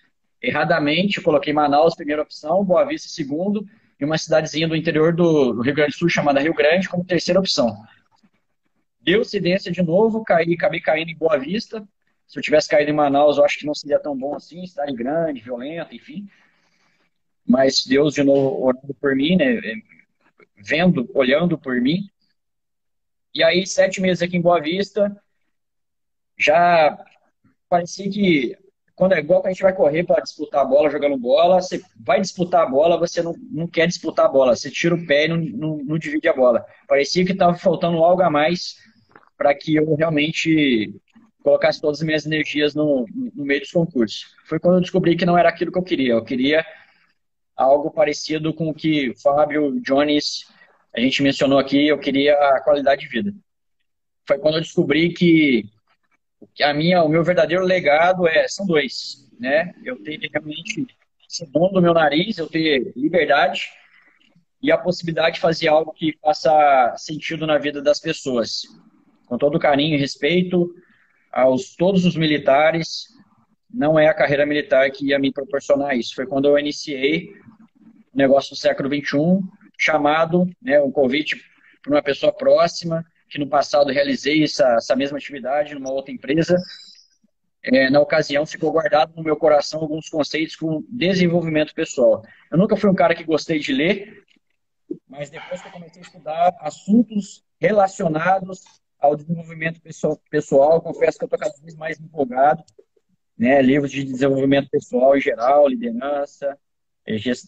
erradamente, 0.41 1.21
coloquei 1.21 1.53
Manaus, 1.53 1.95
primeira 1.95 2.23
opção, 2.23 2.65
Boa 2.65 2.85
Vista, 2.85 3.09
segundo, 3.09 3.67
e 4.01 4.05
uma 4.05 4.17
cidadezinha 4.17 4.67
do 4.67 4.75
interior 4.75 5.15
do 5.15 5.61
Rio 5.61 5.75
Grande 5.75 5.93
do 5.93 5.99
Sul, 5.99 6.09
chamada 6.09 6.41
Rio 6.41 6.55
Grande, 6.55 6.89
como 6.89 7.05
terceira 7.05 7.39
opção. 7.39 7.77
Deu 9.03 9.21
incidência 9.21 9.71
de 9.71 9.83
novo, 9.83 10.23
caí, 10.25 10.55
acabei 10.55 10.81
caindo 10.81 11.11
em 11.11 11.17
Boa 11.17 11.39
Vista. 11.39 11.87
Se 12.27 12.39
eu 12.39 12.43
tivesse 12.43 12.69
caído 12.69 12.91
em 12.91 12.95
Manaus, 12.95 13.37
eu 13.37 13.45
acho 13.45 13.59
que 13.59 13.67
não 13.67 13.75
seria 13.75 13.99
tão 13.99 14.17
bom 14.17 14.35
assim, 14.35 14.63
estar 14.63 14.89
em 14.89 14.95
grande, 14.95 15.41
violento, 15.41 15.95
enfim 15.95 16.29
mas 17.47 17.85
Deus 17.87 18.15
de 18.15 18.23
novo 18.23 18.65
orando 18.65 18.95
por 18.95 19.15
mim, 19.15 19.37
né? 19.37 19.61
Vendo, 20.57 21.11
olhando 21.15 21.59
por 21.59 21.81
mim. 21.81 22.09
E 23.35 23.43
aí, 23.43 23.67
sete 23.67 24.01
meses 24.01 24.23
aqui 24.23 24.37
em 24.37 24.43
Boa 24.43 24.61
Vista, 24.61 25.17
já 26.37 26.99
parecia 27.69 28.09
que 28.11 28.57
quando 28.95 29.15
é 29.15 29.19
igual 29.19 29.41
que 29.41 29.49
a 29.49 29.51
gente 29.51 29.63
vai 29.63 29.75
correr 29.75 30.05
para 30.05 30.23
disputar 30.23 30.61
a 30.61 30.65
bola, 30.65 30.91
jogando 30.91 31.17
bola, 31.17 31.61
você 31.61 31.83
vai 31.97 32.21
disputar 32.21 32.63
a 32.63 32.71
bola, 32.71 32.99
você 32.99 33.23
não, 33.23 33.35
não 33.51 33.67
quer 33.67 33.89
disputar 33.89 34.27
a 34.27 34.29
bola, 34.29 34.55
você 34.55 34.71
tira 34.71 34.95
o 34.95 35.07
pé 35.07 35.25
e 35.25 35.29
não, 35.29 35.39
não, 35.39 35.77
não 35.79 35.99
divide 35.99 36.29
a 36.29 36.33
bola. 36.35 36.65
Parecia 36.87 37.25
que 37.25 37.33
estava 37.33 37.55
faltando 37.55 38.05
algo 38.05 38.23
a 38.23 38.31
mais 38.31 38.77
para 39.43 39.57
que 39.57 39.75
eu 39.75 39.93
realmente 39.97 40.95
colocasse 41.43 41.81
todas 41.81 41.99
as 41.99 42.07
minhas 42.07 42.25
energias 42.25 42.77
no, 42.77 43.05
no 43.35 43.45
meio 43.45 43.61
dos 43.61 43.73
concursos. 43.73 44.37
Foi 44.45 44.61
quando 44.61 44.77
eu 44.77 44.81
descobri 44.81 45.17
que 45.17 45.27
não 45.27 45.37
era 45.37 45.49
aquilo 45.49 45.73
que 45.73 45.79
eu 45.79 45.83
queria. 45.83 46.13
Eu 46.13 46.23
queria 46.23 46.65
algo 47.57 47.91
parecido 47.91 48.55
com 48.55 48.69
o 48.69 48.75
que 48.75 49.11
o 49.11 49.21
Fábio 49.21 49.81
Jones 49.81 50.47
a 50.95 51.01
gente 51.01 51.25
mencionou 51.25 51.59
aqui, 51.59 51.89
eu 51.89 51.99
queria 51.99 52.35
a 52.35 52.61
qualidade 52.61 53.01
de 53.01 53.09
vida. 53.09 53.35
Foi 54.29 54.39
quando 54.39 54.59
eu 54.59 54.61
descobri 54.61 55.13
que, 55.13 55.65
a 56.61 56.73
minha, 56.73 57.03
o 57.03 57.09
meu 57.09 57.25
verdadeiro 57.25 57.65
legado 57.65 58.29
é 58.29 58.47
são 58.47 58.65
dois, 58.65 59.29
né? 59.41 59.75
Eu 59.85 60.01
ter 60.05 60.21
realmente 60.33 60.87
esse 61.29 61.45
dom 61.47 61.73
do 61.73 61.83
meu 61.83 61.93
nariz, 61.95 62.39
eu 62.39 62.47
ter 62.47 62.93
liberdade 62.95 63.63
e 64.63 64.71
a 64.71 64.79
possibilidade 64.79 65.35
de 65.35 65.41
fazer 65.41 65.67
algo 65.67 65.93
que 65.93 66.17
faça 66.23 66.95
sentido 66.97 67.45
na 67.45 67.59
vida 67.59 67.83
das 67.83 67.99
pessoas. 67.99 68.63
Com 69.33 69.39
todo 69.39 69.59
carinho 69.59 69.97
e 69.97 69.99
respeito 69.99 70.75
aos 71.33 71.75
todos 71.75 72.05
os 72.05 72.15
militares, 72.15 73.07
não 73.73 73.99
é 73.99 74.07
a 74.07 74.13
carreira 74.13 74.45
militar 74.45 74.91
que 74.91 75.07
ia 75.07 75.19
me 75.19 75.33
proporcionar 75.33 75.97
isso. 75.97 76.15
Foi 76.15 76.27
quando 76.27 76.49
eu 76.49 76.59
iniciei 76.59 77.31
um 78.13 78.19
negócio 78.19 78.51
do 78.51 78.59
século 78.59 78.91
XXI, 78.91 79.41
chamado, 79.79 80.47
né, 80.61 80.83
um 80.83 80.93
convite 80.93 81.43
para 81.83 81.95
uma 81.95 82.03
pessoa 82.03 82.31
próxima, 82.31 83.03
que 83.27 83.39
no 83.39 83.47
passado 83.47 83.91
realizei 83.91 84.45
essa, 84.45 84.75
essa 84.75 84.95
mesma 84.95 85.17
atividade 85.17 85.73
numa 85.73 85.91
outra 85.91 86.13
empresa. 86.13 86.59
É, 87.63 87.89
na 87.89 88.01
ocasião, 88.01 88.45
ficou 88.45 88.71
guardado 88.71 89.15
no 89.17 89.23
meu 89.23 89.39
coração 89.39 89.81
alguns 89.81 90.11
conceitos 90.11 90.57
com 90.57 90.85
desenvolvimento 90.91 91.73
pessoal. 91.75 92.23
Eu 92.51 92.59
nunca 92.59 92.77
fui 92.77 92.91
um 92.91 92.95
cara 92.95 93.15
que 93.15 93.25
gostei 93.25 93.59
de 93.59 93.73
ler, 93.73 94.25
mas 95.09 95.31
depois 95.31 95.63
que 95.63 95.69
eu 95.69 95.73
comecei 95.73 96.03
a 96.03 96.05
estudar 96.05 96.55
assuntos 96.61 97.43
relacionados 97.59 98.82
ao 99.03 99.17
desenvolvimento 99.17 99.81
pessoal, 99.81 100.19
pessoal. 100.31 100.81
Confesso 100.81 101.19
que 101.19 101.25
eu 101.25 101.27
estou 101.27 101.39
cada 101.39 101.55
vez 101.61 101.75
mais 101.75 102.01
empolgado 102.01 102.65
né, 103.37 103.61
livros 103.61 103.91
de 103.91 104.05
desenvolvimento 104.05 104.71
pessoal 104.71 105.17
em 105.17 105.21
geral, 105.21 105.69
liderança, 105.69 106.57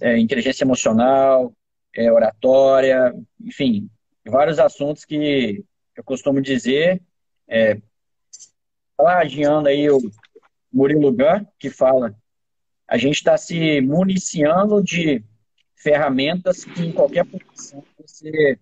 é, 0.01 0.19
inteligência 0.19 0.65
emocional, 0.65 1.55
é, 1.95 2.11
oratória, 2.11 3.15
enfim, 3.41 3.89
vários 4.27 4.59
assuntos 4.59 5.05
que 5.05 5.65
eu 5.97 6.03
costumo 6.03 6.41
dizer, 6.43 7.01
é, 7.47 7.81
plagiando 8.97 9.69
aí 9.69 9.89
o 9.89 10.01
Murilo 10.73 11.13
Gun, 11.13 11.47
que 11.61 11.71
fala, 11.71 12.13
a 12.89 12.99
gente 12.99 13.17
está 13.17 13.37
se 13.37 13.81
municiando 13.81 14.83
de 14.83 15.25
ferramentas 15.77 16.65
que 16.65 16.83
em 16.83 16.93
qualquer 16.93 17.25
posição 17.25 17.85
você 17.97 18.59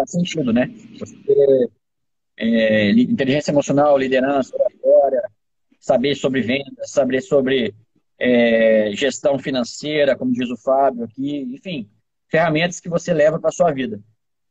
faz 0.00 0.10
sentido, 0.10 0.52
né? 0.52 0.68
Você, 0.98 1.70
é, 2.36 2.90
inteligência 2.90 3.50
emocional, 3.50 3.98
liderança, 3.98 4.54
oratória, 4.56 5.22
saber 5.78 6.14
sobre 6.14 6.40
vendas, 6.40 6.90
saber 6.90 7.20
sobre 7.20 7.74
é, 8.18 8.90
gestão 8.94 9.38
financeira, 9.38 10.16
como 10.16 10.32
diz 10.32 10.50
o 10.50 10.56
Fábio 10.56 11.04
aqui, 11.04 11.38
enfim, 11.54 11.90
ferramentas 12.28 12.80
que 12.80 12.88
você 12.88 13.12
leva 13.12 13.38
para 13.38 13.48
a 13.48 13.52
sua 13.52 13.72
vida. 13.72 14.00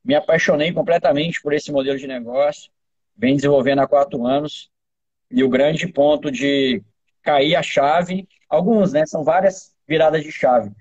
Me 0.03 0.15
apaixonei 0.15 0.71
completamente 0.71 1.41
por 1.41 1.53
esse 1.53 1.71
modelo 1.71 1.97
de 1.97 2.07
negócio, 2.07 2.71
vem 3.17 3.35
desenvolvendo 3.35 3.79
há 3.79 3.87
quatro 3.87 4.25
anos, 4.25 4.69
e 5.31 5.43
o 5.43 5.49
grande 5.49 5.87
ponto 5.87 6.31
de 6.31 6.81
cair 7.21 7.55
a 7.55 7.61
chave, 7.61 8.27
alguns, 8.47 8.93
né, 8.93 9.05
são 9.05 9.23
várias 9.23 9.75
viradas 9.87 10.23
de 10.23 10.31
chave. 10.31 10.71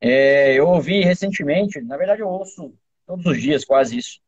É, 0.00 0.54
eu 0.54 0.68
ouvi 0.68 1.02
recentemente, 1.02 1.80
na 1.80 1.96
verdade 1.96 2.22
eu 2.22 2.28
ouço 2.28 2.74
todos 3.06 3.26
os 3.26 3.40
dias 3.40 3.64
quase 3.64 3.98
isso, 3.98 4.20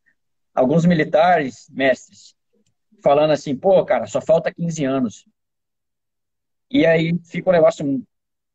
alguns 0.53 0.85
militares, 0.85 1.69
mestres, 1.71 2.35
falando 3.03 3.31
assim, 3.31 3.55
pô, 3.55 3.83
cara, 3.85 4.07
só 4.07 4.21
falta 4.21 4.53
15 4.53 4.85
anos. 4.85 5.25
E 6.69 6.85
aí 6.85 7.17
fica 7.25 7.49
um 7.49 7.53
negócio 7.53 8.03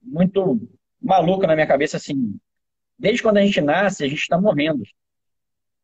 muito 0.02 0.61
maluco 1.00 1.46
na 1.46 1.54
minha 1.54 1.66
cabeça, 1.66 1.96
assim, 1.96 2.38
desde 2.98 3.22
quando 3.22 3.38
a 3.38 3.42
gente 3.42 3.61
nasce, 3.61 4.05
a 4.05 4.09
gente 4.09 4.20
está 4.20 4.40
morrendo. 4.40 4.82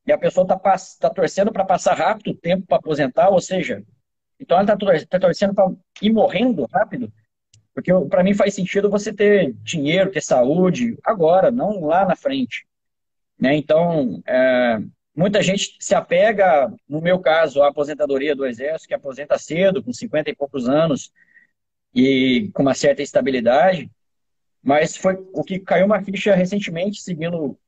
E 0.06 0.12
a 0.12 0.18
pessoa 0.18 0.44
está 0.44 0.58
tá 1.00 1.10
torcendo 1.10 1.52
para 1.52 1.64
passar 1.64 1.94
rápido 1.94 2.30
o 2.30 2.36
tempo 2.36 2.66
para 2.66 2.78
aposentar, 2.78 3.28
ou 3.30 3.40
seja, 3.40 3.82
então 4.38 4.58
ela 4.58 4.94
está 4.96 5.06
tá 5.08 5.18
torcendo 5.18 5.54
para 5.54 5.72
ir 6.02 6.12
morrendo 6.12 6.66
rápido, 6.72 7.12
porque 7.74 7.92
para 8.08 8.22
mim 8.22 8.34
faz 8.34 8.54
sentido 8.54 8.90
você 8.90 9.12
ter 9.12 9.52
dinheiro, 9.62 10.10
ter 10.10 10.22
saúde, 10.22 10.98
agora, 11.04 11.50
não 11.50 11.80
lá 11.84 12.06
na 12.06 12.16
frente. 12.16 12.66
Né? 13.38 13.56
Então, 13.56 14.22
é, 14.26 14.78
Muita 15.16 15.42
gente 15.42 15.78
se 15.80 15.94
apega, 15.94 16.70
no 16.86 17.00
meu 17.00 17.18
caso, 17.18 17.62
à 17.62 17.68
aposentadoria 17.68 18.36
do 18.36 18.44
Exército, 18.44 18.88
que 18.88 18.92
aposenta 18.92 19.38
cedo, 19.38 19.82
com 19.82 19.90
50 19.90 20.28
e 20.28 20.36
poucos 20.36 20.68
anos, 20.68 21.10
e 21.94 22.50
com 22.52 22.60
uma 22.60 22.74
certa 22.74 23.02
estabilidade, 23.02 23.90
mas 24.62 24.94
foi 24.94 25.14
o 25.32 25.42
que 25.42 25.58
caiu 25.58 25.86
uma 25.86 26.02
ficha 26.02 26.34
recentemente, 26.34 27.00
seguindo 27.00 27.58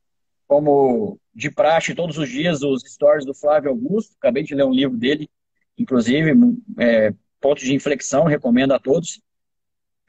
como 0.47 1.19
de 1.35 1.51
praxe 1.51 1.95
todos 1.95 2.19
os 2.19 2.29
dias 2.29 2.63
os 2.63 2.83
stories 2.83 3.25
do 3.25 3.33
Flávio 3.33 3.71
Augusto, 3.71 4.15
acabei 4.19 4.43
de 4.43 4.55
ler 4.55 4.65
um 4.65 4.75
livro 4.75 4.99
dele, 4.99 5.31
inclusive, 5.79 6.33
é, 6.79 7.15
ponto 7.41 7.61
de 7.63 7.75
inflexão, 7.75 8.25
recomendo 8.25 8.75
a 8.75 8.79
todos. 8.79 9.23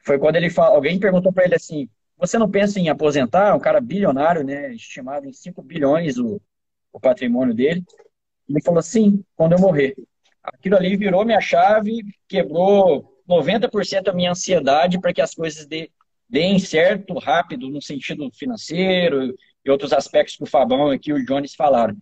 Foi 0.04 0.18
quando 0.18 0.36
ele 0.36 0.50
fala, 0.50 0.74
alguém 0.74 1.00
perguntou 1.00 1.32
para 1.32 1.44
ele 1.44 1.54
assim: 1.54 1.88
você 2.20 2.38
não 2.38 2.50
pensa 2.50 2.78
em 2.78 2.88
aposentar? 2.88 3.56
Um 3.56 3.60
cara 3.60 3.80
bilionário, 3.80 4.44
né, 4.44 4.72
estimado 4.74 5.26
em 5.26 5.32
5 5.32 5.62
bilhões 5.62 6.18
o, 6.18 6.40
o 6.92 7.00
patrimônio 7.00 7.54
dele. 7.54 7.82
Ele 8.48 8.62
falou 8.62 8.78
assim, 8.78 9.24
quando 9.34 9.52
eu 9.52 9.58
morrer. 9.58 9.94
Aquilo 10.42 10.76
ali 10.76 10.96
virou 10.96 11.24
minha 11.24 11.40
chave, 11.40 12.02
quebrou 12.28 13.22
90% 13.28 14.02
da 14.02 14.12
minha 14.12 14.32
ansiedade 14.32 15.00
para 15.00 15.12
que 15.12 15.20
as 15.20 15.34
coisas 15.34 15.66
dê, 15.66 15.90
deem 16.28 16.58
certo, 16.58 17.18
rápido, 17.18 17.68
no 17.70 17.80
sentido 17.80 18.30
financeiro 18.32 19.34
e 19.64 19.70
outros 19.70 19.92
aspectos 19.92 20.36
que 20.36 20.42
o 20.42 20.46
Fabão 20.46 20.92
e 20.92 20.98
que 20.98 21.12
o 21.12 21.24
Jones 21.24 21.54
falaram. 21.54 21.96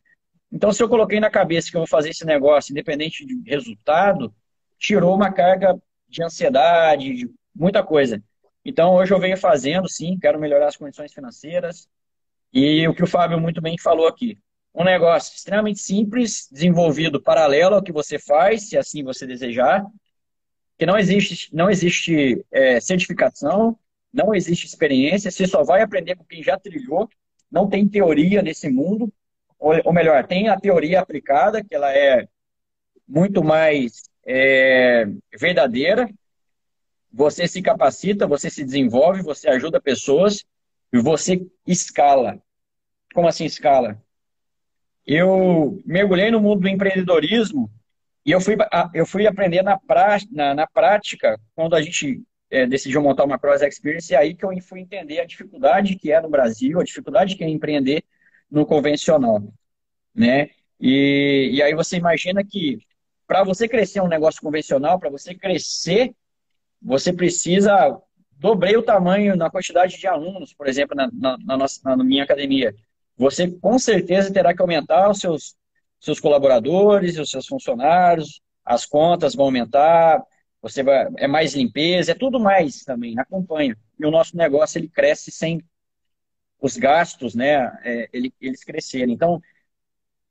Então, 0.51 0.73
se 0.73 0.83
eu 0.83 0.89
coloquei 0.89 1.21
na 1.21 1.31
cabeça 1.31 1.71
que 1.71 1.77
eu 1.77 1.81
vou 1.81 1.89
fazer 1.89 2.11
esse 2.11 2.25
negócio 2.25 2.73
independente 2.73 3.25
de 3.27 3.41
resultado, 3.49 4.35
tirou 4.79 5.15
uma 5.15 5.31
carga 5.33 5.79
de 6.09 6.23
ansiedade, 6.23 7.15
de 7.15 7.31
muita 7.55 7.83
coisa. 7.83 8.23
Então, 8.69 8.97
hoje 8.97 9.15
eu 9.15 9.19
venho 9.19 9.39
fazendo, 9.39 9.89
sim, 9.89 10.19
quero 10.21 10.39
melhorar 10.39 10.69
as 10.69 10.77
condições 10.77 11.11
financeiras. 11.11 11.89
E 12.53 12.87
o 12.87 12.95
que 12.95 13.03
o 13.03 13.07
Fábio 13.07 13.41
muito 13.41 13.63
bem 13.63 13.79
falou 13.79 14.07
aqui. 14.07 14.39
Um 14.75 14.85
negócio 14.85 15.35
extremamente 15.35 15.81
simples, 15.81 16.47
desenvolvido 16.53 17.19
paralelo 17.19 17.77
ao 17.77 17.83
que 17.83 17.91
você 17.91 18.19
faz, 18.19 18.69
se 18.69 18.77
assim 18.77 19.03
você 19.03 19.27
desejar, 19.27 19.87
que 20.79 20.85
não 20.85 20.99
existe, 20.99 21.49
não 21.51 21.71
existe 21.71 22.45
é, 22.53 22.79
certificação, 22.79 23.75
não 24.13 24.35
existe 24.35 24.67
experiência, 24.67 25.31
você 25.31 25.47
só 25.47 25.65
vai 25.65 25.81
aprender 25.81 26.17
com 26.17 26.25
quem 26.25 26.43
já 26.43 26.59
trilhou, 26.59 27.09
não 27.51 27.71
tem 27.71 27.89
teoria 27.89 28.43
nesse 28.43 28.69
mundo, 28.69 29.11
ou, 29.59 29.73
ou 29.83 29.95
melhor, 29.95 30.27
tem 30.27 30.51
a 30.51 30.61
teoria 30.61 31.01
aplicada, 31.01 31.65
que 31.65 31.75
ela 31.75 31.91
é 31.91 32.29
muito 33.09 33.43
mais 33.43 34.11
é, 34.27 35.07
verdadeira, 35.41 36.07
você 37.13 37.49
se 37.49 37.63
capacita, 37.63 38.27
você 38.27 38.51
se 38.51 38.65
desenvolve, 38.65 39.23
você 39.23 39.49
ajuda 39.49 39.81
pessoas 39.81 40.45
e 40.93 40.99
você 40.99 41.47
escala. 41.67 42.41
Como 43.15 43.29
assim 43.29 43.45
escala? 43.45 44.01
Eu 45.07 45.81
mergulhei 45.87 46.31
no 46.31 46.41
mundo 46.41 46.61
do 46.61 46.69
empreendedorismo 46.69 47.71
e 48.25 48.31
eu 48.31 48.41
fui, 48.41 48.57
eu 48.93 49.07
fui 49.07 49.27
aprender 49.27 49.63
na, 49.63 49.79
pra, 49.79 50.19
na, 50.31 50.55
na 50.55 50.67
prática, 50.67 51.41
quando 51.55 51.75
a 51.75 51.81
gente 51.81 52.23
é, 52.51 52.67
decidiu 52.67 53.01
montar 53.01 53.25
uma 53.25 53.39
Cross 53.39 53.63
Experience, 53.63 54.15
é 54.15 54.19
aí 54.19 54.35
que 54.35 54.45
eu 54.45 54.51
fui 54.61 54.81
entender 54.81 55.21
a 55.21 55.25
dificuldade 55.25 55.97
que 55.97 56.13
é 56.13 56.21
no 56.21 56.29
Brasil, 56.29 56.79
a 56.79 56.85
dificuldade 56.85 57.37
que 57.37 57.45
é 57.45 57.49
empreender 57.49 58.05
no 58.51 58.67
convencional. 58.67 59.43
Né? 60.15 60.51
E, 60.81 61.51
e 61.55 61.63
aí 61.63 61.75
você 61.75 61.97
imagina 61.97 62.45
que 62.45 62.79
para 63.27 63.45
você 63.45 63.69
crescer 63.69 64.01
um 64.01 64.09
negócio 64.09 64.41
convencional, 64.41 64.99
para 64.99 65.11
você 65.11 65.35
crescer 65.35 66.15
você 66.81 67.13
precisa 67.13 68.01
dobrei 68.39 68.77
o 68.77 68.83
tamanho 68.83 69.37
na 69.37 69.51
quantidade 69.51 69.99
de 69.99 70.07
alunos, 70.07 70.55
por 70.55 70.67
exemplo, 70.69 70.97
na, 70.97 71.11
na, 71.13 71.37
na, 71.39 71.57
nossa, 71.57 71.81
na 71.85 72.05
minha 72.05 72.25
academia. 72.25 72.75
Você 73.17 73.51
com 73.51 73.79
certeza 73.79 74.33
terá 74.33 74.55
que 74.55 74.63
aumentar 74.63 75.11
os 75.11 75.19
seus, 75.19 75.57
seus 76.01 76.21
colaboradores, 76.21 77.19
os 77.19 77.31
seus 77.31 77.47
funcionários, 77.47 78.41
as 78.65 78.87
contas 78.87 79.35
vão 79.35 79.47
aumentar, 79.47 80.23
você 80.63 80.83
vai, 80.83 81.09
é 81.17 81.27
mais 81.27 81.55
limpeza, 81.55 82.13
é 82.13 82.15
tudo 82.15 82.39
mais 82.39 82.85
também, 82.85 83.19
acompanha. 83.19 83.77
E 83.99 84.07
o 84.07 84.11
nosso 84.11 84.37
negócio 84.37 84.79
ele 84.79 84.89
cresce 84.89 85.31
sem 85.33 85.61
os 86.61 86.77
gastos, 86.77 87.35
né, 87.35 87.77
é, 87.85 88.09
ele, 88.13 88.33
eles 88.41 88.65
crescerem. 88.65 89.15
Então, 89.15 89.41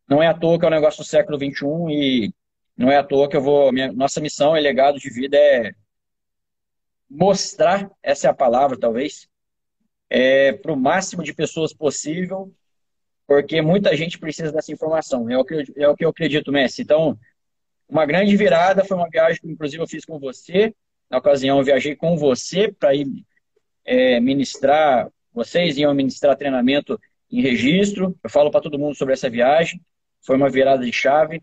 não 0.07 0.23
é 0.23 0.27
à 0.27 0.33
toa 0.33 0.57
que 0.57 0.65
é 0.65 0.67
um 0.67 0.71
negócio 0.71 1.03
do 1.03 1.07
século 1.07 1.37
XXI 1.37 1.65
e 1.89 2.33
não 2.77 2.89
é 2.91 2.97
à 2.97 3.03
toa 3.03 3.29
que 3.29 3.35
eu 3.35 3.41
vou. 3.41 3.71
Minha, 3.73 3.91
nossa 3.91 4.21
missão 4.21 4.55
e 4.55 4.61
legado 4.61 4.99
de 4.99 5.09
vida 5.09 5.37
é 5.37 5.73
mostrar, 7.09 7.89
essa 8.01 8.27
é 8.27 8.29
a 8.29 8.33
palavra 8.33 8.77
talvez, 8.77 9.27
é, 10.09 10.53
para 10.53 10.71
o 10.71 10.77
máximo 10.77 11.23
de 11.23 11.33
pessoas 11.33 11.73
possível, 11.73 12.53
porque 13.25 13.61
muita 13.61 13.95
gente 13.95 14.17
precisa 14.17 14.51
dessa 14.51 14.71
informação. 14.71 15.29
É 15.29 15.37
o 15.37 15.43
que, 15.43 15.65
é 15.75 15.87
o 15.87 15.95
que 15.95 16.05
eu 16.05 16.09
acredito, 16.09 16.51
Messi. 16.51 16.81
Então, 16.81 17.19
uma 17.87 18.05
grande 18.05 18.35
virada 18.37 18.85
foi 18.85 18.95
uma 18.95 19.09
viagem 19.09 19.41
que, 19.41 19.49
inclusive, 19.49 19.83
eu 19.83 19.87
fiz 19.87 20.05
com 20.05 20.17
você. 20.17 20.73
Na 21.09 21.17
ocasião, 21.17 21.57
eu 21.57 21.63
viajei 21.63 21.95
com 21.95 22.17
você 22.17 22.71
para 22.71 22.95
ir 22.95 23.07
é, 23.85 24.19
ministrar, 24.19 25.09
vocês 25.33 25.77
iam 25.77 25.93
ministrar 25.93 26.35
treinamento 26.37 26.99
em 27.31 27.41
registro. 27.41 28.17
Eu 28.23 28.29
falo 28.29 28.49
para 28.49 28.61
todo 28.61 28.79
mundo 28.79 28.95
sobre 28.95 29.13
essa 29.13 29.29
viagem. 29.29 29.81
Foi 30.25 30.35
uma 30.35 30.49
virada 30.49 30.85
de 30.85 30.91
chave. 30.91 31.41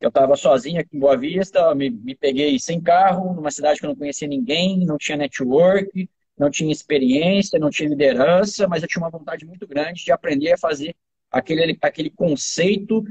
Eu 0.00 0.08
estava 0.08 0.34
sozinho 0.34 0.80
aqui 0.80 0.96
em 0.96 1.00
Boa 1.00 1.16
Vista, 1.16 1.74
me, 1.74 1.90
me 1.90 2.14
peguei 2.14 2.58
sem 2.58 2.80
carro, 2.80 3.34
numa 3.34 3.50
cidade 3.50 3.78
que 3.78 3.84
eu 3.86 3.90
não 3.90 3.96
conhecia 3.96 4.26
ninguém, 4.26 4.86
não 4.86 4.96
tinha 4.96 5.16
network, 5.18 6.08
não 6.38 6.50
tinha 6.50 6.72
experiência, 6.72 7.58
não 7.58 7.68
tinha 7.68 7.88
liderança, 7.88 8.66
mas 8.66 8.82
eu 8.82 8.88
tinha 8.88 9.02
uma 9.02 9.10
vontade 9.10 9.44
muito 9.44 9.66
grande 9.66 10.02
de 10.02 10.10
aprender 10.10 10.52
a 10.52 10.58
fazer 10.58 10.96
aquele, 11.30 11.76
aquele 11.82 12.10
conceito 12.10 13.04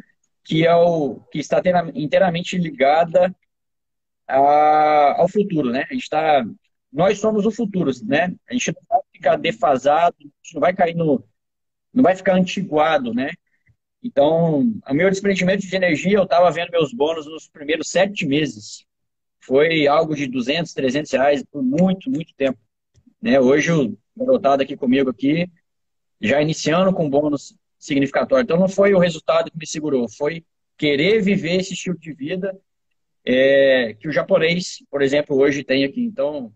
que 0.44 0.66
é 0.66 0.76
o 0.76 1.20
que 1.32 1.38
está 1.38 1.62
inteiramente 1.94 2.58
ligada 2.58 3.36
a, 4.28 5.22
ao 5.22 5.28
futuro, 5.30 5.70
né? 5.72 5.86
A 5.90 5.94
gente 5.94 6.04
está, 6.04 6.44
nós 6.92 7.20
somos 7.20 7.46
o 7.46 7.52
futuro, 7.52 7.92
né? 8.04 8.34
A 8.50 8.54
gente 8.54 8.74
não 8.74 8.82
vai 8.90 9.00
ficar 9.14 9.36
defasado, 9.36 10.16
a 10.20 10.24
gente 10.24 10.54
não 10.56 10.62
vai 10.62 10.74
cair 10.74 10.96
no, 10.96 11.24
não 11.94 12.04
vai 12.04 12.16
ficar 12.16 12.36
antiguado, 12.36 13.14
né? 13.14 13.32
Então, 14.02 14.74
o 14.88 14.94
meu 14.94 15.10
desprendimento 15.10 15.66
de 15.66 15.76
energia, 15.76 16.18
eu 16.18 16.24
estava 16.24 16.50
vendo 16.52 16.72
meus 16.72 16.94
bônus 16.94 17.26
nos 17.26 17.48
primeiros 17.48 17.90
sete 17.90 18.26
meses. 18.26 18.86
Foi 19.42 19.88
algo 19.88 20.16
de 20.16 20.28
200, 20.28 20.74
300 20.74 21.12
reais 21.12 21.44
por 21.44 21.62
muito, 21.62 22.10
muito 22.10 22.34
tempo. 22.36 22.58
Né? 23.22 23.40
Hoje, 23.40 23.72
o 23.72 23.98
garotado 24.16 24.64
aqui 24.64 24.78
comigo 24.78 25.10
aqui, 25.10 25.50
já 26.22 26.42
iniciando 26.42 26.94
com 26.94 27.10
bônus 27.10 27.56
significatório. 27.78 28.44
Então, 28.44 28.58
não 28.58 28.70
foi 28.70 28.94
o 28.94 29.00
resultado 29.00 29.52
que 29.52 29.58
me 29.58 29.68
segurou, 29.68 30.08
foi 30.10 30.46
querer 30.78 31.22
viver 31.22 31.60
esse 31.60 31.74
estilo 31.74 31.98
de 31.98 32.14
vida 32.14 32.58
é, 33.26 33.96
que 34.00 34.08
o 34.08 34.12
japonês, 34.12 34.78
por 34.90 35.02
exemplo, 35.02 35.38
hoje 35.38 35.64
tem 35.64 35.84
aqui. 35.84 36.02
Então, 36.02 36.54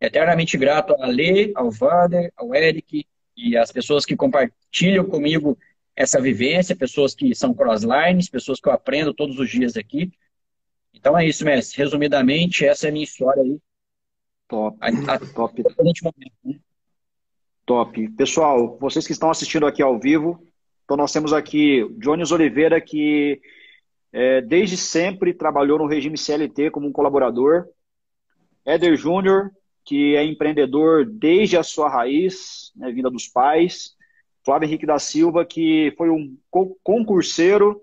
eternamente 0.00 0.56
grato 0.56 0.94
a 1.00 1.06
Lê, 1.06 1.52
ao 1.54 1.70
Vader, 1.70 2.30
ao 2.36 2.54
Eric 2.54 3.06
e 3.36 3.56
as 3.56 3.72
pessoas 3.72 4.04
que 4.04 4.14
compartilham 4.14 5.04
comigo 5.06 5.58
essa 5.96 6.20
vivência, 6.20 6.76
pessoas 6.76 7.14
que 7.14 7.34
são 7.34 7.54
crosslines, 7.54 8.28
pessoas 8.28 8.60
que 8.60 8.68
eu 8.68 8.72
aprendo 8.72 9.14
todos 9.14 9.38
os 9.38 9.48
dias 9.48 9.76
aqui. 9.76 10.10
Então 10.92 11.16
é 11.16 11.26
isso, 11.26 11.44
mestre. 11.44 11.78
Resumidamente, 11.78 12.64
essa 12.64 12.86
é 12.86 12.90
a 12.90 12.92
minha 12.92 13.04
história 13.04 13.42
aí. 13.42 13.58
Top. 14.48 14.76
A, 14.80 15.14
a, 15.14 15.18
top. 15.18 15.62
Momento, 15.62 16.34
né? 16.44 16.60
Top. 17.64 18.08
Pessoal, 18.10 18.76
vocês 18.78 19.06
que 19.06 19.12
estão 19.12 19.30
assistindo 19.30 19.66
aqui 19.66 19.82
ao 19.82 19.98
vivo, 19.98 20.46
então 20.84 20.96
nós 20.96 21.12
temos 21.12 21.32
aqui 21.32 21.86
Jones 21.98 22.30
Oliveira, 22.30 22.80
que 22.80 23.40
é, 24.12 24.40
desde 24.40 24.76
sempre 24.76 25.32
trabalhou 25.32 25.78
no 25.78 25.86
regime 25.86 26.18
CLT 26.18 26.70
como 26.70 26.86
um 26.86 26.92
colaborador. 26.92 27.66
Éder 28.64 28.96
Júnior, 28.96 29.50
que 29.84 30.16
é 30.16 30.24
empreendedor 30.24 31.04
desde 31.04 31.56
a 31.56 31.62
sua 31.62 31.88
raiz, 31.88 32.72
né, 32.76 32.90
vinda 32.90 33.10
dos 33.10 33.28
pais. 33.28 33.93
Flávio 34.44 34.66
Henrique 34.66 34.86
da 34.86 34.98
Silva, 34.98 35.44
que 35.44 35.94
foi 35.96 36.10
um 36.10 36.36
concurseiro 36.82 37.82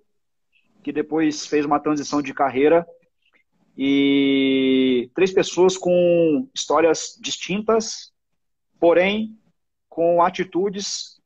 que 0.83 0.91
depois 0.91 1.45
fez 1.45 1.65
uma 1.65 1.79
transição 1.79 2.21
de 2.21 2.33
carreira 2.33 2.87
e 3.77 5.09
três 5.15 5.31
pessoas 5.31 5.77
com 5.77 6.47
histórias 6.53 7.17
distintas, 7.19 8.11
porém 8.79 9.37
com 9.89 10.21
atitudes 10.21 11.19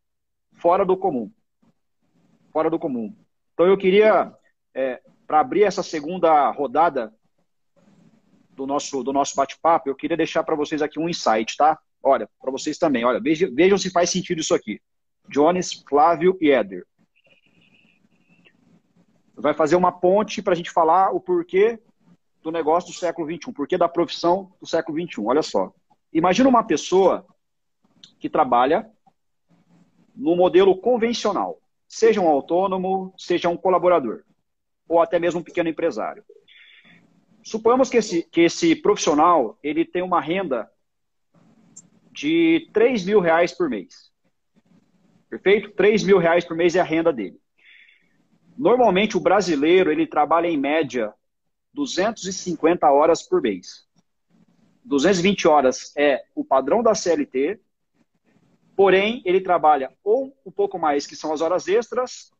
fora 0.53 0.85
do 0.85 0.97
comum. 0.97 1.31
Fora 2.51 2.69
do 2.69 2.79
comum. 2.79 3.13
Então 3.53 3.65
eu 3.65 3.77
queria, 3.77 4.33
é, 4.73 5.01
para 5.27 5.39
abrir 5.39 5.63
essa 5.63 5.83
segunda 5.83 6.49
rodada 6.51 7.13
do 8.51 8.65
nosso, 8.65 9.03
do 9.03 9.11
nosso 9.11 9.35
bate-papo, 9.35 9.89
eu 9.89 9.95
queria 9.95 10.15
deixar 10.15 10.43
para 10.43 10.55
vocês 10.55 10.81
aqui 10.81 10.99
um 10.99 11.09
insight, 11.09 11.57
tá? 11.57 11.77
Olha, 12.01 12.29
para 12.39 12.51
vocês 12.51 12.77
também, 12.77 13.03
olha, 13.03 13.19
vejam, 13.19 13.53
vejam 13.53 13.77
se 13.77 13.89
faz 13.89 14.09
sentido 14.09 14.39
isso 14.39 14.53
aqui. 14.53 14.79
Jones, 15.27 15.73
Flávio 15.87 16.37
e 16.39 16.51
Éder. 16.51 16.85
Vai 19.35 19.53
fazer 19.53 19.75
uma 19.75 19.91
ponte 19.91 20.41
para 20.41 20.53
a 20.53 20.55
gente 20.55 20.71
falar 20.71 21.11
o 21.11 21.19
porquê 21.19 21.79
do 22.41 22.51
negócio 22.51 22.91
do 22.91 22.97
século 22.97 23.27
XXI, 23.27 23.51
porquê 23.51 23.77
da 23.77 23.89
profissão 23.89 24.53
do 24.61 24.67
século 24.67 24.97
XXI. 24.99 25.21
Olha 25.25 25.41
só. 25.41 25.73
Imagina 26.13 26.47
uma 26.47 26.63
pessoa 26.63 27.25
que 28.19 28.29
trabalha 28.29 28.89
no 30.15 30.35
modelo 30.35 30.77
convencional, 30.77 31.59
seja 31.87 32.21
um 32.21 32.27
autônomo, 32.27 33.13
seja 33.17 33.49
um 33.49 33.57
colaborador, 33.57 34.23
ou 34.87 35.01
até 35.01 35.19
mesmo 35.19 35.41
um 35.41 35.43
pequeno 35.43 35.69
empresário. 35.69 36.23
Suponhamos 37.43 37.89
que 37.89 37.97
esse, 37.97 38.23
que 38.23 38.41
esse 38.41 38.75
profissional 38.75 39.59
ele 39.61 39.83
tem 39.83 40.01
uma 40.01 40.21
renda 40.21 40.69
de 42.11 42.69
3 42.73 43.05
mil 43.05 43.19
reais 43.19 43.51
por 43.51 43.69
mês. 43.69 44.09
Perfeito? 45.35 45.71
3 45.71 46.03
mil 46.03 46.17
reais 46.17 46.45
por 46.45 46.55
mês 46.55 46.75
é 46.75 46.79
a 46.79 46.83
renda 46.83 47.11
dele. 47.11 47.37
Normalmente 48.57 49.17
o 49.17 49.19
brasileiro 49.19 49.91
ele 49.91 50.07
trabalha 50.07 50.47
em 50.47 50.57
média 50.57 51.13
250 51.73 52.89
horas 52.89 53.21
por 53.21 53.41
mês. 53.41 53.85
220 54.85 55.47
horas 55.47 55.91
é 55.97 56.23
o 56.33 56.45
padrão 56.45 56.81
da 56.81 56.95
CLT, 56.95 57.59
porém 58.77 59.21
ele 59.25 59.41
trabalha 59.41 59.91
ou 60.03 60.33
um 60.45 60.51
pouco 60.51 60.79
mais, 60.79 61.05
que 61.05 61.17
são 61.17 61.33
as 61.33 61.41
horas 61.41 61.67
extras, 61.67 62.31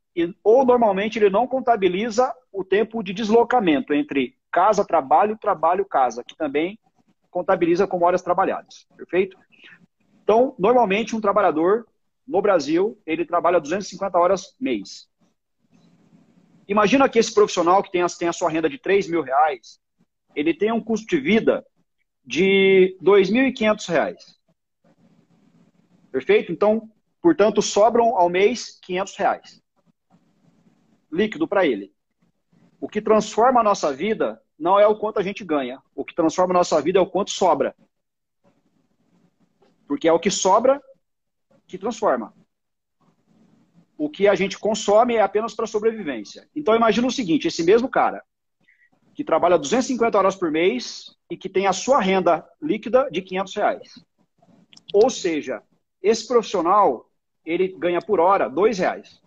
ou 0.42 0.66
normalmente 0.66 1.20
ele 1.20 1.30
não 1.30 1.46
contabiliza 1.48 2.34
o 2.50 2.64
tempo 2.64 3.04
de 3.04 3.14
deslocamento 3.14 3.94
entre 3.94 4.38
casa, 4.50 4.86
trabalho, 4.86 5.38
trabalho, 5.38 5.84
casa, 5.84 6.24
que 6.26 6.38
também 6.38 6.80
contabiliza 7.30 7.86
como 7.86 8.06
horas 8.06 8.22
trabalhadas. 8.22 8.88
Perfeito? 8.96 9.38
Então, 10.24 10.56
normalmente 10.58 11.14
um 11.14 11.20
trabalhador 11.20 11.86
no 12.28 12.42
Brasil, 12.42 13.00
ele 13.06 13.26
trabalha 13.26 13.60
250 13.60 14.18
horas 14.18 14.56
mês. 14.60 15.08
Imagina 16.68 17.08
que 17.08 17.20
esse 17.20 17.34
profissional 17.34 17.84
que 17.84 17.92
tem 17.92 18.02
a, 18.02 18.08
tem 18.08 18.28
a 18.28 18.34
sua 18.34 18.50
renda 18.50 18.70
de 18.70 18.80
3 18.80 19.08
mil 19.08 19.22
reais, 19.22 19.80
ele 20.36 20.54
tem 20.54 20.72
um 20.72 20.84
custo 20.84 21.06
de 21.08 21.20
vida 21.20 21.66
de 22.26 22.98
2.500 23.02 23.88
reais. 23.88 24.40
Perfeito? 26.12 26.52
Então, 26.52 26.90
portanto, 27.22 27.62
sobram 27.62 28.16
ao 28.18 28.30
mês 28.30 28.80
500 28.82 29.16
reais. 29.16 29.62
Líquido 31.12 31.48
para 31.48 31.66
ele. 31.66 31.94
O 32.82 32.90
que 32.90 33.02
transforma 33.02 33.60
a 33.60 33.64
nossa 33.64 33.94
vida 33.94 34.42
não 34.58 34.80
é 34.80 34.88
o 34.88 34.98
quanto 34.98 35.20
a 35.20 35.24
gente 35.24 35.44
ganha. 35.44 35.82
O 35.94 36.04
que 36.04 36.16
transforma 36.16 36.54
a 36.54 36.60
nossa 36.60 36.82
vida 36.82 36.98
é 36.98 37.02
o 37.02 37.10
quanto 37.10 37.32
sobra. 37.32 37.76
Porque 39.88 40.08
é 40.08 40.14
o 40.14 40.20
que 40.20 40.32
sobra 40.32 40.82
que 41.68 41.78
transforma. 41.78 42.34
O 43.98 44.10
que 44.10 44.28
a 44.28 44.36
gente 44.36 44.60
consome 44.60 45.16
é 45.16 45.22
apenas 45.22 45.54
para 45.54 45.68
sobrevivência. 45.68 46.48
Então 46.56 46.76
imagina 46.76 47.08
o 47.08 47.12
seguinte, 47.12 47.48
esse 47.48 47.64
mesmo 47.64 47.90
cara 47.90 48.24
que 49.14 49.24
trabalha 49.24 49.58
250 49.58 50.18
horas 50.18 50.36
por 50.36 50.52
mês 50.52 51.16
e 51.32 51.38
que 51.38 51.48
tem 51.48 51.68
a 51.68 51.74
sua 51.74 52.02
renda 52.02 52.46
líquida 52.62 53.10
de 53.10 53.22
500 53.22 53.56
reais. 53.56 54.06
Ou 54.94 55.10
seja, 55.10 55.64
esse 56.02 56.28
profissional 56.28 57.10
ele 57.46 57.70
ganha 57.78 58.02
por 58.02 58.20
hora 58.20 58.50
dois 58.50 58.78
reais. 58.78 59.22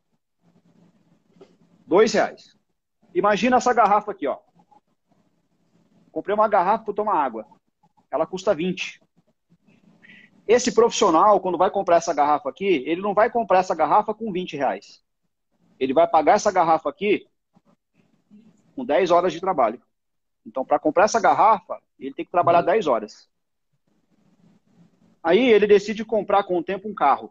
Dois 1.86 2.12
reais. 2.12 2.54
Imagina 3.14 3.56
essa 3.56 3.72
garrafa 3.72 4.12
aqui, 4.12 4.26
ó. 4.26 4.38
Comprei 6.12 6.34
uma 6.34 6.48
garrafa 6.48 6.84
para 6.84 6.94
tomar 6.94 7.14
água. 7.14 7.46
Ela 8.10 8.26
custa 8.26 8.54
20. 8.54 9.00
Esse 10.48 10.72
profissional, 10.72 11.38
quando 11.40 11.58
vai 11.58 11.70
comprar 11.70 11.96
essa 11.96 12.14
garrafa 12.14 12.48
aqui, 12.48 12.82
ele 12.86 13.02
não 13.02 13.12
vai 13.12 13.30
comprar 13.30 13.58
essa 13.58 13.74
garrafa 13.74 14.14
com 14.14 14.32
20 14.32 14.56
reais. 14.56 15.04
Ele 15.78 15.92
vai 15.92 16.08
pagar 16.08 16.36
essa 16.36 16.50
garrafa 16.50 16.88
aqui 16.88 17.28
com 18.74 18.82
10 18.82 19.10
horas 19.10 19.30
de 19.30 19.40
trabalho. 19.40 19.82
Então, 20.46 20.64
para 20.64 20.78
comprar 20.78 21.04
essa 21.04 21.20
garrafa, 21.20 21.78
ele 21.98 22.14
tem 22.14 22.24
que 22.24 22.30
trabalhar 22.30 22.62
10 22.62 22.86
horas. 22.86 23.28
Aí 25.22 25.50
ele 25.50 25.66
decide 25.66 26.02
comprar 26.02 26.42
com 26.44 26.56
o 26.56 26.64
tempo 26.64 26.88
um 26.88 26.94
carro. 26.94 27.30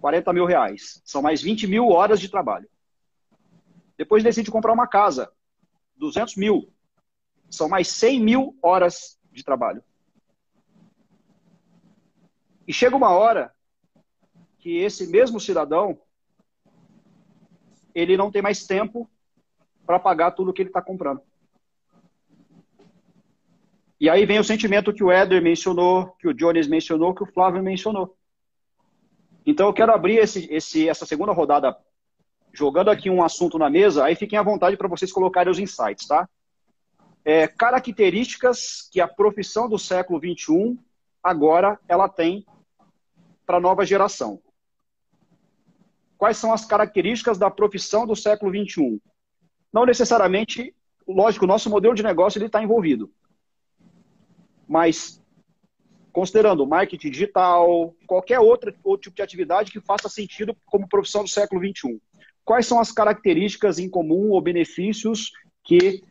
40 0.00 0.32
mil 0.32 0.46
reais. 0.46 1.02
São 1.04 1.20
mais 1.20 1.42
20 1.42 1.66
mil 1.66 1.88
horas 1.88 2.20
de 2.20 2.28
trabalho. 2.28 2.68
Depois 3.98 4.22
decide 4.22 4.52
comprar 4.52 4.72
uma 4.72 4.86
casa. 4.86 5.32
200 5.96 6.36
mil. 6.36 6.72
São 7.50 7.68
mais 7.68 7.88
100 7.88 8.20
mil 8.20 8.56
horas 8.62 9.18
de 9.32 9.42
trabalho. 9.42 9.82
E 12.66 12.72
chega 12.72 12.96
uma 12.96 13.10
hora 13.10 13.52
que 14.58 14.78
esse 14.78 15.06
mesmo 15.06 15.40
cidadão 15.40 15.98
ele 17.94 18.16
não 18.16 18.30
tem 18.30 18.42
mais 18.42 18.66
tempo 18.66 19.10
para 19.84 19.98
pagar 19.98 20.32
tudo 20.32 20.52
que 20.52 20.62
ele 20.62 20.68
está 20.68 20.80
comprando. 20.80 21.22
E 23.98 24.08
aí 24.08 24.24
vem 24.24 24.38
o 24.38 24.44
sentimento 24.44 24.92
que 24.94 25.04
o 25.04 25.10
Éder 25.10 25.42
mencionou, 25.42 26.12
que 26.18 26.28
o 26.28 26.32
Jones 26.32 26.66
mencionou, 26.66 27.14
que 27.14 27.22
o 27.22 27.26
Flávio 27.32 27.62
mencionou. 27.62 28.16
Então 29.44 29.66
eu 29.66 29.74
quero 29.74 29.92
abrir 29.92 30.16
esse, 30.16 30.46
esse, 30.50 30.88
essa 30.88 31.04
segunda 31.04 31.32
rodada 31.32 31.76
jogando 32.52 32.90
aqui 32.90 33.10
um 33.10 33.22
assunto 33.22 33.58
na 33.58 33.70
mesa, 33.70 34.04
aí 34.04 34.14
fiquem 34.14 34.38
à 34.38 34.42
vontade 34.42 34.76
para 34.76 34.88
vocês 34.88 35.12
colocarem 35.12 35.50
os 35.50 35.58
insights, 35.58 36.06
tá? 36.06 36.28
É, 37.24 37.46
características 37.46 38.88
que 38.90 39.00
a 39.00 39.06
profissão 39.06 39.68
do 39.68 39.78
século 39.78 40.18
XXI 40.18 40.78
agora 41.22 41.78
ela 41.88 42.08
tem 42.08 42.44
para 43.46 43.58
a 43.58 43.60
nova 43.60 43.84
geração. 43.84 44.40
Quais 46.16 46.36
são 46.36 46.52
as 46.52 46.64
características 46.64 47.38
da 47.38 47.50
profissão 47.50 48.06
do 48.06 48.14
século 48.14 48.52
XXI? 48.52 49.00
Não 49.72 49.86
necessariamente, 49.86 50.74
lógico, 51.06 51.44
o 51.44 51.48
nosso 51.48 51.70
modelo 51.70 51.94
de 51.94 52.02
negócio 52.02 52.44
está 52.44 52.62
envolvido. 52.62 53.10
Mas, 54.68 55.22
considerando 56.12 56.66
marketing 56.66 57.10
digital, 57.10 57.94
qualquer 58.06 58.38
outro, 58.38 58.74
outro 58.84 59.04
tipo 59.04 59.16
de 59.16 59.22
atividade 59.22 59.72
que 59.72 59.80
faça 59.80 60.08
sentido 60.08 60.56
como 60.66 60.88
profissão 60.88 61.22
do 61.22 61.28
século 61.28 61.60
XXI. 61.60 62.00
Quais 62.44 62.66
são 62.66 62.78
as 62.78 62.92
características 62.92 63.78
em 63.78 63.88
comum 63.88 64.30
ou 64.30 64.40
benefícios 64.40 65.30
que 65.64 66.02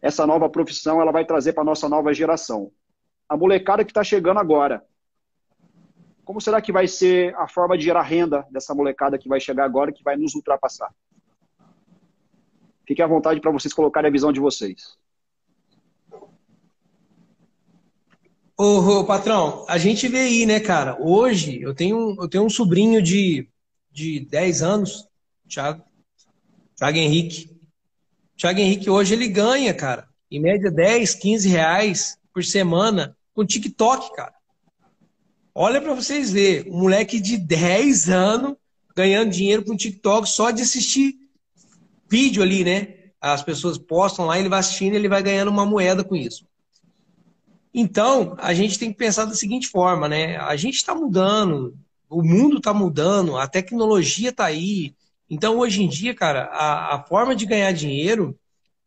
essa 0.00 0.26
nova 0.26 0.50
profissão 0.50 1.00
ela 1.00 1.12
vai 1.12 1.24
trazer 1.24 1.52
para 1.52 1.62
a 1.62 1.66
nossa 1.66 1.88
nova 1.88 2.12
geração? 2.12 2.72
A 3.32 3.36
molecada 3.38 3.82
que 3.82 3.90
está 3.90 4.04
chegando 4.04 4.40
agora, 4.40 4.84
como 6.22 6.38
será 6.38 6.60
que 6.60 6.70
vai 6.70 6.86
ser 6.86 7.34
a 7.36 7.48
forma 7.48 7.78
de 7.78 7.84
gerar 7.84 8.02
renda 8.02 8.46
dessa 8.50 8.74
molecada 8.74 9.16
que 9.16 9.26
vai 9.26 9.40
chegar 9.40 9.64
agora, 9.64 9.90
que 9.90 10.04
vai 10.04 10.16
nos 10.16 10.34
ultrapassar? 10.34 10.94
Fique 12.86 13.00
à 13.00 13.06
vontade 13.06 13.40
para 13.40 13.50
vocês 13.50 13.72
colocarem 13.72 14.10
a 14.10 14.12
visão 14.12 14.30
de 14.34 14.38
vocês. 14.38 14.98
Ô, 18.54 18.98
ô, 19.00 19.04
patrão, 19.06 19.64
a 19.66 19.78
gente 19.78 20.08
vê 20.08 20.18
aí, 20.18 20.44
né, 20.44 20.60
cara? 20.60 21.00
Hoje 21.00 21.58
eu 21.62 21.74
tenho, 21.74 22.14
eu 22.20 22.28
tenho 22.28 22.44
um 22.44 22.50
sobrinho 22.50 23.00
de, 23.00 23.48
de 23.90 24.20
10 24.26 24.62
anos, 24.62 25.08
Thiago, 25.48 25.82
Thiago 26.76 26.98
Henrique. 26.98 27.58
Thiago 28.36 28.60
Henrique 28.60 28.90
hoje 28.90 29.14
ele 29.14 29.28
ganha, 29.28 29.72
cara, 29.72 30.06
em 30.30 30.38
média 30.38 30.70
10, 30.70 31.14
15 31.14 31.48
reais 31.48 32.18
por 32.30 32.44
semana 32.44 33.16
com 33.34 33.44
TikTok, 33.44 34.14
cara. 34.14 34.34
Olha 35.54 35.80
para 35.80 35.94
vocês 35.94 36.32
verem, 36.32 36.72
um 36.72 36.80
moleque 36.80 37.20
de 37.20 37.36
10 37.36 38.08
anos 38.08 38.56
ganhando 38.94 39.30
dinheiro 39.30 39.64
com 39.64 39.76
TikTok 39.76 40.28
só 40.28 40.50
de 40.50 40.62
assistir 40.62 41.14
vídeo 42.08 42.42
ali, 42.42 42.64
né? 42.64 42.94
As 43.20 43.42
pessoas 43.42 43.78
postam 43.78 44.26
lá, 44.26 44.38
ele 44.38 44.48
vai 44.48 44.60
assistindo, 44.60 44.94
ele 44.94 45.08
vai 45.08 45.22
ganhando 45.22 45.50
uma 45.50 45.64
moeda 45.64 46.02
com 46.02 46.16
isso. 46.16 46.46
Então, 47.74 48.34
a 48.38 48.52
gente 48.52 48.78
tem 48.78 48.90
que 48.90 48.98
pensar 48.98 49.24
da 49.24 49.34
seguinte 49.34 49.68
forma, 49.68 50.08
né? 50.08 50.36
A 50.36 50.56
gente 50.56 50.76
está 50.76 50.94
mudando, 50.94 51.74
o 52.08 52.22
mundo 52.22 52.58
está 52.58 52.74
mudando, 52.74 53.36
a 53.36 53.46
tecnologia 53.46 54.28
está 54.28 54.46
aí. 54.46 54.94
Então, 55.30 55.58
hoje 55.58 55.82
em 55.82 55.88
dia, 55.88 56.14
cara, 56.14 56.44
a, 56.52 56.96
a 56.96 57.02
forma 57.04 57.34
de 57.34 57.46
ganhar 57.46 57.72
dinheiro 57.72 58.38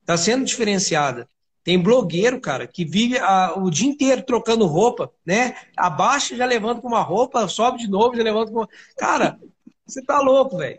está 0.02 0.16
sendo 0.16 0.46
diferenciada. 0.46 1.28
Tem 1.66 1.82
blogueiro, 1.82 2.40
cara, 2.40 2.68
que 2.68 2.86
vive 2.86 3.18
a, 3.18 3.56
o 3.58 3.72
dia 3.72 3.90
inteiro 3.90 4.22
trocando 4.22 4.68
roupa, 4.68 5.12
né? 5.26 5.56
Abaixa, 5.76 6.36
já 6.36 6.46
levanta 6.46 6.80
com 6.80 6.88
uma 6.88 7.02
roupa, 7.02 7.48
sobe 7.48 7.80
de 7.80 7.90
novo, 7.90 8.16
já 8.16 8.22
levanta 8.22 8.52
com 8.52 8.60
uma... 8.60 8.70
Cara, 8.96 9.40
você 9.84 10.00
tá 10.04 10.20
louco, 10.20 10.58
velho. 10.58 10.78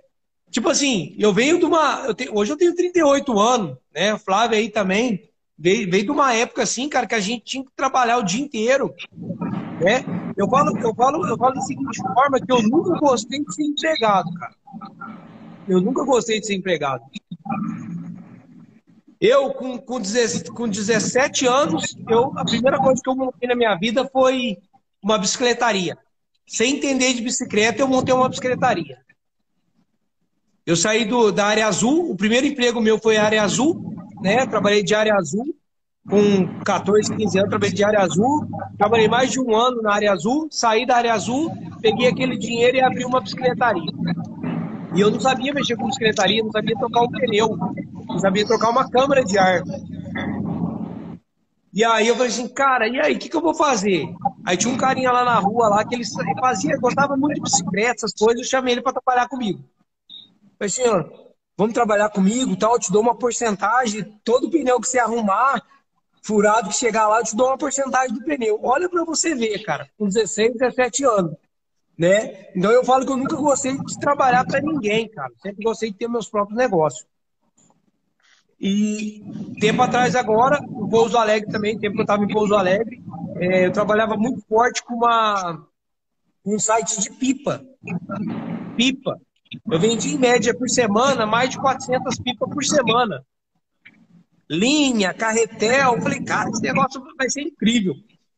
Tipo 0.49 0.69
assim, 0.69 1.13
eu 1.19 1.33
venho 1.33 1.59
de 1.59 1.65
uma. 1.65 2.05
Eu 2.07 2.15
tenho, 2.15 2.33
hoje 2.33 2.53
eu 2.53 2.57
tenho 2.57 2.73
38 2.73 3.37
anos, 3.37 3.77
né? 3.93 4.15
O 4.15 4.19
Flávio 4.19 4.57
aí 4.57 4.71
também. 4.71 5.29
Veio, 5.59 5.91
veio 5.91 6.05
de 6.05 6.11
uma 6.13 6.33
época 6.33 6.63
assim, 6.63 6.89
cara, 6.89 7.07
que 7.07 7.17
a 7.17 7.21
gente 7.21 7.43
tinha 7.43 7.65
que 7.65 7.71
trabalhar 7.75 8.19
o 8.19 8.23
dia 8.23 8.45
inteiro. 8.45 8.95
Né? 9.81 10.05
Eu 10.37 10.49
falo, 10.49 10.79
eu 10.79 10.95
falo, 10.95 11.27
eu 11.27 11.37
falo 11.37 11.55
da 11.55 11.61
seguinte 11.63 12.01
forma 12.15 12.39
que 12.39 12.53
eu 12.53 12.63
nunca 12.63 12.97
gostei 13.01 13.43
de 13.43 13.53
ser 13.53 13.65
empregado, 13.65 14.33
cara. 14.35 14.55
Eu 15.67 15.81
nunca 15.81 16.05
gostei 16.05 16.39
de 16.39 16.47
ser 16.47 16.55
empregado. 16.55 17.03
Eu, 19.21 19.51
com, 19.55 19.79
com, 19.79 20.01
17, 20.01 20.51
com 20.53 20.69
17 20.69 21.47
anos, 21.47 21.97
eu, 22.09 22.33
a 22.37 22.45
primeira 22.45 22.79
coisa 22.79 23.01
que 23.03 23.09
eu 23.09 23.17
montei 23.17 23.49
na 23.49 23.55
minha 23.55 23.75
vida 23.77 24.09
foi 24.13 24.59
uma 25.03 25.19
bicicletaria. 25.19 25.97
Sem 26.47 26.77
entender 26.77 27.15
de 27.15 27.23
bicicleta, 27.23 27.83
eu 27.83 27.89
montei 27.89 28.15
uma 28.15 28.29
bicicletaria. 28.29 28.99
Eu 30.67 30.77
saí 30.77 31.05
do, 31.05 31.33
da 31.33 31.47
área 31.47 31.67
azul, 31.67 32.11
o 32.11 32.17
primeiro 32.17 32.47
emprego 32.47 32.81
meu 32.81 32.99
foi 32.99 33.17
área 33.17 33.43
azul, 33.43 33.95
né? 34.21 34.45
Trabalhei 34.47 34.83
de 34.83 34.95
área 34.95 35.15
azul, 35.15 35.55
com 36.09 36.61
14, 36.65 37.17
15 37.17 37.39
anos, 37.39 37.51
trabalhei 37.51 37.75
de 37.75 37.85
área 37.85 38.01
azul, 38.01 38.47
trabalhei 38.77 39.09
mais 39.09 39.31
de 39.33 39.41
um 39.41 39.55
ano 39.55 39.81
na 39.81 39.95
área 39.95 40.13
azul, 40.13 40.49
saí 40.51 40.85
da 40.87 40.97
área 40.97 41.15
azul, 41.15 41.53
peguei 41.81 42.07
aquele 42.07 42.37
dinheiro 42.37 42.77
e 42.77 42.81
abri 42.81 43.05
uma 43.05 43.21
bicicletaria. 43.21 43.93
E 44.97 45.01
eu 45.01 45.11
não 45.11 45.21
sabia 45.21 45.53
mexer 45.53 45.77
com 45.77 45.87
bicicletaria, 45.87 46.43
não 46.43 46.51
sabia 46.51 46.75
trocar 46.75 47.03
um 47.03 47.11
pneu, 47.11 47.55
não 48.09 48.19
sabia 48.19 48.47
trocar 48.47 48.71
uma 48.71 48.91
câmara 48.91 49.23
de 49.23 49.37
ar. 49.37 49.63
E 51.71 51.85
aí 51.85 52.09
eu 52.09 52.15
falei 52.15 52.31
assim, 52.31 52.49
cara, 52.49 52.89
e 52.89 52.99
aí, 52.99 53.15
o 53.15 53.19
que, 53.19 53.29
que 53.29 53.37
eu 53.37 53.43
vou 53.43 53.55
fazer? 53.55 54.07
Aí 54.47 54.57
tinha 54.57 54.73
um 54.73 54.79
carinha 54.79 55.13
lá 55.13 55.23
na 55.23 55.39
rua 55.39 55.69
lá 55.69 55.85
que 55.85 55.95
ele 55.95 56.05
fazia, 56.41 56.79
gostava 56.79 57.15
muito 57.15 57.35
de 57.35 57.43
bicicleta, 57.43 57.97
essas 57.97 58.15
coisas, 58.15 58.41
eu 58.41 58.49
chamei 58.49 58.73
ele 58.73 58.81
para 58.81 58.95
trabalhar 58.95 59.29
comigo. 59.29 59.63
Falei 60.59 60.73
assim, 60.73 60.89
ó, 60.89 61.05
vamos 61.59 61.75
trabalhar 61.75 62.09
comigo, 62.09 62.57
tal, 62.57 62.73
eu 62.73 62.81
te 62.81 62.91
dou 62.91 63.03
uma 63.03 63.15
porcentagem, 63.15 64.19
todo 64.25 64.49
pneu 64.49 64.81
que 64.81 64.89
você 64.89 64.99
arrumar, 64.99 65.63
furado 66.23 66.71
que 66.71 66.75
chegar 66.75 67.07
lá, 67.07 67.19
eu 67.19 67.25
te 67.25 67.37
dou 67.37 67.49
uma 67.49 67.59
porcentagem 67.59 68.15
do 68.15 68.25
pneu. 68.25 68.59
Olha 68.63 68.89
para 68.89 69.05
você 69.05 69.35
ver, 69.35 69.59
cara, 69.63 69.87
com 69.99 70.07
16, 70.07 70.55
17 70.55 71.05
anos 71.05 71.37
né? 71.99 72.49
Então 72.55 72.71
eu 72.71 72.85
falo 72.85 73.05
que 73.05 73.13
eu 73.13 73.17
nunca 73.17 73.37
gostei 73.37 73.77
de 73.77 73.99
trabalhar 73.99 74.45
para 74.45 74.61
ninguém, 74.61 75.09
cara. 75.09 75.33
Sempre 75.43 75.65
gostei 75.65 75.91
de 75.91 75.97
ter 75.97 76.09
meus 76.09 76.29
próprios 76.29 76.59
negócios. 76.59 77.07
E 78.61 79.23
tempo 79.61 79.83
atrás 79.83 80.17
agora, 80.17 80.59
o 80.71 80.89
Pouso 80.89 81.17
Alegre 81.17 81.51
também, 81.51 81.79
tempo 81.79 81.95
que 81.95 82.01
eu 82.01 82.05
estava 82.05 82.25
em 82.25 82.29
Pouso 82.29 82.55
Alegre, 82.55 83.03
é, 83.37 83.67
eu 83.67 83.73
trabalhava 83.73 84.17
muito 84.17 84.41
forte 84.47 84.83
com 84.83 84.95
uma 84.95 85.67
um 86.45 86.59
site 86.59 87.01
de 87.01 87.11
pipa. 87.11 87.63
Pipa. 88.77 89.21
Eu 89.69 89.81
vendi 89.81 90.15
em 90.15 90.19
média 90.19 90.57
por 90.57 90.69
semana 90.69 91.27
mais 91.27 91.51
de 91.51 91.59
400 91.59 92.19
pipas 92.21 92.49
por 92.49 92.65
semana. 92.65 93.25
Linha, 94.49 95.13
carretel. 95.13 96.01
Falei, 96.01 96.23
cara, 96.23 96.49
esse 96.51 96.63
negócio 96.63 97.03
vai 97.17 97.29
ser 97.29 97.43
incrível. 97.43 97.95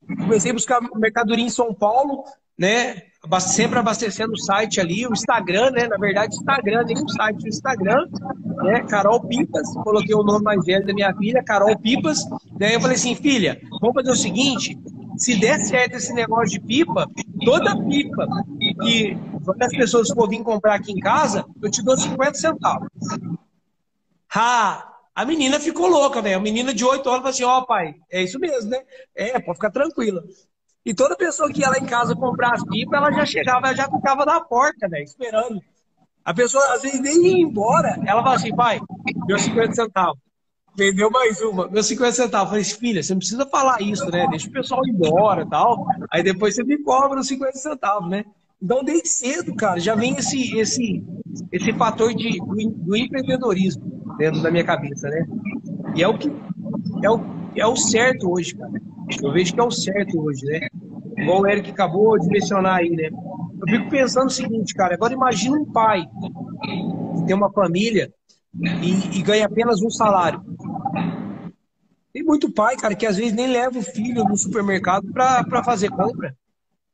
Comecei 0.07 0.51
a 0.51 0.55
buscar 0.55 0.81
mercadoria 0.97 1.45
em 1.45 1.51
São 1.51 1.75
Paulo, 1.75 2.25
né? 2.59 3.03
Sempre 3.41 3.79
abastecendo 3.79 4.33
o 4.33 4.39
site 4.39 4.81
ali, 4.81 5.07
o 5.07 5.13
Instagram, 5.13 5.71
né? 5.71 5.87
Na 5.87 5.97
verdade, 5.97 6.35
Instagram, 6.35 6.85
nem 6.85 6.97
o 6.97 7.09
site, 7.09 7.45
o 7.45 7.49
Instagram, 7.49 8.07
né? 8.63 8.85
Carol 8.89 9.21
Pipas, 9.21 9.73
coloquei 9.85 10.15
o 10.15 10.23
nome 10.23 10.45
mais 10.45 10.65
velho 10.65 10.87
da 10.87 10.95
minha 10.95 11.15
filha, 11.15 11.43
Carol 11.45 11.79
Pipas. 11.79 12.25
Daí 12.59 12.75
eu 12.75 12.81
falei 12.81 12.97
assim, 12.97 13.15
filha, 13.15 13.61
vamos 13.81 13.95
fazer 13.95 14.11
o 14.11 14.17
seguinte: 14.17 14.79
se 15.17 15.39
der 15.39 15.61
certo 15.61 15.97
esse 15.97 16.13
negócio 16.13 16.59
de 16.59 16.61
pipa, 16.61 17.07
toda 17.45 17.77
pipa 17.85 18.27
que 18.83 19.17
as 19.61 19.73
pessoas 19.73 20.09
for 20.11 20.29
vir 20.29 20.43
comprar 20.43 20.75
aqui 20.75 20.93
em 20.93 21.01
casa, 21.01 21.45
eu 21.63 21.71
te 21.71 21.83
dou 21.85 21.97
50 21.97 22.35
centavos. 22.35 22.89
Ha! 24.35 24.85
A 25.15 25.25
menina 25.25 25.59
ficou 25.59 25.89
louca, 25.89 26.23
velho. 26.23 26.37
A 26.37 26.41
menina 26.41 26.73
de 26.73 26.85
8 26.85 27.09
anos 27.09 27.19
falou 27.19 27.31
assim: 27.31 27.43
Ó, 27.43 27.59
oh, 27.59 27.67
pai, 27.67 27.97
é 28.09 28.23
isso 28.23 28.39
mesmo, 28.39 28.71
né? 28.71 28.79
É, 29.17 29.41
pode 29.41 29.59
ficar 29.59 29.73
tranquila. 29.73 30.23
E 30.85 30.95
toda 30.95 31.17
pessoa 31.17 31.53
que 31.53 31.61
ia 31.61 31.71
lá 31.71 31.79
em 31.79 31.87
casa 31.87 32.15
comprar 32.15 32.55
as 32.55 32.65
pipas, 32.65 32.99
ela 32.99 33.13
já 33.13 33.27
chegava, 33.27 33.67
ela 33.67 33.77
já 33.77 33.89
ficava 33.89 34.25
na 34.25 34.41
porta, 34.41 34.89
né? 34.89 35.03
Esperando. 35.03 35.61
A 36.25 36.35
pessoa, 36.35 36.75
às 36.75 36.83
vezes, 36.83 37.01
nem 37.01 37.27
ia 37.27 37.43
embora. 37.43 37.99
Ela 38.07 38.23
fala 38.23 38.37
assim: 38.37 38.55
pai, 38.55 38.81
deu 39.27 39.39
50 39.39 39.73
centavos. 39.75 40.19
Vendeu 40.77 41.11
mais 41.11 41.41
uma, 41.41 41.67
meus 41.69 41.87
50 41.87 42.13
centavos. 42.13 42.51
falei, 42.51 42.65
filha, 42.65 43.03
você 43.03 43.13
não 43.13 43.19
precisa 43.19 43.47
falar 43.47 43.83
isso, 43.83 44.09
né? 44.11 44.27
Deixa 44.31 44.49
o 44.49 44.53
pessoal 44.53 44.87
ir 44.87 44.91
embora 44.91 45.45
tal. 45.45 45.87
Aí 46.13 46.23
depois 46.23 46.55
você 46.55 46.63
me 46.63 46.79
cobra 46.79 47.19
os 47.19 47.27
50 47.27 47.53
centavos, 47.59 48.09
né? 48.09 48.25
Então, 48.63 48.85
desde 48.85 49.09
cedo, 49.09 49.55
cara, 49.55 49.81
já 49.81 49.95
vem 49.95 50.17
esse, 50.17 50.59
esse, 50.59 51.05
esse 51.51 51.73
fator 51.73 52.15
de, 52.15 52.39
do 52.77 52.97
empreendedorismo 52.97 54.15
dentro 54.19 54.43
da 54.43 54.51
minha 54.51 54.65
cabeça, 54.65 55.09
né? 55.09 55.27
E 55.95 56.03
é 56.03 56.09
o 56.09 56.17
que 56.17 56.31
é 57.03 57.11
o, 57.11 57.21
é 57.61 57.67
o 57.67 57.77
certo 57.77 58.31
hoje, 58.31 58.55
cara. 58.55 58.81
Eu 59.23 59.33
vejo 59.33 59.55
que 59.55 59.61
é 59.61 59.63
o 59.63 59.71
certo 59.71 60.21
hoje, 60.21 60.45
né? 60.45 60.69
Igual 61.17 61.43
o 61.43 61.47
Eric 61.47 61.71
acabou 61.71 62.19
de 62.19 62.29
mencionar 62.29 62.79
aí, 62.79 62.91
né? 62.91 63.11
Eu 63.11 63.67
fico 63.67 63.91
pensando 63.91 64.29
o 64.29 64.33
seguinte, 64.33 64.75
cara. 64.75 64.95
Agora 64.95 65.13
imagina 65.13 65.57
um 65.57 65.65
pai 65.65 66.03
que 66.03 67.27
tem 67.27 67.35
uma 67.35 67.51
família 67.51 68.13
e, 68.83 69.19
e 69.19 69.23
ganha 69.23 69.47
apenas 69.47 69.83
um 69.83 69.91
salário. 69.91 70.41
Tem 72.13 72.23
muito 72.23 72.53
pai, 72.53 72.77
cara, 72.77 72.95
que 72.95 73.07
às 73.07 73.17
vezes 73.17 73.33
nem 73.33 73.47
leva 73.47 73.79
o 73.79 73.83
filho 73.83 74.25
no 74.25 74.37
supermercado 74.37 75.13
para 75.13 75.63
fazer 75.65 75.91
compra. 75.91 76.37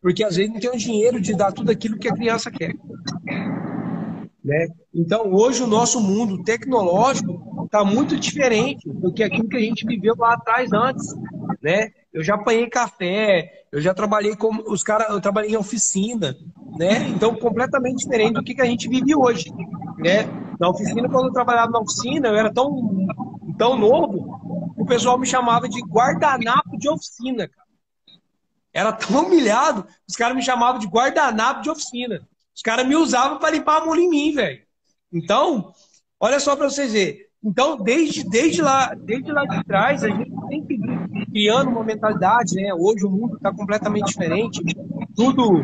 Porque 0.00 0.22
às 0.22 0.36
vezes 0.36 0.52
não 0.52 0.60
tem 0.60 0.70
o 0.70 0.76
dinheiro 0.76 1.20
de 1.20 1.34
dar 1.34 1.52
tudo 1.52 1.70
aquilo 1.70 1.98
que 1.98 2.08
a 2.08 2.14
criança 2.14 2.50
quer. 2.50 2.74
Né? 4.44 4.68
Então, 4.94 5.32
hoje 5.32 5.62
o 5.62 5.66
nosso 5.66 5.98
mundo 5.98 6.42
tecnológico 6.42 7.64
está 7.64 7.82
muito 7.82 8.18
diferente 8.18 8.86
do 8.90 9.10
que 9.10 9.22
aquilo 9.22 9.48
que 9.48 9.56
a 9.56 9.60
gente 9.60 9.86
viveu 9.86 10.14
lá 10.18 10.34
atrás 10.34 10.70
antes. 10.72 11.14
Né? 11.62 11.92
Eu 12.12 12.22
já 12.22 12.34
apanhei 12.34 12.68
café, 12.68 13.64
eu 13.72 13.80
já 13.80 13.94
trabalhei 13.94 14.36
com 14.36 14.50
os 14.70 14.82
caras, 14.82 15.08
eu 15.08 15.20
trabalhei 15.20 15.52
em 15.52 15.56
oficina, 15.56 16.36
né? 16.78 17.08
Então, 17.08 17.34
completamente 17.34 18.04
diferente 18.04 18.34
do 18.34 18.44
que, 18.44 18.54
que 18.54 18.60
a 18.60 18.66
gente 18.66 18.88
vive 18.88 19.16
hoje. 19.16 19.50
Né? 19.98 20.24
Na 20.60 20.68
oficina, 20.68 21.08
quando 21.08 21.28
eu 21.28 21.32
trabalhava 21.32 21.72
na 21.72 21.80
oficina, 21.80 22.28
eu 22.28 22.36
era 22.36 22.52
tão, 22.52 23.06
tão 23.56 23.78
novo, 23.78 24.74
o 24.76 24.84
pessoal 24.84 25.18
me 25.18 25.26
chamava 25.26 25.68
de 25.68 25.80
guardanapo 25.80 26.76
de 26.76 26.88
oficina, 26.88 27.48
cara. 27.48 27.64
Era 28.72 28.92
tão 28.92 29.24
humilhado, 29.24 29.86
os 30.06 30.16
caras 30.16 30.36
me 30.36 30.42
chamavam 30.42 30.78
de 30.78 30.86
guardanapo 30.86 31.62
de 31.62 31.70
oficina. 31.70 32.28
Os 32.54 32.62
caras 32.62 32.86
me 32.86 32.96
usavam 32.96 33.38
para 33.38 33.50
limpar 33.50 33.82
a 33.82 33.84
mula 33.84 34.00
em 34.00 34.08
mim, 34.08 34.32
velho. 34.32 34.60
Então, 35.12 35.72
olha 36.20 36.38
só 36.38 36.54
para 36.56 36.68
vocês 36.70 36.92
verem. 36.92 37.24
Então, 37.42 37.76
desde, 37.76 38.24
desde, 38.28 38.62
lá, 38.62 38.94
desde 38.94 39.30
lá 39.30 39.44
de 39.44 39.62
trás, 39.64 40.02
a 40.02 40.08
gente 40.08 40.32
tem 40.48 40.64
que 40.64 40.74
ir 40.74 41.26
criando 41.26 41.70
uma 41.70 41.84
mentalidade, 41.84 42.54
né? 42.54 42.72
Hoje 42.72 43.04
o 43.04 43.10
mundo 43.10 43.36
está 43.36 43.52
completamente 43.52 44.06
diferente, 44.06 44.62
tudo 45.14 45.62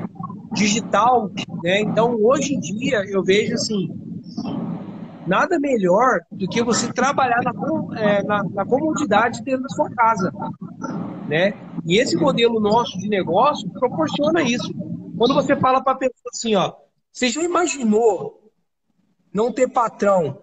digital, 0.53 1.31
né? 1.63 1.81
Então, 1.81 2.17
hoje 2.23 2.55
em 2.55 2.61
dia, 2.61 3.03
eu 3.09 3.25
vejo 3.25 3.55
assim, 3.55 3.89
nada 5.27 5.59
melhor 5.59 6.21
do 6.31 6.47
que 6.49 6.63
você 6.63 6.93
trabalhar 6.93 7.41
na, 7.43 7.99
é, 7.99 8.23
na, 8.25 8.45
na 8.45 8.67
comodidade 8.67 9.43
dentro 9.43 9.63
da 9.63 9.69
sua 9.71 9.89
casa, 9.91 10.31
né? 11.29 11.55
E 11.87 11.99
esse 11.99 12.17
modelo 12.17 12.61
nosso 12.61 12.99
de 12.99 13.09
negócio 13.09 13.71
proporciona 13.71 14.43
isso. 14.43 14.71
Quando 15.21 15.35
você 15.35 15.55
fala 15.55 15.85
para 15.85 15.93
a 15.93 15.97
pessoa 15.97 16.31
assim, 16.33 16.55
ó, 16.55 16.73
você 17.13 17.29
já 17.29 17.43
imaginou 17.43 18.51
não 19.31 19.53
ter 19.53 19.69
patrão, 19.69 20.41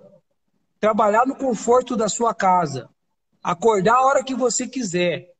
trabalhar 0.79 1.25
no 1.25 1.35
conforto 1.35 1.95
da 1.95 2.07
sua 2.07 2.31
casa, 2.31 2.87
acordar 3.41 3.95
a 3.95 4.05
hora 4.05 4.23
que 4.23 4.35
você 4.35 4.67
quiser, 4.67 5.31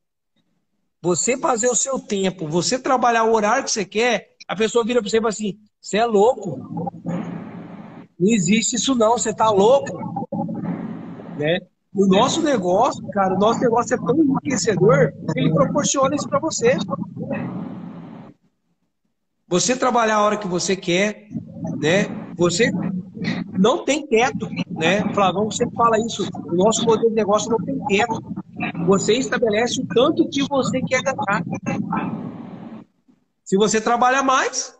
você 1.00 1.38
fazer 1.38 1.68
o 1.68 1.76
seu 1.76 2.00
tempo, 2.00 2.48
você 2.48 2.80
trabalhar 2.80 3.26
o 3.26 3.34
horário 3.36 3.64
que 3.64 3.70
você 3.70 3.86
quer, 3.86 4.36
a 4.48 4.56
pessoa 4.56 4.84
vira 4.84 5.02
para 5.02 5.08
você 5.12 5.18
e 5.18 5.22
fala 5.22 5.30
assim: 5.30 5.60
você 5.80 5.98
é 5.98 6.06
louco. 6.08 6.58
Não 8.20 8.34
existe 8.34 8.76
isso 8.76 8.96
não, 8.96 9.20
você 9.20 9.32
tá 9.36 9.52
louco. 9.52 10.00
Né? 11.38 11.60
O 11.94 12.08
nosso 12.08 12.42
negócio, 12.42 13.08
cara, 13.10 13.36
o 13.36 13.38
nosso 13.38 13.60
negócio 13.60 13.94
é 13.94 13.98
tão 14.00 14.18
enriquecedor 14.18 15.14
que 15.32 15.40
ele 15.40 15.54
proporciona 15.54 16.16
isso 16.16 16.28
para 16.28 16.40
você. 16.40 16.76
Você 19.50 19.78
trabalhar 19.78 20.18
a 20.18 20.22
hora 20.24 20.38
que 20.38 20.48
você 20.48 20.76
quer, 20.76 21.28
né? 21.80 22.06
Você 22.36 22.70
não 23.58 23.86
tem 23.86 24.06
teto, 24.06 24.50
né? 24.70 25.02
Flavão 25.14 25.50
sempre 25.50 25.76
fala 25.76 25.98
isso. 26.00 26.28
O 26.45 26.56
nosso 26.56 26.84
modelo 26.86 27.10
de 27.10 27.16
negócio 27.16 27.50
não 27.50 27.58
tem 27.60 27.80
teto. 27.86 28.22
Você 28.86 29.14
estabelece 29.14 29.82
o 29.82 29.88
tanto 29.88 30.28
que 30.30 30.43
você 30.50 30.82
quer 30.82 31.02
ganhar. 31.02 31.43
Se 33.43 33.56
você 33.56 33.80
trabalha 33.80 34.22
mais, 34.22 34.76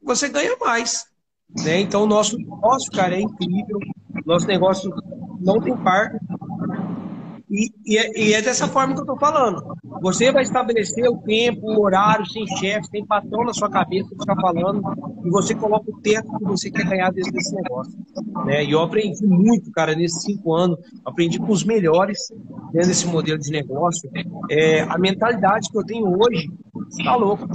você 0.00 0.28
ganha 0.28 0.56
mais. 0.60 1.06
Né? 1.64 1.80
Então, 1.80 2.04
o 2.04 2.06
nosso 2.06 2.38
negócio, 2.38 2.90
cara, 2.92 3.16
é 3.16 3.20
incrível. 3.20 3.80
Nosso 4.24 4.46
negócio 4.46 4.94
não 5.40 5.60
tem 5.60 5.76
par. 5.76 6.18
E, 7.52 7.70
e, 7.84 7.98
é, 7.98 8.18
e, 8.18 8.32
é, 8.32 8.40
dessa 8.40 8.66
forma 8.66 8.94
que 8.94 9.00
eu 9.00 9.04
estou 9.04 9.18
falando. 9.18 9.62
Você 10.00 10.32
vai 10.32 10.42
estabelecer 10.42 11.06
o 11.06 11.18
tempo, 11.18 11.66
o 11.66 11.82
horário, 11.82 12.24
sem 12.24 12.46
chefe, 12.56 12.88
sem 12.88 13.04
patrão 13.04 13.44
na 13.44 13.52
sua 13.52 13.68
cabeça 13.68 14.08
que 14.08 14.14
está 14.14 14.34
falando, 14.34 14.82
e 15.22 15.28
você 15.28 15.54
coloca 15.54 15.90
o 15.90 16.00
tempo 16.00 16.38
que 16.38 16.44
você 16.46 16.70
quer 16.70 16.86
ganhar 16.86 17.12
dentro 17.12 17.30
desse 17.30 17.54
negócio. 17.54 17.92
Né? 18.46 18.64
E 18.64 18.72
eu 18.72 18.80
aprendi 18.80 19.26
muito, 19.26 19.70
cara, 19.70 19.94
nesses 19.94 20.22
cinco 20.22 20.54
anos. 20.54 20.78
Aprendi 21.04 21.38
com 21.38 21.52
os 21.52 21.62
melhores 21.62 22.32
dentro 22.72 22.88
desse 22.88 23.06
modelo 23.06 23.38
de 23.38 23.50
negócio. 23.50 24.10
É, 24.50 24.80
a 24.80 24.96
mentalidade 24.96 25.68
que 25.70 25.76
eu 25.76 25.84
tenho 25.84 26.06
hoje 26.06 26.50
está 26.88 27.14
louco. 27.16 27.46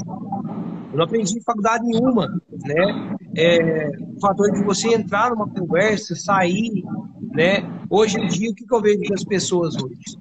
Eu 0.91 0.97
não 0.97 1.05
aprendi 1.05 1.37
em 1.37 1.41
faculdade 1.41 1.83
nenhuma, 1.85 2.39
né? 2.63 3.17
É, 3.35 3.89
o 4.15 4.19
fator 4.21 4.51
de 4.51 4.63
você 4.63 4.93
entrar 4.93 5.31
numa 5.31 5.49
conversa, 5.49 6.15
sair, 6.15 6.83
né? 7.37 7.61
Hoje 7.87 8.19
em 8.19 8.27
dia, 8.27 8.49
o 8.49 8.55
que, 8.55 8.65
eu 8.67 8.81
vejo 8.81 9.03
das 9.09 9.23
pessoas 9.23 9.75
hoje? 9.75 10.17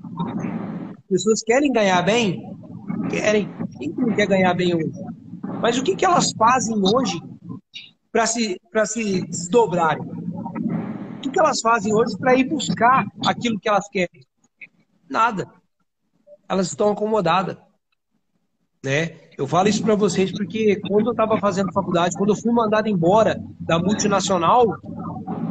As 0.98 1.06
pessoas 1.08 1.42
querem 1.42 1.72
ganhar 1.72 2.02
bem? 2.02 2.54
Querem. 3.08 3.48
Quem 3.78 3.88
não 3.88 4.14
quer 4.14 4.26
ganhar 4.26 4.52
bem 4.52 4.74
hoje? 4.74 4.92
Mas 5.62 5.78
o 5.78 5.82
que, 5.82 5.96
que 5.96 6.04
elas 6.04 6.32
fazem 6.32 6.76
hoje 6.76 7.18
para 8.12 8.26
se, 8.26 8.60
se 8.84 9.22
desdobrarem? 9.22 10.04
O 11.26 11.30
que 11.30 11.40
elas 11.40 11.62
fazem 11.62 11.94
hoje 11.94 12.18
para 12.18 12.36
ir 12.36 12.44
buscar 12.44 13.06
aquilo 13.26 13.58
que 13.58 13.68
elas 13.68 13.88
querem? 13.88 14.20
Nada. 15.08 15.50
Elas 16.46 16.66
estão 16.66 16.90
acomodadas. 16.90 17.56
Né? 18.86 19.10
Eu 19.36 19.48
falo 19.48 19.68
isso 19.68 19.82
para 19.82 19.96
vocês 19.96 20.30
porque 20.30 20.76
quando 20.76 21.06
eu 21.06 21.10
estava 21.10 21.40
fazendo 21.40 21.72
faculdade, 21.72 22.16
quando 22.16 22.30
eu 22.30 22.36
fui 22.36 22.52
mandado 22.52 22.88
embora 22.88 23.42
da 23.58 23.80
multinacional, 23.80 24.64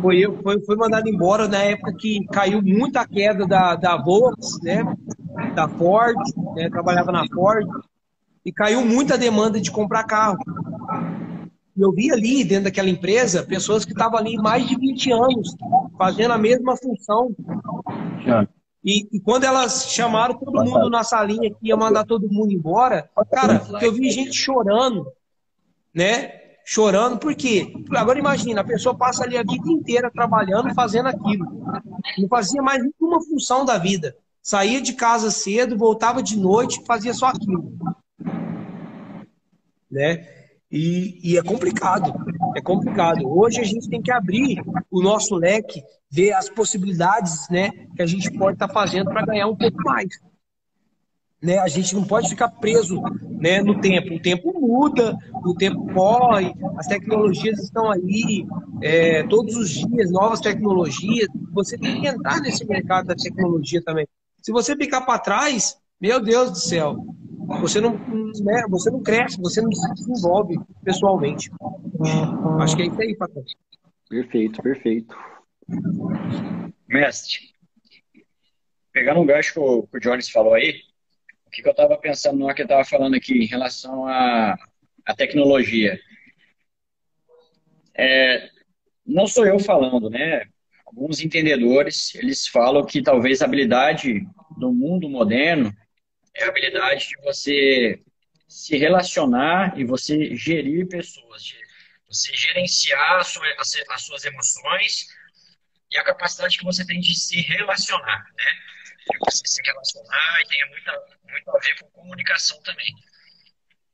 foi 0.02 0.20
eu 0.20 0.42
foi, 0.42 0.64
fui 0.64 0.78
mandado 0.78 1.10
embora 1.10 1.46
na 1.46 1.58
época 1.58 1.94
que 2.00 2.26
caiu 2.28 2.62
muita 2.62 3.06
queda 3.06 3.46
da, 3.46 3.76
da 3.76 3.98
Volks, 3.98 4.58
né? 4.64 4.86
Da 5.54 5.68
Ford, 5.68 6.16
né? 6.56 6.70
trabalhava 6.70 7.12
na 7.12 7.28
Ford, 7.28 7.68
e 8.46 8.54
caiu 8.54 8.86
muita 8.86 9.18
demanda 9.18 9.60
de 9.60 9.70
comprar 9.70 10.06
carro. 10.06 10.38
E 11.76 11.82
eu 11.82 11.92
vi 11.92 12.10
ali, 12.14 12.42
dentro 12.46 12.64
daquela 12.66 12.90
empresa, 12.90 13.44
pessoas 13.44 13.84
que 13.84 13.92
estavam 13.92 14.18
ali 14.18 14.38
mais 14.38 14.66
de 14.66 14.78
20 14.78 15.12
anos, 15.12 15.56
fazendo 15.98 16.32
a 16.32 16.38
mesma 16.38 16.78
função. 16.78 17.36
E, 18.86 19.08
e, 19.12 19.20
quando 19.20 19.46
elas 19.46 19.88
chamaram 19.90 20.36
todo 20.38 20.64
mundo 20.64 20.92
na 20.92 21.04
salinha 21.04 21.50
que 21.50 21.58
ia 21.68 21.76
mandar 21.76 22.06
todo 22.06 22.30
mundo 22.30 22.52
embora, 22.52 23.10
cara, 23.32 23.66
eu 23.82 23.92
vi 23.92 24.12
gente 24.12 24.34
chorando, 24.38 25.12
né? 25.92 26.42
Chorando, 26.64 27.18
por 27.18 27.34
quê? 27.34 27.74
Agora 27.96 28.20
imagina, 28.20 28.62
a 28.62 28.64
pessoa 28.64 28.96
passa 28.96 29.24
ali 29.24 29.38
a 29.38 29.42
vida 29.42 29.72
inteira 29.72 30.12
trabalhando, 30.12 30.72
fazendo 30.76 31.08
aquilo. 31.08 31.46
Não 32.20 32.28
fazia 32.30 32.62
mais 32.62 32.80
nenhuma 32.84 33.24
função 33.24 33.66
da 33.66 33.80
vida. 33.80 34.16
Saía 34.40 34.80
de 34.80 34.94
casa 34.94 35.32
cedo, 35.32 35.76
voltava 35.76 36.22
de 36.22 36.38
noite, 36.38 36.84
fazia 36.86 37.14
só 37.14 37.28
aquilo. 37.28 37.76
Né? 39.90 40.28
E, 40.76 41.22
e, 41.24 41.38
é 41.38 41.42
complicado, 41.42 42.14
é 42.54 42.62
complicado. 42.62 43.26
Hoje 43.26 43.62
a 43.62 43.64
gente 43.64 43.88
tem 43.88 44.02
que 44.02 44.12
abrir 44.12 44.62
o 44.92 45.02
nosso 45.02 45.34
leque, 45.34 45.82
ver 46.12 46.34
as 46.34 46.50
possibilidades 46.50 47.48
né, 47.50 47.70
que 47.96 48.02
a 48.02 48.06
gente 48.06 48.30
pode 48.38 48.58
estar 48.58 48.68
tá 48.68 48.74
fazendo 48.74 49.06
para 49.06 49.26
ganhar 49.26 49.48
um 49.48 49.56
pouco 49.56 49.82
mais. 49.86 50.10
Né? 51.42 51.60
A 51.60 51.70
gente 51.70 51.96
não 51.96 52.04
pode 52.04 52.28
ficar 52.28 52.50
preso 52.50 53.02
né, 53.40 53.62
no 53.62 53.80
tempo. 53.80 54.16
O 54.16 54.22
tempo 54.22 54.52
muda, 54.60 55.18
o 55.46 55.56
tempo 55.56 55.94
corre, 55.94 56.54
as 56.78 56.88
tecnologias 56.88 57.58
estão 57.64 57.90
aí 57.90 58.46
é, 58.84 59.24
todos 59.28 59.56
os 59.56 59.70
dias, 59.70 60.12
novas 60.12 60.42
tecnologias. 60.42 61.30
Você 61.54 61.78
tem 61.78 62.02
que 62.02 62.08
entrar 62.08 62.42
nesse 62.42 62.66
mercado 62.66 63.08
da 63.08 63.16
tecnologia 63.16 63.82
também. 63.82 64.06
Se 64.42 64.52
você 64.52 64.76
ficar 64.76 65.02
para 65.02 65.20
trás, 65.20 65.78
meu 66.02 66.22
Deus 66.22 66.52
do 66.52 66.60
céu, 66.60 66.98
você 67.62 67.80
não, 67.80 67.98
né, 68.44 68.64
você 68.70 68.90
não 68.90 69.02
cresce, 69.02 69.40
você 69.40 69.62
não 69.62 69.72
se 69.72 69.94
desenvolve 69.94 70.56
pessoalmente. 70.84 71.50
Acho 72.60 72.76
que 72.76 72.84
é 72.84 72.86
isso 72.88 73.02
aí, 73.02 73.16
patrão. 73.16 73.44
Perfeito, 74.10 74.62
perfeito. 74.62 75.16
Mestre, 76.88 77.40
pegando 78.92 79.20
um 79.20 79.26
gancho 79.26 79.54
que 79.54 79.60
o, 79.60 79.84
que 79.88 79.98
o 79.98 80.00
Jones 80.00 80.30
falou 80.30 80.54
aí, 80.54 80.82
o 81.48 81.50
que, 81.50 81.62
que 81.62 81.68
eu 81.68 81.72
estava 81.72 81.98
pensando 81.98 82.40
no 82.40 82.54
que 82.54 82.62
eu 82.62 82.66
estava 82.66 82.86
falando 82.86 83.16
aqui 83.16 83.34
em 83.34 83.48
relação 83.48 84.08
à, 84.08 84.56
à 85.06 85.16
tecnologia. 85.16 86.00
É, 87.94 88.50
não 89.06 89.26
sou 89.26 89.46
eu 89.46 89.60
falando, 89.60 90.10
né? 90.10 90.46
Alguns 90.86 91.20
entendedores, 91.20 92.14
eles 92.16 92.48
falam 92.48 92.86
que 92.86 93.02
talvez 93.02 93.42
a 93.42 93.46
habilidade 93.46 94.26
do 94.58 94.72
mundo 94.72 95.10
moderno 95.10 95.74
é 96.36 96.44
a 96.44 96.50
habilidade 96.50 97.08
de 97.08 97.18
você 97.24 98.04
se 98.48 98.78
relacionar 98.78 99.80
e 99.80 99.86
você 99.86 100.36
gerir 100.36 100.88
pessoas, 100.88 101.56
você 102.08 102.34
gerenciar 102.36 103.20
as 103.20 104.02
suas 104.04 104.26
emoções 104.26 105.08
e 105.90 105.98
a 105.98 106.04
capacidade 106.04 106.58
que 106.58 106.64
você 106.64 106.86
tem 106.86 107.00
de 107.00 107.16
se 107.16 107.42
relacionar, 107.42 108.32
né? 108.36 108.54
De 109.12 109.18
você 109.20 109.46
se 109.46 109.62
relacionar 109.64 110.42
e 110.42 110.48
tem 110.48 110.70
muita, 110.70 110.92
muito 111.24 111.50
a 111.50 111.60
ver 111.60 111.80
com 111.80 111.90
comunicação 111.92 112.62
também. 112.64 112.94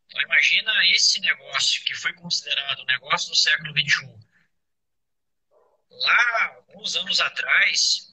Então, 0.05 0.21
imagina 0.23 0.71
esse 0.89 1.21
negócio 1.21 1.83
que 1.85 1.95
foi 1.95 2.13
considerado 2.13 2.79
o 2.79 2.85
negócio 2.85 3.29
do 3.29 3.35
século 3.35 3.71
XXI. 3.71 4.19
Lá, 5.89 6.55
alguns 6.55 6.95
anos 6.95 7.19
atrás, 7.19 8.10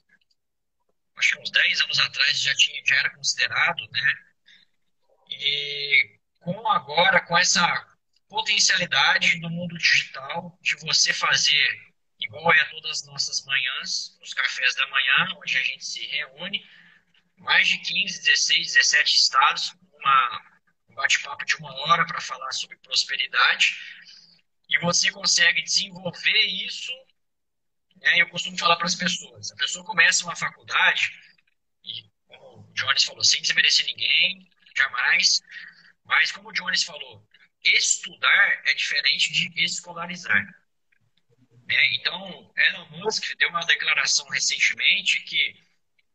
acho 1.18 1.32
que 1.32 1.42
uns 1.42 1.50
10 1.50 1.80
anos 1.82 1.98
atrás 2.00 2.40
já, 2.40 2.54
tinha, 2.54 2.82
já 2.86 2.96
era 2.96 3.10
considerado, 3.10 3.88
né? 3.90 4.14
E 5.30 6.18
com 6.40 6.68
agora, 6.68 7.20
com 7.22 7.36
essa 7.36 7.86
potencialidade 8.28 9.40
do 9.40 9.50
mundo 9.50 9.76
digital 9.78 10.58
de 10.62 10.76
você 10.76 11.12
fazer 11.12 11.88
igual 12.20 12.52
é 12.52 12.64
todas 12.66 13.00
as 13.00 13.06
nossas 13.06 13.44
manhãs, 13.44 14.16
nos 14.20 14.34
cafés 14.34 14.74
da 14.74 14.86
manhã, 14.88 15.36
onde 15.36 15.56
a 15.56 15.62
gente 15.62 15.84
se 15.84 16.04
reúne, 16.06 16.64
mais 17.36 17.68
de 17.68 17.78
15, 17.78 18.22
16, 18.24 18.74
17 18.74 19.14
estados, 19.14 19.74
uma, 19.92 20.42
um 20.88 20.94
bate-papo 20.94 21.44
de 21.44 21.56
uma 21.56 21.72
hora 21.72 22.04
para 22.04 22.20
falar 22.20 22.50
sobre 22.52 22.76
prosperidade, 22.78 23.76
e 24.68 24.78
você 24.80 25.10
consegue 25.10 25.62
desenvolver 25.62 26.40
isso 26.46 26.92
né, 28.00 28.20
eu 28.20 28.28
costumo 28.28 28.58
falar 28.58 28.76
para 28.76 28.86
as 28.86 28.94
pessoas: 28.94 29.52
a 29.52 29.56
pessoa 29.56 29.84
começa 29.84 30.24
uma 30.24 30.36
faculdade, 30.36 31.12
e 31.84 32.04
como 32.26 32.60
o 32.60 32.72
Jones 32.74 33.04
falou, 33.04 33.24
sem 33.24 33.40
desmerecer 33.42 33.86
ninguém, 33.86 34.48
jamais, 34.76 35.40
mas 36.04 36.32
como 36.32 36.48
o 36.48 36.52
Jones 36.52 36.82
falou, 36.82 37.26
estudar 37.64 38.62
é 38.66 38.74
diferente 38.74 39.32
de 39.32 39.64
escolarizar. 39.64 40.46
É, 41.70 41.94
então, 41.96 42.52
Elon 42.56 42.88
Musk 42.98 43.36
deu 43.36 43.50
uma 43.50 43.64
declaração 43.66 44.26
recentemente 44.30 45.20
que 45.20 45.54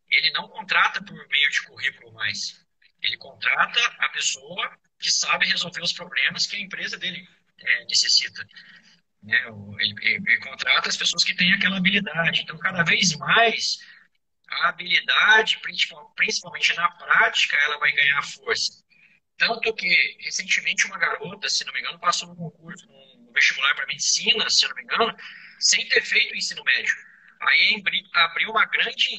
ele 0.09 0.31
não 0.31 0.47
contrata 0.47 1.03
por 1.03 1.27
meio 1.27 1.49
de 1.49 1.61
currículo 1.63 2.11
mais. 2.13 2.59
Ele 3.01 3.17
contrata 3.17 3.79
a 3.99 4.09
pessoa 4.09 4.79
que 4.99 5.11
sabe 5.11 5.45
resolver 5.45 5.81
os 5.81 5.93
problemas 5.93 6.47
que 6.47 6.55
a 6.55 6.59
empresa 6.59 6.97
dele 6.97 7.27
é, 7.59 7.85
necessita. 7.85 8.47
Né? 9.23 9.37
Ele, 9.79 9.95
ele, 10.01 10.23
ele, 10.27 10.37
contrata 10.39 10.89
as 10.89 10.97
pessoas 10.97 11.23
que 11.23 11.35
têm 11.35 11.53
aquela 11.53 11.77
habilidade. 11.77 12.41
Então, 12.41 12.57
cada 12.57 12.83
vez 12.83 13.15
mais, 13.15 13.79
a 14.49 14.69
habilidade, 14.69 15.59
principalmente 16.15 16.73
na 16.75 16.89
prática, 16.91 17.57
ela 17.57 17.77
vai 17.79 17.91
ganhar 17.91 18.21
força. 18.23 18.83
Tanto 19.37 19.73
que, 19.73 20.17
recentemente, 20.21 20.85
uma 20.85 20.97
garota, 20.97 21.49
se 21.49 21.65
não 21.65 21.73
me 21.73 21.79
engano, 21.79 21.99
passou 21.99 22.27
no 22.27 22.35
concurso, 22.35 22.85
no 22.87 23.31
vestibular 23.33 23.73
para 23.75 23.87
medicina, 23.87 24.49
se 24.49 24.67
não 24.67 24.75
me 24.75 24.83
engano, 24.83 25.15
sem 25.59 25.87
ter 25.89 26.01
feito 26.01 26.33
o 26.33 26.37
ensino 26.37 26.63
médio. 26.63 26.95
Aí 27.41 27.83
abriu 28.13 28.51
uma 28.51 28.65
grande 28.65 29.17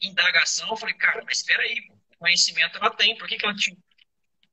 indagação. 0.00 0.68
Eu 0.68 0.76
falei, 0.76 0.94
cara, 0.96 1.22
mas 1.24 1.38
espera 1.38 1.62
aí, 1.62 1.76
conhecimento 2.18 2.78
ela 2.78 2.90
tem, 2.90 3.16
por 3.16 3.26
que, 3.26 3.36
que 3.36 3.44
ela 3.44 3.54
tinha 3.54 3.76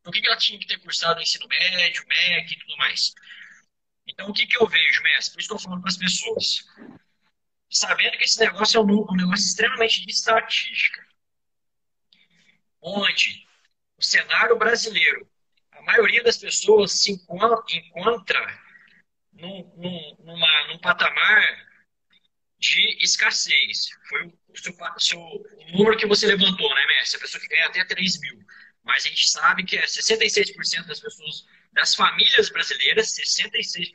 por 0.03 0.13
que, 0.13 0.21
que 0.21 0.27
ela 0.27 0.37
tinha 0.37 0.57
que 0.57 0.65
ter 0.65 0.79
cursado 0.79 1.21
ensino 1.21 1.47
médio, 1.47 2.03
MEC 2.07 2.53
e 2.53 2.59
tudo 2.59 2.77
mais? 2.77 3.13
Então, 4.09 4.27
o 4.27 4.33
que, 4.33 4.47
que 4.47 4.57
eu 4.57 4.67
vejo, 4.67 5.03
mestre? 5.03 5.37
Eu 5.37 5.41
estou 5.41 5.59
falando 5.59 5.81
para 5.81 5.89
as 5.89 5.97
pessoas. 5.97 6.67
Sabendo 7.69 8.17
que 8.17 8.23
esse 8.23 8.39
negócio 8.39 8.79
é 8.79 8.81
um, 8.81 9.05
um 9.07 9.15
negócio 9.15 9.45
extremamente 9.45 10.03
de 10.03 10.11
estatística. 10.11 11.07
Onde 12.81 13.45
o 13.97 14.03
cenário 14.03 14.57
brasileiro, 14.57 15.29
a 15.71 15.81
maioria 15.83 16.23
das 16.23 16.37
pessoas 16.37 17.03
se 17.03 17.11
encontra 17.11 18.59
num, 19.33 19.71
num, 19.77 20.17
numa, 20.21 20.67
num 20.67 20.79
patamar 20.79 21.69
de 22.57 22.97
escassez. 23.03 23.89
Foi 24.07 24.25
o, 24.25 24.57
seu, 24.57 24.75
seu, 24.97 25.19
o 25.19 25.71
número 25.71 25.97
que 25.97 26.07
você 26.07 26.25
levantou, 26.25 26.73
né, 26.73 26.85
mestre? 26.87 27.17
A 27.17 27.21
pessoa 27.21 27.39
que 27.39 27.47
ganha 27.47 27.67
até 27.67 27.85
3 27.85 28.19
mil. 28.21 28.43
Mas 28.83 29.05
a 29.05 29.09
gente 29.09 29.29
sabe 29.29 29.63
que 29.63 29.77
é 29.77 29.85
66% 29.85 30.87
das 30.87 30.99
pessoas 30.99 31.45
das 31.71 31.95
famílias 31.95 32.49
brasileiras, 32.49 33.15
66%, 33.15 33.93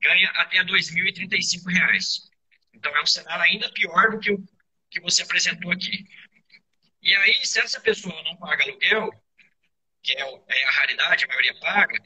ganha 0.00 0.28
até 0.30 0.58
R$ 0.58 0.64
2.035. 0.66 2.28
Então 2.74 2.94
é 2.96 3.02
um 3.02 3.06
cenário 3.06 3.42
ainda 3.42 3.70
pior 3.72 4.10
do 4.10 4.20
que 4.20 4.32
o 4.32 4.48
que 4.90 5.00
você 5.00 5.22
apresentou 5.22 5.70
aqui. 5.72 6.06
E 7.02 7.14
aí, 7.14 7.34
se 7.44 7.60
essa 7.60 7.80
pessoa 7.80 8.22
não 8.22 8.36
paga 8.36 8.64
aluguel, 8.64 9.10
que 10.02 10.12
é, 10.12 10.20
é 10.20 10.64
a 10.64 10.70
raridade, 10.70 11.24
a 11.24 11.28
maioria 11.28 11.54
paga, 11.60 12.02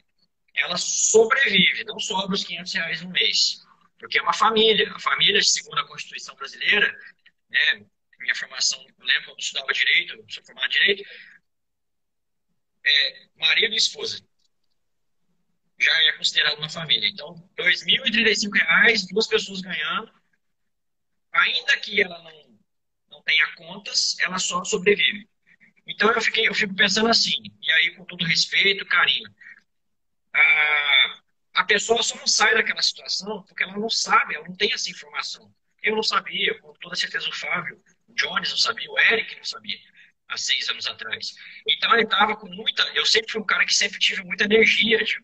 ela 0.53 0.77
sobrevive, 0.77 1.83
não 1.85 1.99
sobra 1.99 2.33
os 2.33 2.43
500 2.43 2.73
reais 2.73 3.01
no 3.01 3.09
mês. 3.09 3.63
Porque 3.97 4.19
é 4.19 4.21
uma 4.21 4.33
família. 4.33 4.91
A 4.93 4.99
família, 4.99 5.41
segundo 5.41 5.79
a 5.79 5.87
Constituição 5.87 6.35
brasileira, 6.35 6.95
né, 7.49 7.85
minha 8.19 8.35
formação, 8.35 8.79
lembro 8.99 9.25
quando 9.25 9.37
eu 9.37 9.39
estudava 9.39 9.73
direito, 9.73 10.25
sou 10.29 10.43
formado 10.43 10.67
em 10.67 10.69
direito, 10.69 11.03
é, 12.85 13.27
marido 13.35 13.73
e 13.73 13.77
esposa. 13.77 14.23
Já 15.79 16.03
é 16.03 16.11
considerado 16.13 16.57
uma 16.57 16.69
família. 16.69 17.09
Então, 17.09 17.33
R$ 17.57 17.63
2.035, 17.63 19.07
duas 19.11 19.27
pessoas 19.27 19.61
ganhando. 19.61 20.11
Ainda 21.31 21.77
que 21.77 22.01
ela 22.01 22.21
não, 22.21 22.59
não 23.09 23.21
tenha 23.23 23.47
contas, 23.55 24.17
ela 24.19 24.37
só 24.37 24.63
sobrevive. 24.63 25.27
Então, 25.85 26.11
eu, 26.11 26.21
fiquei, 26.21 26.47
eu 26.47 26.53
fico 26.53 26.75
pensando 26.75 27.09
assim, 27.09 27.35
e 27.61 27.71
aí, 27.71 27.95
com 27.95 28.05
todo 28.05 28.23
respeito, 28.23 28.85
carinho, 28.85 29.29
a, 30.33 31.21
a 31.55 31.63
pessoa 31.65 32.01
só 32.01 32.15
não 32.15 32.27
sai 32.27 32.53
daquela 32.53 32.81
situação 32.81 33.43
porque 33.43 33.63
ela 33.63 33.77
não 33.77 33.89
sabe, 33.89 34.35
ela 34.35 34.47
não 34.47 34.55
tem 34.55 34.71
essa 34.71 34.89
informação. 34.89 35.53
Eu 35.81 35.95
não 35.95 36.03
sabia, 36.03 36.57
com 36.61 36.73
toda 36.75 36.95
certeza 36.95 37.27
o 37.27 37.33
Fábio, 37.33 37.81
o 38.07 38.13
Jones 38.13 38.49
não 38.51 38.57
sabia, 38.57 38.89
o 38.89 38.97
Eric 38.97 39.35
não 39.35 39.43
sabia 39.43 39.77
há 40.33 40.37
seis 40.37 40.67
anos 40.69 40.87
atrás. 40.87 41.35
Então 41.67 41.93
ele 41.93 42.03
estava 42.03 42.35
com 42.35 42.47
muita. 42.47 42.83
Eu 42.93 43.05
sempre 43.05 43.31
fui 43.31 43.41
um 43.41 43.45
cara 43.45 43.65
que 43.65 43.73
sempre 43.73 43.99
tive 43.99 44.23
muita 44.23 44.45
energia 44.45 44.97
de, 45.03 45.17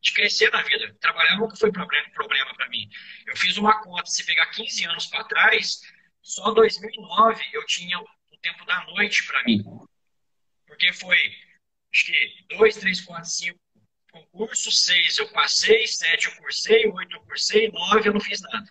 de 0.00 0.12
crescer 0.12 0.50
na 0.50 0.62
vida. 0.62 0.94
Trabalhar 1.00 1.36
nunca 1.36 1.56
foi 1.56 1.70
problema, 1.70 2.54
para 2.54 2.68
mim. 2.68 2.88
Eu 3.26 3.36
fiz 3.36 3.56
uma 3.56 3.80
conta, 3.82 4.06
se 4.06 4.24
pegar 4.24 4.46
15 4.46 4.84
anos 4.86 5.06
para 5.06 5.24
trás, 5.24 5.80
só 6.22 6.50
2009 6.50 7.42
eu 7.52 7.64
tinha 7.66 7.98
o 7.98 8.36
tempo 8.42 8.64
da 8.66 8.84
noite 8.86 9.24
para 9.26 9.44
mim. 9.44 9.62
Porque 10.66 10.92
foi, 10.92 11.18
acho 11.92 12.06
que 12.06 12.46
2, 12.50 12.76
3, 12.76 13.00
4, 13.00 13.30
5 13.30 13.58
concursos, 14.10 14.84
6 14.84 15.18
eu 15.18 15.28
passei, 15.28 15.86
7 15.86 16.26
eu 16.26 16.36
cursei, 16.36 16.86
8 16.86 17.16
eu 17.16 17.20
cursei, 17.22 17.70
9 17.70 18.08
eu 18.08 18.12
não 18.12 18.20
fiz 18.20 18.40
nada. 18.40 18.66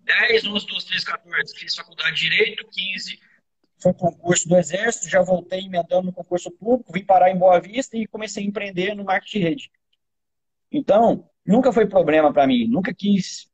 10, 0.00 0.46
11, 0.46 0.66
12, 0.66 0.86
13, 0.86 1.04
14 1.04 1.58
fiz 1.58 1.74
faculdade 1.74 2.16
de 2.16 2.28
Direito, 2.28 2.66
15 2.68 3.29
foi 3.80 3.92
um 3.92 3.94
concurso 3.94 4.48
do 4.48 4.56
Exército, 4.56 5.08
já 5.08 5.22
voltei 5.22 5.60
emendando 5.60 6.06
no 6.06 6.12
concurso 6.12 6.50
público, 6.50 6.92
vim 6.92 7.04
parar 7.04 7.30
em 7.30 7.38
Boa 7.38 7.58
Vista 7.60 7.96
e 7.96 8.06
comecei 8.06 8.44
a 8.44 8.46
empreender 8.46 8.94
no 8.94 9.04
marketing 9.04 9.38
de 9.38 9.44
rede. 9.44 9.70
Então, 10.70 11.28
nunca 11.44 11.72
foi 11.72 11.86
problema 11.86 12.32
para 12.32 12.46
mim, 12.46 12.66
nunca 12.68 12.94
quis 12.94 13.50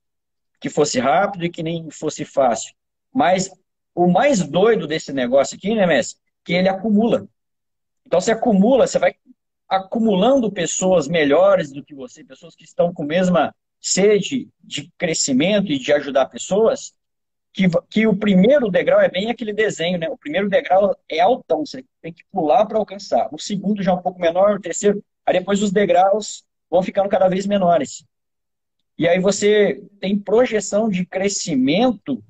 que 0.61 0.69
fosse 0.69 0.99
rápido 0.99 1.45
e 1.45 1.51
que 1.51 1.63
nem 1.63 1.91
fosse 1.91 2.25
fácil. 2.25 2.75
Mas 3.15 3.51
o 3.95 4.07
mais 4.07 4.47
doido 4.47 4.87
desse 4.87 5.13
negócio 5.13 5.57
aqui, 5.57 5.75
né, 5.75 5.87
Messi, 5.87 6.17
que 6.45 6.53
ele 6.53 6.69
acumula. 6.69 7.29
Então, 8.05 8.21
você 8.21 8.33
acumula, 8.33 8.87
você 8.87 8.99
vai 8.99 9.15
acumulando 9.69 10.51
pessoas 10.53 11.09
melhores 11.09 11.73
do 11.73 11.85
que 11.85 11.95
você, 11.95 12.25
pessoas 12.25 12.55
que 12.55 12.65
estão 12.65 12.93
com 12.93 13.03
a 13.03 13.07
mesma 13.07 13.55
sede 13.81 14.49
de 14.63 14.91
crescimento 14.97 15.71
e 15.73 15.79
de 15.79 15.93
ajudar 15.93 16.27
pessoas, 16.27 16.95
que, 17.57 17.69
que 17.89 18.07
o 18.07 18.15
primeiro 18.15 18.71
degrau 18.71 19.01
é 19.01 19.09
bem 19.09 19.31
aquele 19.31 19.55
desenho, 19.55 19.99
né? 19.99 20.11
O 20.11 20.19
primeiro 20.19 20.47
degrau 20.47 20.95
é 21.09 21.21
altão, 21.21 21.65
você 21.65 21.83
tem 22.03 22.13
que 22.13 22.23
pular 22.31 22.67
para 22.67 22.77
alcançar. 22.77 23.31
O 23.33 23.39
segundo 23.39 23.83
já 23.83 23.93
é 23.93 23.95
um 23.95 24.03
pouco 24.03 24.21
menor, 24.21 24.57
o 24.57 24.61
terceiro, 24.61 25.03
aí 25.25 25.39
depois 25.39 25.63
os 25.63 25.73
degraus 25.73 26.45
vão 26.71 26.83
ficando 26.83 27.09
cada 27.09 27.29
vez 27.29 27.47
menores. 27.47 28.05
E 28.99 29.09
aí 29.09 29.19
você 29.19 29.83
tem 29.99 30.19
projeção 30.19 30.91
de 30.91 31.07
crescimento, 31.07 32.23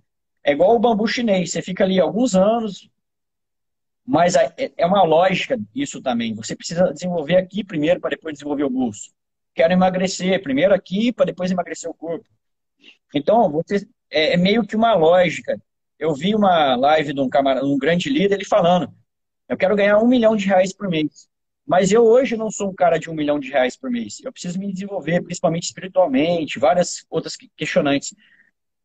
é 0.45 0.53
igual 0.53 0.77
o 0.77 0.79
bambu 0.79 1.09
chinês, 1.09 1.51
você 1.51 1.61
fica 1.61 1.83
ali 1.83 1.99
alguns 1.99 2.37
anos, 2.37 2.89
mas 4.07 4.37
é, 4.37 4.55
é 4.77 4.87
uma 4.87 5.03
lógica 5.03 5.59
isso 5.75 6.01
também. 6.01 6.35
Você 6.35 6.55
precisa 6.55 6.93
desenvolver 6.93 7.35
aqui 7.35 7.65
primeiro 7.65 7.99
para 7.99 8.11
depois 8.11 8.35
desenvolver 8.35 8.63
o 8.63 8.71
bolso. 8.71 9.11
Quero 9.53 9.73
emagrecer 9.73 10.41
primeiro 10.41 10.73
aqui 10.73 11.13
para 11.13 11.27
depois 11.27 11.51
emagrecer 11.51 11.91
o 11.91 11.95
corpo. 11.95 12.29
Então, 13.13 13.51
você 13.51 13.89
é, 14.11 14.35
é, 14.35 14.37
meio 14.37 14.67
que 14.67 14.77
uma 14.77 14.95
lógica. 14.95 15.61
Eu 15.99 16.15
vi 16.15 16.35
uma 16.35 16.77
live 16.77 17.13
de 17.15 17.21
um, 17.21 17.29
camarada, 17.29 17.67
um 17.67 17.79
grande 17.79 18.09
líder, 18.09 18.35
ele 18.35 18.45
falando: 18.45 18.93
eu 19.49 19.57
quero 19.57 19.77
ganhar 19.77 19.99
um 19.99 20.07
milhão 20.07 20.37
de 20.37 20.47
reais 20.47 20.73
por 20.75 20.89
mês. 20.89 21.29
Mas 21.67 21.91
eu 21.91 22.05
hoje 22.05 22.37
não 22.37 22.51
sou 22.51 22.71
um 22.71 22.75
cara 22.75 22.99
de 22.99 23.11
um 23.11 23.15
milhão 23.15 23.41
de 23.41 23.51
reais 23.51 23.77
por 23.77 23.91
mês. 23.91 24.21
Eu 24.23 24.33
preciso 24.33 24.59
me 24.59 24.73
desenvolver, 24.73 25.23
principalmente 25.23 25.65
espiritualmente, 25.65 26.61
várias 26.61 27.05
outras 27.11 27.37
questionantes. 27.57 28.15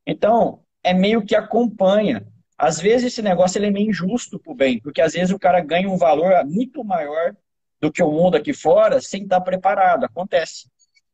Então, 0.06 0.64
é 0.84 0.94
meio 0.94 1.24
que 1.24 1.36
acompanha. 1.36 2.26
Às 2.58 2.80
vezes 2.80 3.08
esse 3.08 3.22
negócio 3.22 3.58
ele 3.58 3.68
é 3.68 3.72
meio 3.72 3.90
injusto 3.90 4.40
pro 4.40 4.56
bem, 4.56 4.80
porque 4.80 5.02
às 5.02 5.14
vezes 5.14 5.32
o 5.32 5.40
cara 5.40 5.62
ganha 5.62 5.90
um 5.90 5.98
valor 5.98 6.44
muito 6.46 6.84
maior 6.84 7.36
do 7.80 7.92
que 7.92 8.02
o 8.02 8.12
mundo 8.12 8.36
aqui 8.36 8.54
fora 8.54 9.02
sem 9.02 9.24
estar 9.24 9.42
preparado. 9.42 10.06
Acontece. 10.06 10.68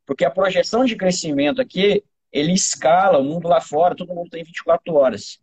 Porque 0.05 0.25
a 0.25 0.31
projeção 0.31 0.85
de 0.85 0.95
crescimento 0.95 1.61
aqui, 1.61 2.03
ele 2.31 2.53
escala 2.53 3.19
o 3.19 3.23
mundo 3.23 3.47
lá 3.47 3.61
fora, 3.61 3.95
todo 3.95 4.13
mundo 4.13 4.29
tem 4.29 4.43
24 4.43 4.93
horas. 4.93 5.39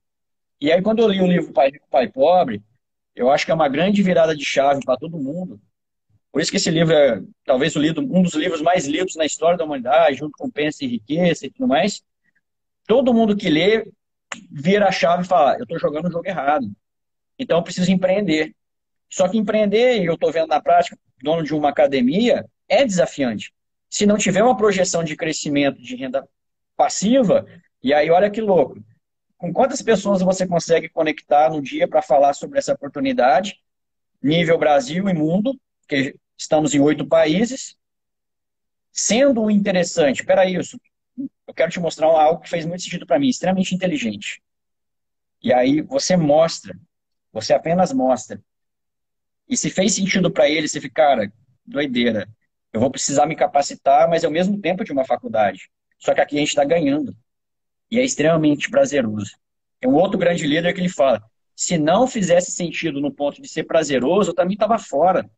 E 0.61 0.73
aí, 0.73 0.81
quando 0.83 1.01
eu 1.01 1.09
li 1.09 1.21
o 1.21 1.27
livro 1.27 1.53
Pai 1.53 1.71
Rico, 1.71 1.87
Pai 1.91 2.09
Pobre, 2.09 2.63
eu 3.15 3.31
acho 3.31 3.45
que 3.45 3.51
é 3.51 3.55
uma 3.55 3.69
grande 3.69 4.03
virada 4.03 4.35
de 4.35 4.45
chave 4.45 4.81
para 4.85 4.97
todo 4.97 5.19
mundo. 5.19 5.61
Por 6.33 6.41
isso 6.43 6.51
que 6.51 6.57
esse 6.57 6.71
livro 6.71 6.93
é 6.93 7.23
talvez 7.45 7.77
um 7.77 8.23
dos 8.23 8.35
livros 8.35 8.61
mais 8.61 8.87
lidos 8.87 9.15
na 9.15 9.25
história 9.25 9.57
da 9.57 9.65
humanidade, 9.65 10.17
junto 10.17 10.37
com 10.37 10.51
Pensa 10.51 10.85
e 10.85 10.89
Riqueza 10.89 11.47
e 11.47 11.51
tudo 11.51 11.69
mais. 11.69 12.03
Todo 12.87 13.15
mundo 13.15 13.37
que 13.37 13.49
lê 13.49 13.87
vira 14.51 14.89
a 14.89 14.93
chave 14.93 15.23
e 15.23 15.27
fala: 15.27 15.55
eu 15.57 15.63
estou 15.63 15.79
jogando 15.79 16.09
o 16.09 16.11
jogo 16.11 16.27
errado. 16.27 16.69
Então 17.39 17.59
eu 17.59 17.63
preciso 17.63 17.91
empreender. 17.91 18.55
Só 19.09 19.29
que 19.29 19.39
empreender, 19.39 20.03
e 20.03 20.07
eu 20.07 20.15
estou 20.15 20.33
vendo 20.33 20.49
na 20.49 20.61
prática, 20.61 20.99
dono 21.23 21.45
de 21.45 21.55
uma 21.55 21.69
academia, 21.69 22.45
é 22.69 22.85
desafiante. 22.85 23.53
Se 23.89 24.05
não 24.05 24.19
tiver 24.19 24.43
uma 24.43 24.57
projeção 24.57 25.05
de 25.05 25.15
crescimento 25.15 25.81
de 25.81 25.95
renda 25.95 26.29
passiva, 26.77 27.47
e 27.83 27.93
aí 27.93 28.11
olha 28.11 28.31
que 28.31 28.41
louco. 28.41 28.83
Com 29.37 29.53
quantas 29.53 29.83
pessoas 29.83 30.23
você 30.23 30.47
consegue 30.47 30.89
conectar 30.89 31.51
no 31.51 31.61
dia 31.61 31.87
para 31.87 32.01
falar 32.01 32.33
sobre 32.33 32.59
essa 32.59 32.73
oportunidade, 32.73 33.61
nível 34.23 34.59
Brasil 34.59 35.09
e 35.09 35.15
mundo, 35.15 35.59
que 35.89 36.15
estamos 36.37 36.75
em 36.75 36.81
oito 36.81 37.07
países, 37.07 37.77
sendo 38.91 39.51
interessante, 39.51 40.21
espera 40.21 40.49
isso, 40.49 40.79
eu 41.47 41.55
quero 41.55 41.71
te 41.71 41.81
mostrar 41.81 42.07
algo 42.07 42.41
que 42.41 42.49
fez 42.49 42.65
muito 42.65 42.83
sentido 42.83 43.07
para 43.07 43.19
mim, 43.19 43.29
extremamente 43.29 43.75
inteligente. 43.75 44.43
E 45.43 45.53
aí 45.53 45.83
você 45.83 46.17
mostra, 46.17 46.75
você 47.33 47.53
apenas 47.53 47.93
mostra. 47.93 48.43
E 49.49 49.57
se 49.57 49.69
fez 49.69 49.95
sentido 49.95 50.31
para 50.31 50.49
ele, 50.49 50.67
você 50.67 50.81
fica, 50.81 51.03
cara, 51.03 51.33
doideira. 51.67 52.27
Eu 52.73 52.81
vou 52.81 52.91
precisar 52.91 53.27
me 53.27 53.37
capacitar, 53.37 54.09
mas 54.09 54.25
ao 54.25 54.31
mesmo 54.31 54.59
tempo 54.61 54.85
de 54.85 54.93
uma 54.93 55.05
faculdade. 55.05 55.71
Só 56.05 56.13
que 56.13 56.21
aqui 56.21 56.37
a 56.37 56.41
gente 56.41 56.49
está 56.49 56.65
ganhando. 56.65 57.17
E 57.91 57.99
é 57.99 58.05
extremamente 58.05 58.69
prazeroso. 58.69 59.33
Tem 59.81 59.91
um 59.91 59.95
outro 59.95 60.19
grande 60.19 60.47
líder 60.47 60.75
que 60.75 60.81
ele 60.81 60.91
fala: 60.91 61.23
se 61.57 61.79
não 61.79 62.07
fizesse 62.07 62.53
sentido 62.53 63.01
no 63.01 63.11
ponto 63.11 63.41
de 63.41 63.49
ser 63.49 63.65
prazeroso, 63.65 64.31
eu 64.31 64.35
também 64.35 64.53
estava 64.53 64.79
fora. 64.79 65.29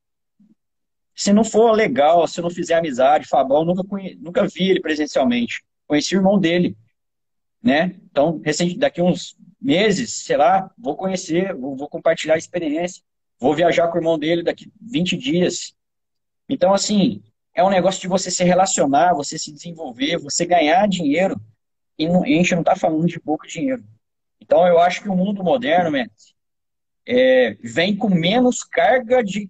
Se 1.15 1.33
não 1.33 1.45
for 1.45 1.71
legal, 1.71 2.27
se 2.27 2.41
não 2.41 2.51
fizer 2.51 2.75
amizade, 2.75 3.29
Fabão, 3.29 3.65
nunca, 3.65 3.85
conhe... 3.85 4.17
nunca 4.17 4.45
vi 4.47 4.71
ele 4.71 4.81
presencialmente. 4.81 5.65
Conheci 5.87 6.17
o 6.17 6.19
irmão 6.19 6.39
dele, 6.39 6.77
né? 7.63 7.95
Então, 8.11 8.41
recente, 8.45 8.77
daqui 8.77 9.01
uns 9.01 9.37
meses, 9.61 10.25
sei 10.25 10.37
lá, 10.37 10.69
vou 10.77 10.97
conhecer, 10.97 11.55
vou, 11.55 11.77
vou 11.77 11.89
compartilhar 11.89 12.35
a 12.35 12.39
experiência, 12.39 13.03
vou 13.39 13.55
viajar 13.55 13.87
com 13.89 13.95
o 13.95 14.01
irmão 14.01 14.19
dele 14.19 14.43
daqui 14.43 14.71
20 14.81 15.17
dias. 15.17 15.77
Então, 16.49 16.75
assim, 16.75 17.23
é 17.57 17.65
um 17.65 17.71
negócio 17.71 18.03
de 18.03 18.07
você 18.07 18.31
se 18.31 18.45
relacionar, 18.45 19.15
você 19.15 19.39
se 19.39 19.51
desenvolver, 19.51 20.19
você 20.19 20.45
ganhar 20.45 20.87
dinheiro, 20.87 21.41
e, 21.99 22.07
a 22.07 22.25
gente 22.27 22.55
não 22.55 22.61
está 22.61 22.77
falando 22.77 23.07
de 23.07 23.19
pouco 23.19 23.47
dinheiro. 23.47 23.83
Então, 24.39 24.67
eu 24.69 24.79
acho 24.79 25.03
que 25.03 25.09
o 25.09 25.17
mundo 25.17 25.43
moderno, 25.43 25.91
Messi, 25.91 26.35
é, 27.09 27.57
vem 27.63 27.97
com 27.97 28.11
menos 28.11 28.63
carga 28.63 29.25
de 29.25 29.49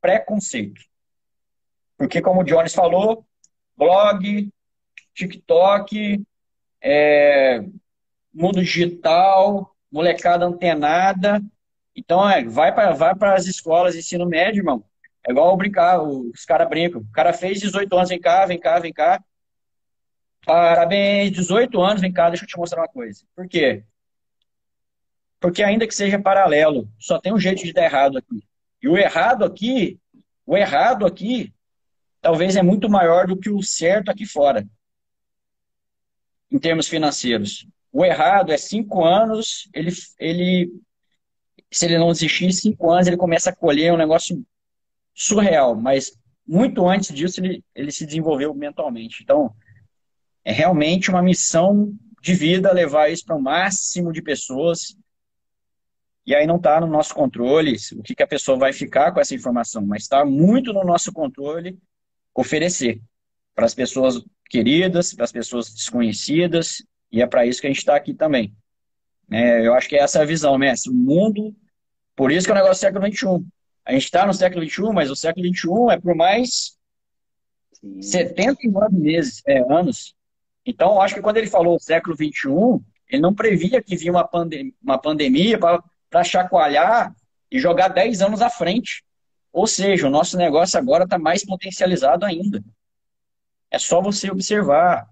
preconceito. 0.00 0.80
Porque, 1.96 2.20
como 2.20 2.40
o 2.40 2.44
Jones 2.44 2.74
falou, 2.74 3.24
blog, 3.76 4.52
TikTok, 5.14 6.20
é, 6.82 7.60
mundo 8.34 8.64
digital, 8.64 9.76
molecada 9.92 10.44
antenada. 10.44 11.40
Então, 11.94 12.28
é, 12.28 12.42
vai 12.44 12.74
para 12.74 12.92
vai 12.94 13.14
as 13.36 13.46
escolas 13.46 13.94
de 13.94 14.00
ensino 14.00 14.26
médio, 14.26 14.60
irmão. 14.60 14.84
É 15.26 15.30
igual 15.30 15.56
brincar, 15.56 16.00
os 16.02 16.44
caras 16.44 16.68
brincam. 16.68 17.00
O 17.00 17.12
cara 17.12 17.32
fez 17.32 17.60
18 17.60 17.94
anos, 17.96 18.08
vem 18.08 18.20
cá, 18.20 18.46
vem 18.46 18.58
cá, 18.58 18.78
vem 18.78 18.92
cá. 18.92 19.22
Parabéns, 20.44 21.32
18 21.32 21.80
anos, 21.80 22.00
vem 22.00 22.12
cá, 22.12 22.30
deixa 22.30 22.44
eu 22.44 22.48
te 22.48 22.56
mostrar 22.56 22.82
uma 22.82 22.88
coisa. 22.88 23.24
Por 23.34 23.48
quê? 23.48 23.84
Porque 25.40 25.62
ainda 25.62 25.86
que 25.86 25.94
seja 25.94 26.18
paralelo, 26.18 26.88
só 26.98 27.20
tem 27.20 27.32
um 27.32 27.38
jeito 27.38 27.62
de 27.62 27.72
dar 27.72 27.84
errado 27.84 28.18
aqui. 28.18 28.42
E 28.82 28.88
o 28.88 28.96
errado 28.96 29.44
aqui, 29.44 30.00
o 30.46 30.56
errado 30.56 31.06
aqui, 31.06 31.52
talvez 32.20 32.56
é 32.56 32.62
muito 32.62 32.88
maior 32.88 33.26
do 33.26 33.36
que 33.36 33.50
o 33.50 33.62
certo 33.62 34.10
aqui 34.10 34.24
fora, 34.26 34.66
em 36.50 36.58
termos 36.58 36.88
financeiros. 36.88 37.66
O 37.92 38.04
errado 38.04 38.52
é 38.52 38.56
cinco 38.56 39.04
anos, 39.04 39.68
ele, 39.74 39.90
ele 40.18 40.72
se 41.70 41.86
ele 41.86 41.98
não 41.98 42.12
desistir, 42.12 42.52
cinco 42.52 42.90
anos 42.90 43.06
ele 43.06 43.16
começa 43.16 43.50
a 43.50 43.54
colher 43.54 43.92
um 43.92 43.96
negócio 43.96 44.44
surreal, 45.18 45.74
mas 45.74 46.12
muito 46.46 46.86
antes 46.88 47.12
disso 47.12 47.40
ele, 47.40 47.64
ele 47.74 47.90
se 47.90 48.06
desenvolveu 48.06 48.54
mentalmente. 48.54 49.22
Então, 49.22 49.52
é 50.44 50.52
realmente 50.52 51.10
uma 51.10 51.20
missão 51.20 51.92
de 52.22 52.34
vida 52.34 52.72
levar 52.72 53.10
isso 53.10 53.24
para 53.24 53.36
o 53.36 53.42
máximo 53.42 54.12
de 54.12 54.22
pessoas 54.22 54.96
e 56.24 56.34
aí 56.34 56.46
não 56.46 56.56
está 56.56 56.78
no 56.78 56.86
nosso 56.86 57.14
controle 57.14 57.74
o 57.96 58.02
que, 58.02 58.14
que 58.14 58.22
a 58.22 58.26
pessoa 58.26 58.58
vai 58.58 58.70
ficar 58.70 59.12
com 59.12 59.20
essa 59.20 59.34
informação, 59.34 59.84
mas 59.84 60.02
está 60.02 60.26
muito 60.26 60.74
no 60.74 60.84
nosso 60.84 61.10
controle 61.10 61.78
oferecer 62.34 63.00
para 63.54 63.64
as 63.64 63.74
pessoas 63.74 64.22
queridas, 64.50 65.14
para 65.14 65.24
as 65.24 65.32
pessoas 65.32 65.72
desconhecidas, 65.72 66.82
e 67.10 67.22
é 67.22 67.26
para 67.26 67.46
isso 67.46 67.62
que 67.62 67.66
a 67.66 67.70
gente 67.70 67.78
está 67.78 67.96
aqui 67.96 68.12
também. 68.12 68.54
É, 69.30 69.66
eu 69.66 69.72
acho 69.72 69.88
que 69.88 69.96
é 69.96 70.00
essa 70.00 70.20
a 70.20 70.24
visão, 70.26 70.56
mestre. 70.58 70.92
O 70.92 70.94
mundo, 70.94 71.56
por 72.14 72.30
isso 72.30 72.46
que 72.46 72.50
é 72.50 72.54
o 72.54 72.58
negócio 72.58 72.76
do 72.76 72.80
século 72.80 73.06
XXI. 73.06 73.48
A 73.88 73.92
gente 73.92 74.04
está 74.04 74.26
no 74.26 74.34
século 74.34 74.68
XXI, 74.68 74.92
mas 74.92 75.10
o 75.10 75.16
século 75.16 75.46
XXI 75.46 75.94
é 75.94 75.98
por 75.98 76.14
mais 76.14 76.76
Sim. 77.72 78.02
79 78.02 78.94
meses, 78.94 79.42
é, 79.46 79.60
anos. 79.72 80.14
Então, 80.64 81.00
acho 81.00 81.14
que 81.14 81.22
quando 81.22 81.38
ele 81.38 81.46
falou 81.46 81.80
século 81.80 82.14
XXI, 82.14 82.84
ele 83.08 83.22
não 83.22 83.34
previa 83.34 83.82
que 83.82 83.96
vinha 83.96 84.12
uma, 84.12 84.28
pandem 84.28 84.74
uma 84.82 84.98
pandemia 84.98 85.58
para 85.58 85.82
para 86.10 86.24
chacoalhar 86.24 87.14
e 87.50 87.58
jogar 87.58 87.88
10 87.88 88.22
anos 88.22 88.42
à 88.42 88.50
frente. 88.50 89.04
Ou 89.52 89.66
seja, 89.66 90.06
o 90.06 90.10
nosso 90.10 90.36
negócio 90.36 90.78
agora 90.78 91.04
está 91.04 91.18
mais 91.18 91.44
potencializado 91.44 92.24
ainda. 92.24 92.62
É 93.70 93.78
só 93.78 94.00
você 94.00 94.30
observar. 94.30 95.08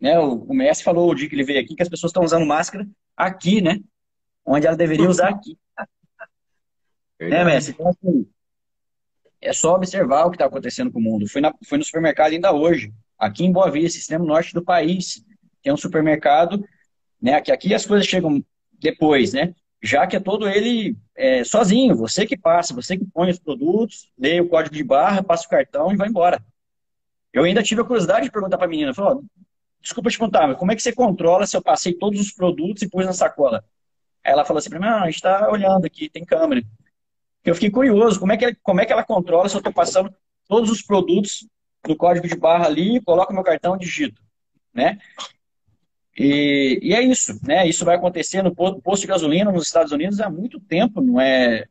Né? 0.00 0.18
O, 0.18 0.44
o 0.44 0.54
Messi 0.54 0.82
falou 0.82 1.10
o 1.10 1.14
dia 1.14 1.28
que 1.28 1.34
ele 1.34 1.44
veio 1.44 1.60
aqui 1.60 1.74
que 1.74 1.82
as 1.82 1.88
pessoas 1.88 2.10
estão 2.10 2.24
usando 2.24 2.46
máscara 2.46 2.86
aqui, 3.16 3.60
né? 3.60 3.80
Onde 4.44 4.66
ela 4.66 4.76
deveria 4.76 5.08
usar 5.08 5.28
aqui. 5.28 5.58
Né, 7.28 7.44
Messi? 7.44 7.70
Então, 7.72 7.88
assim, 7.88 8.26
é 9.40 9.52
só 9.52 9.74
observar 9.74 10.24
o 10.24 10.30
que 10.30 10.36
está 10.36 10.46
acontecendo 10.46 10.90
com 10.90 10.98
o 10.98 11.02
mundo. 11.02 11.28
Fui, 11.28 11.40
na, 11.40 11.52
fui 11.66 11.78
no 11.78 11.84
supermercado 11.84 12.32
ainda 12.32 12.52
hoje, 12.52 12.92
aqui 13.18 13.44
em 13.44 13.52
Boa 13.52 13.70
Vista, 13.70 13.98
extremo 13.98 14.24
norte 14.24 14.54
do 14.54 14.64
país. 14.64 15.24
Tem 15.62 15.72
um 15.72 15.76
supermercado, 15.76 16.64
né? 17.20 17.40
Que 17.40 17.52
aqui 17.52 17.74
as 17.74 17.86
coisas 17.86 18.06
chegam 18.06 18.44
depois, 18.78 19.32
né? 19.32 19.54
já 19.84 20.06
que 20.06 20.16
é 20.16 20.20
todo 20.20 20.48
ele 20.48 20.96
é, 21.14 21.44
sozinho, 21.44 21.94
você 21.94 22.26
que 22.26 22.38
passa, 22.38 22.74
você 22.74 22.96
que 22.96 23.04
põe 23.04 23.30
os 23.30 23.38
produtos, 23.38 24.10
lê 24.18 24.40
o 24.40 24.48
código 24.48 24.74
de 24.74 24.82
barra, 24.82 25.22
passa 25.22 25.46
o 25.46 25.50
cartão 25.50 25.92
e 25.92 25.96
vai 25.96 26.08
embora. 26.08 26.42
Eu 27.30 27.44
ainda 27.44 27.62
tive 27.62 27.82
a 27.82 27.84
curiosidade 27.84 28.24
de 28.24 28.32
perguntar 28.32 28.56
para 28.56 28.66
a 28.66 28.70
menina, 28.70 28.94
falou, 28.94 29.22
desculpa 29.82 30.08
te 30.08 30.18
contar, 30.18 30.48
mas 30.48 30.56
como 30.56 30.72
é 30.72 30.74
que 30.74 30.82
você 30.82 30.90
controla 30.90 31.46
se 31.46 31.54
eu 31.54 31.62
passei 31.62 31.92
todos 31.92 32.18
os 32.18 32.32
produtos 32.32 32.82
e 32.82 32.88
pus 32.88 33.04
na 33.04 33.12
sacola? 33.12 33.62
Aí 34.24 34.32
ela 34.32 34.44
falou 34.46 34.58
assim 34.58 34.70
para 34.70 34.80
mim, 34.80 34.86
ah, 34.86 35.02
a 35.02 35.06
gente 35.06 35.16
está 35.16 35.50
olhando 35.50 35.84
aqui, 35.84 36.08
tem 36.08 36.24
câmera. 36.24 36.62
Eu 37.44 37.54
fiquei 37.54 37.70
curioso, 37.70 38.18
como 38.18 38.32
é 38.32 38.36
que, 38.36 38.54
como 38.62 38.80
é 38.80 38.86
que 38.86 38.92
ela 38.92 39.04
controla 39.04 39.48
se 39.48 39.54
eu 39.54 39.58
estou 39.58 39.72
passando 39.72 40.14
todos 40.48 40.70
os 40.70 40.82
produtos 40.82 41.46
do 41.86 41.94
código 41.94 42.26
de 42.26 42.36
barra 42.36 42.66
ali, 42.66 43.00
coloco 43.02 43.32
meu 43.32 43.42
cartão, 43.42 43.76
digito, 43.76 44.22
né? 44.72 44.98
E, 46.16 46.78
e, 46.82 46.94
é 46.94 47.02
isso, 47.02 47.38
né? 47.44 47.66
Isso 47.66 47.84
vai 47.84 47.96
acontecer 47.96 48.42
no 48.42 48.54
posto 48.54 49.02
de 49.02 49.08
gasolina 49.08 49.52
nos 49.52 49.66
Estados 49.66 49.92
Unidos 49.92 50.20
há 50.20 50.30
muito 50.30 50.58
tempo, 50.60 51.00
não 51.00 51.20
é 51.20 51.66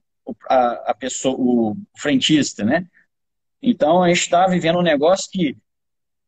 a, 0.48 0.92
a 0.92 0.94
pessoa, 0.94 1.36
o 1.38 1.78
frentista, 1.98 2.64
né? 2.64 2.86
Então 3.62 4.04
a 4.04 4.10
gente 4.10 4.20
está 4.20 4.46
vivendo 4.48 4.80
um 4.80 4.84
negócio 4.84 5.32
que, 5.32 5.58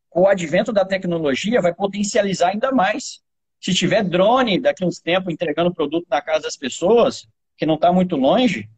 com 0.08 0.22
o 0.22 0.26
advento 0.26 0.72
da 0.72 0.84
tecnologia, 0.84 1.60
vai 1.60 1.74
potencializar 1.74 2.48
ainda 2.48 2.72
mais. 2.72 3.20
Se 3.60 3.74
tiver 3.74 4.02
drone 4.02 4.58
daqui 4.58 4.84
uns 4.84 4.98
tempos 4.98 5.32
entregando 5.32 5.72
produto 5.72 6.06
na 6.08 6.22
casa 6.22 6.44
das 6.44 6.56
pessoas, 6.56 7.28
que 7.56 7.66
não 7.66 7.74
está 7.74 7.92
muito 7.92 8.16
longe, 8.16 8.68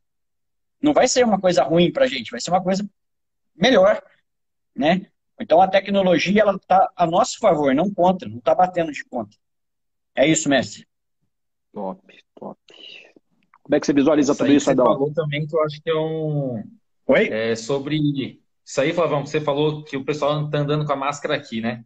não 0.81 0.93
vai 0.93 1.09
ser 1.09 1.25
uma 1.25 1.41
coisa 1.41 1.63
ruim 1.63 1.93
para 1.93 2.05
a 2.05 2.09
gente, 2.09 2.31
vai 2.31 2.41
ser 2.41 2.51
uma 2.51 2.63
coisa 2.63 2.89
melhor, 3.55 4.03
né? 4.75 5.07
Então 5.41 5.61
a 5.61 5.69
tecnologia 5.69 6.43
ela 6.43 6.57
está 6.57 6.91
a 6.97 7.07
nosso 7.07 7.39
favor, 7.39 7.75
não 7.75 7.93
contra, 7.93 8.29
não 8.29 8.39
está 8.39 8.55
batendo 8.55 8.93
de 8.93 9.05
conta. 9.05 9.37
É 10.15 10.27
isso, 10.27 10.49
mestre. 10.49 10.87
Top, 11.73 12.03
top. 12.35 12.59
Como 13.63 13.77
é 13.77 13.81
que 13.81 13.87
você 13.87 13.93
visualiza 13.93 14.33
isso 14.33 14.39
tudo 14.43 14.53
isso, 14.53 14.71
Adão? 14.71 14.87
Você 14.87 14.93
falou 14.95 15.13
também 15.13 15.47
que 15.47 15.55
eu 15.55 15.63
acho 15.63 15.83
que 15.83 15.91
é 15.91 15.95
um. 15.95 16.65
Oi? 17.07 17.29
É 17.29 17.55
sobre. 17.55 18.43
Isso 18.65 18.81
aí, 18.81 18.93
Flavão, 18.93 19.25
você 19.25 19.41
falou 19.41 19.85
que 19.85 19.97
o 19.97 20.05
pessoal 20.05 20.45
está 20.45 20.59
andando 20.59 20.85
com 20.85 20.93
a 20.93 20.97
máscara 20.97 21.35
aqui, 21.35 21.61
né? 21.61 21.85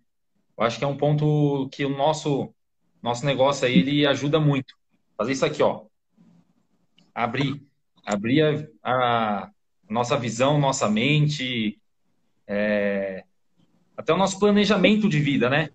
Eu 0.57 0.65
acho 0.65 0.79
que 0.79 0.85
é 0.85 0.89
um 0.89 0.97
ponto 0.97 1.69
que 1.71 1.85
o 1.85 1.97
nosso, 1.97 2.55
nosso 3.03 3.27
negócio 3.27 3.67
aí 3.67 3.79
ele 3.79 4.07
ajuda 4.07 4.41
muito. 4.41 4.75
Fazer 5.17 5.33
isso 5.33 5.45
aqui, 5.45 5.63
ó. 5.63 5.85
Abrir. 7.15 7.63
Abrir 8.05 8.69
a, 8.83 9.45
a 9.45 9.51
nossa 9.89 10.17
visão, 10.17 10.59
nossa 10.59 10.89
mente, 10.89 11.81
é, 12.47 13.25
até 13.97 14.13
o 14.13 14.17
nosso 14.17 14.39
planejamento 14.39 15.09
de 15.09 15.21
vida, 15.21 15.49
né? 15.49 15.71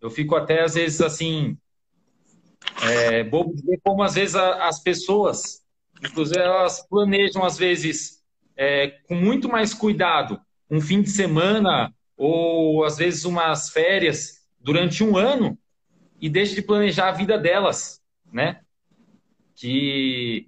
Eu 0.00 0.10
fico 0.10 0.36
até 0.36 0.62
às 0.62 0.74
vezes 0.74 1.00
assim, 1.00 1.58
é, 2.82 3.24
bobo 3.24 3.54
de 3.54 3.62
ver 3.62 3.80
como 3.82 4.02
às 4.02 4.14
vezes 4.14 4.36
as 4.36 4.80
pessoas, 4.80 5.64
inclusive 6.02 6.40
elas 6.40 6.86
planejam 6.88 7.44
às 7.44 7.58
vezes 7.58 8.22
é, 8.56 8.88
com 9.06 9.14
muito 9.14 9.48
mais 9.48 9.74
cuidado 9.74 10.40
um 10.70 10.80
fim 10.80 11.02
de 11.02 11.10
semana 11.10 11.92
ou 12.16 12.84
às 12.84 12.98
vezes 12.98 13.24
umas 13.24 13.70
férias 13.70 14.46
durante 14.60 15.02
um 15.02 15.16
ano 15.16 15.58
e 16.20 16.28
deixam 16.28 16.56
de 16.56 16.62
planejar 16.62 17.08
a 17.08 17.12
vida 17.12 17.38
delas, 17.38 18.02
né? 18.32 18.60
Que 19.54 20.47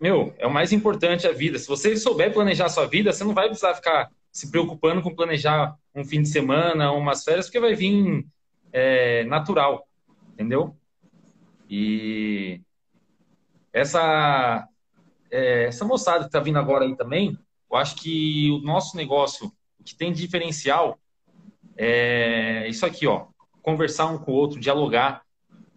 meu, 0.00 0.34
é 0.38 0.46
o 0.46 0.52
mais 0.52 0.72
importante 0.72 1.26
a 1.26 1.32
vida. 1.32 1.58
Se 1.58 1.66
você 1.66 1.96
souber 1.96 2.32
planejar 2.32 2.66
a 2.66 2.70
sua 2.70 2.86
vida, 2.86 3.12
você 3.12 3.24
não 3.24 3.34
vai 3.34 3.46
precisar 3.46 3.74
ficar 3.74 4.10
se 4.30 4.50
preocupando 4.50 5.02
com 5.02 5.14
planejar 5.14 5.76
um 5.94 6.04
fim 6.04 6.22
de 6.22 6.28
semana, 6.28 6.92
umas 6.92 7.24
férias, 7.24 7.46
porque 7.46 7.58
vai 7.58 7.74
vir 7.74 8.24
é, 8.72 9.24
natural, 9.24 9.88
entendeu? 10.32 10.76
E 11.68 12.60
essa 13.72 14.66
é, 15.30 15.64
essa 15.64 15.84
moçada 15.84 16.20
que 16.20 16.26
está 16.26 16.40
vindo 16.40 16.58
agora 16.58 16.84
aí 16.84 16.96
também, 16.96 17.36
eu 17.70 17.76
acho 17.76 17.96
que 17.96 18.50
o 18.50 18.58
nosso 18.58 18.96
negócio, 18.96 19.52
o 19.78 19.84
que 19.84 19.94
tem 19.94 20.12
de 20.12 20.20
diferencial, 20.20 20.98
é 21.76 22.66
isso 22.68 22.84
aqui, 22.86 23.06
ó, 23.06 23.26
conversar 23.62 24.06
um 24.06 24.18
com 24.18 24.32
o 24.32 24.34
outro, 24.34 24.58
dialogar, 24.58 25.22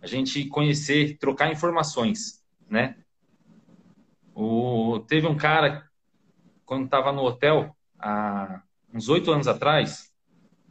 a 0.01 0.07
gente 0.07 0.45
conhecer, 0.45 1.17
trocar 1.17 1.51
informações, 1.51 2.41
né? 2.69 2.95
O, 4.34 5.00
teve 5.08 5.28
um 5.28 5.36
cara, 5.36 5.84
quando 6.66 6.86
estava 6.86 7.12
no 7.12 7.24
hotel, 7.24 7.76
há 8.00 8.62
uns 8.94 9.10
oito 9.10 9.32
anos 9.32 9.48
atrás, 9.48 10.12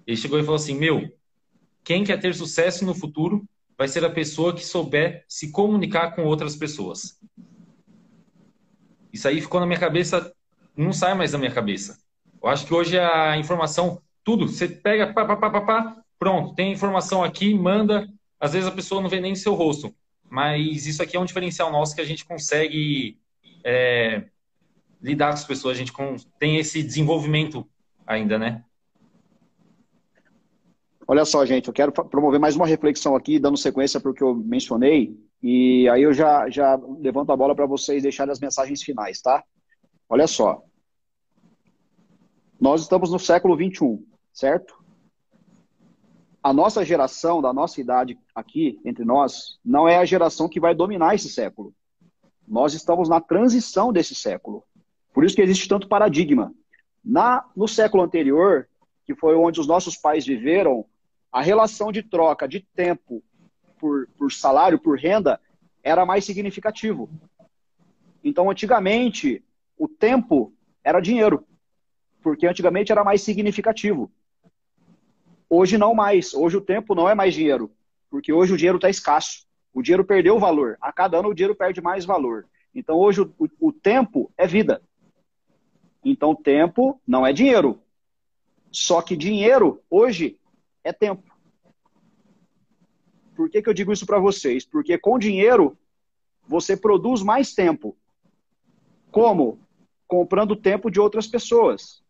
ele 0.07 0.17
chegou 0.17 0.39
e 0.39 0.43
falou 0.43 0.57
assim: 0.57 0.75
Meu, 0.75 1.13
quem 1.85 2.05
quer 2.05 2.19
ter 2.19 2.35
sucesso 2.35 2.85
no 2.85 2.95
futuro 2.95 3.45
vai 3.77 3.89
ser 3.89 4.05
a 4.05 4.11
pessoa 4.11 4.55
que 4.55 4.65
souber 4.65 5.25
se 5.29 5.51
comunicar 5.51 6.15
com 6.15 6.25
outras 6.25 6.57
pessoas. 6.57 7.19
Isso 9.13 9.27
aí 9.27 9.41
ficou 9.41 9.61
na 9.61 9.67
minha 9.67 9.79
cabeça, 9.79 10.33
não 10.77 10.93
sai 10.93 11.15
mais 11.15 11.33
da 11.33 11.39
minha 11.39 11.51
cabeça. 11.51 11.99
Eu 12.43 12.49
acho 12.49 12.67
que 12.67 12.75
hoje 12.75 12.99
a 12.99 13.37
informação, 13.37 14.01
tudo, 14.23 14.47
você 14.47 14.69
pega, 14.69 15.13
pá, 15.13 15.25
pá, 15.25 15.37
pá, 15.37 15.51
pá, 15.51 15.61
pá 15.61 15.97
pronto, 16.19 16.55
tem 16.55 16.73
informação 16.73 17.25
aqui, 17.25 17.55
manda. 17.55 18.07
Às 18.39 18.53
vezes 18.53 18.69
a 18.69 18.73
pessoa 18.73 19.01
não 19.01 19.09
vê 19.09 19.21
nem 19.21 19.35
seu 19.35 19.55
rosto, 19.55 19.95
mas 20.29 20.87
isso 20.87 21.03
aqui 21.03 21.17
é 21.17 21.21
um 21.21 21.25
diferencial 21.25 21.73
nosso 21.73 21.95
que 21.95 22.01
a 22.01 22.05
gente 22.05 22.25
consegue 22.25 23.19
é, 23.65 24.29
lidar 25.01 25.29
com 25.29 25.35
as 25.35 25.45
pessoas, 25.45 25.77
a 25.77 25.79
gente 25.79 25.93
tem 26.39 26.57
esse 26.57 26.83
desenvolvimento 26.83 27.69
ainda, 28.07 28.39
né? 28.39 28.65
Olha 31.07 31.25
só, 31.25 31.45
gente, 31.45 31.67
eu 31.67 31.75
quero 31.75 31.91
promover 31.91 32.39
mais 32.39 32.55
uma 32.55 32.67
reflexão 32.67 33.17
aqui, 33.17 33.39
dando 33.39 33.57
sequência 33.57 34.01
para 34.01 34.11
o 34.11 34.15
que 34.15 34.23
eu 34.23 34.35
mencionei, 34.35 35.19
e 35.43 35.89
aí 35.89 36.03
eu 36.03 36.13
já, 36.13 36.49
já 36.49 36.77
levanto 37.01 37.33
a 37.33 37.37
bola 37.37 37.55
para 37.55 37.67
vocês 37.67 38.03
deixarem 38.03 38.31
as 38.31 38.39
mensagens 38.39 38.83
finais, 38.83 39.21
tá? 39.21 39.43
Olha 40.09 40.27
só. 40.27 40.63
Nós 42.61 42.83
estamos 42.83 43.11
no 43.11 43.19
século 43.19 43.57
21, 43.57 44.05
certo? 44.33 44.79
A 46.43 46.53
nossa 46.53 46.85
geração, 46.85 47.43
da 47.43 47.53
nossa 47.53 47.81
idade 47.81 48.19
aqui, 48.35 48.79
entre 48.85 49.05
nós, 49.05 49.59
não 49.65 49.89
é 49.89 49.97
a 49.97 50.05
geração 50.05 50.49
que 50.49 50.61
vai 50.61 50.75
dominar 50.75 51.15
esse 51.15 51.29
século. 51.29 51.75
Nós 52.51 52.75
estamos 52.75 53.09
na 53.09 53.21
transição 53.21 53.93
desse 53.93 54.13
século. 54.13 54.65
Por 55.15 55.25
isso 55.25 55.37
que 55.37 55.43
existe 55.43 55.69
tanto 55.69 55.87
paradigma. 55.87 56.53
Na, 57.03 57.49
no 57.55 57.69
século 57.69 58.03
anterior, 58.03 58.69
que 59.07 59.15
foi 59.15 59.37
onde 59.37 59.61
os 59.61 59.69
nossos 59.69 59.97
pais 59.97 60.27
viveram, 60.27 60.85
a 61.31 61.41
relação 61.41 61.93
de 61.93 62.03
troca 62.03 62.49
de 62.49 62.59
tempo 62.75 63.23
por, 63.79 64.09
por 64.19 64.33
salário, 64.33 64.81
por 64.81 64.99
renda, 64.99 65.41
era 65.81 66.05
mais 66.05 66.25
significativo. 66.25 67.09
Então, 68.23 68.51
antigamente, 68.51 69.45
o 69.79 69.87
tempo 69.87 70.53
era 70.83 71.01
dinheiro, 71.01 71.47
porque 72.21 72.49
antigamente 72.49 72.91
era 72.91 73.05
mais 73.05 73.23
significativo. 73.23 74.11
Hoje 75.49 75.79
não 75.79 75.95
mais. 75.95 76.35
Hoje 76.35 76.57
o 76.57 76.61
tempo 76.61 76.97
não 76.97 77.09
é 77.09 77.15
mais 77.15 77.33
dinheiro, 77.33 77.71
porque 78.11 78.33
hoje 78.33 78.53
o 78.53 78.57
dinheiro 78.57 78.77
está 78.77 78.91
escasso. 78.91 79.47
O 79.73 79.83
dinheiro 79.83 80.05
perdeu 80.05 80.39
valor. 80.39 80.77
A 80.81 80.93
cada 80.93 81.19
ano 81.19 81.29
o 81.29 81.35
dinheiro 81.35 81.55
perde 81.55 81.81
mais 81.81 82.05
valor. 82.05 82.47
Então 82.75 82.97
hoje 82.97 83.21
o, 83.23 83.35
o, 83.39 83.69
o 83.69 83.73
tempo 83.73 84.33
é 84.37 84.47
vida. 84.47 84.83
Então, 86.05 86.35
tempo 86.35 87.01
não 87.07 87.27
é 87.27 87.33
dinheiro. 87.33 87.81
Só 88.73 89.03
que 89.03 89.17
dinheiro, 89.17 89.83
hoje, 89.91 90.39
é 90.83 90.93
tempo. 90.93 91.23
Por 93.35 93.51
que, 93.51 93.63
que 93.63 93.69
eu 93.69 93.75
digo 93.75 93.93
isso 93.93 94.07
para 94.07 94.19
vocês? 94.19 94.65
Porque 94.65 94.97
com 94.99 95.19
dinheiro, 95.19 95.77
você 96.47 96.77
produz 96.77 97.23
mais 97.23 97.55
tempo. 97.55 97.97
Como? 99.11 99.59
Comprando 100.07 100.57
tempo 100.57 100.91
de 100.91 101.01
outras 101.01 101.27
pessoas. 101.27 102.03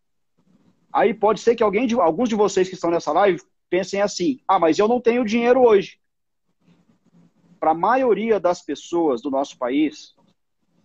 Aí 0.92 1.14
pode 1.14 1.40
ser 1.40 1.54
que 1.54 1.62
alguém 1.62 1.86
de, 1.86 1.94
alguns 1.94 2.28
de 2.28 2.34
vocês 2.34 2.68
que 2.68 2.74
estão 2.74 2.90
nessa 2.90 3.12
live 3.12 3.42
pensem 3.68 4.00
assim: 4.00 4.40
ah, 4.46 4.58
mas 4.58 4.78
eu 4.78 4.88
não 4.88 5.00
tenho 5.00 5.24
dinheiro 5.24 5.62
hoje. 5.62 5.98
Para 7.60 7.72
a 7.72 7.74
maioria 7.74 8.40
das 8.40 8.62
pessoas 8.62 9.20
do 9.20 9.30
nosso 9.30 9.58
país, 9.58 10.16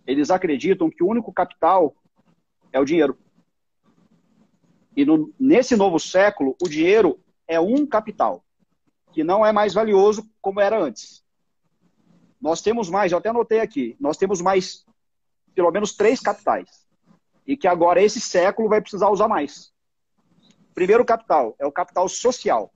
eles 0.06 0.30
acreditam 0.30 0.90
que 0.90 1.02
o 1.02 1.08
único 1.08 1.32
capital 1.32 1.96
é 2.70 2.78
o 2.78 2.84
dinheiro. 2.84 3.18
E 4.94 5.04
no, 5.04 5.32
nesse 5.40 5.74
novo 5.74 5.98
século, 5.98 6.54
o 6.62 6.68
dinheiro 6.68 7.18
é 7.48 7.58
um 7.58 7.86
capital, 7.86 8.44
que 9.12 9.24
não 9.24 9.44
é 9.44 9.52
mais 9.52 9.72
valioso 9.72 10.30
como 10.40 10.60
era 10.60 10.78
antes. 10.78 11.24
Nós 12.40 12.60
temos 12.60 12.90
mais, 12.90 13.10
eu 13.10 13.18
até 13.18 13.30
anotei 13.30 13.60
aqui, 13.60 13.96
nós 13.98 14.18
temos 14.18 14.42
mais, 14.42 14.84
pelo 15.54 15.70
menos 15.70 15.96
três 15.96 16.20
capitais. 16.20 16.86
E 17.46 17.56
que 17.56 17.66
agora, 17.66 18.02
esse 18.02 18.20
século, 18.20 18.68
vai 18.68 18.82
precisar 18.82 19.08
usar 19.08 19.28
mais. 19.28 19.72
Primeiro 20.74 21.04
capital 21.06 21.56
é 21.58 21.64
o 21.66 21.72
capital 21.72 22.06
social. 22.06 22.70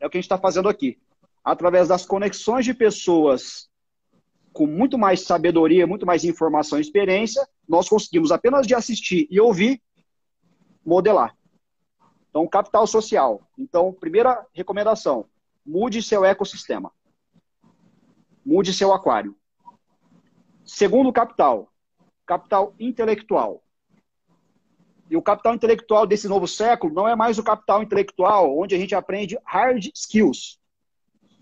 É 0.00 0.06
o 0.06 0.10
que 0.10 0.16
a 0.16 0.20
gente 0.20 0.24
está 0.24 0.38
fazendo 0.38 0.68
aqui. 0.68 0.98
Através 1.44 1.88
das 1.88 2.06
conexões 2.06 2.64
de 2.64 2.72
pessoas 2.72 3.68
com 4.52 4.66
muito 4.66 4.96
mais 4.96 5.22
sabedoria, 5.22 5.86
muito 5.86 6.06
mais 6.06 6.24
informação 6.24 6.78
e 6.78 6.80
experiência, 6.80 7.46
nós 7.68 7.88
conseguimos 7.88 8.30
apenas 8.30 8.66
de 8.66 8.74
assistir 8.74 9.26
e 9.28 9.40
ouvir, 9.40 9.82
modelar. 10.86 11.36
Então, 12.30 12.46
capital 12.46 12.86
social. 12.86 13.42
Então, 13.58 13.92
primeira 13.92 14.46
recomendação: 14.52 15.26
mude 15.66 16.02
seu 16.02 16.24
ecossistema. 16.24 16.92
Mude 18.46 18.72
seu 18.72 18.92
aquário. 18.92 19.36
Segundo 20.64 21.12
capital, 21.12 21.68
capital 22.24 22.74
intelectual. 22.78 23.62
E 25.10 25.16
o 25.16 25.22
capital 25.22 25.54
intelectual 25.54 26.06
desse 26.06 26.28
novo 26.28 26.48
século 26.48 26.94
não 26.94 27.06
é 27.06 27.14
mais 27.14 27.38
o 27.38 27.44
capital 27.44 27.82
intelectual 27.82 28.56
onde 28.58 28.74
a 28.74 28.78
gente 28.78 28.94
aprende 28.94 29.38
hard 29.44 29.90
skills, 29.94 30.58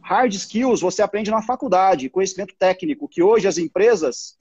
Hard 0.03 0.35
skills 0.35 0.81
você 0.81 1.01
aprende 1.01 1.31
na 1.31 1.41
faculdade, 1.43 2.11
conhecimento 2.11 2.55
técnico, 2.59 3.09
que 3.09 3.23
hoje 3.23 3.47
as 3.47 3.57
empresas 3.57 4.39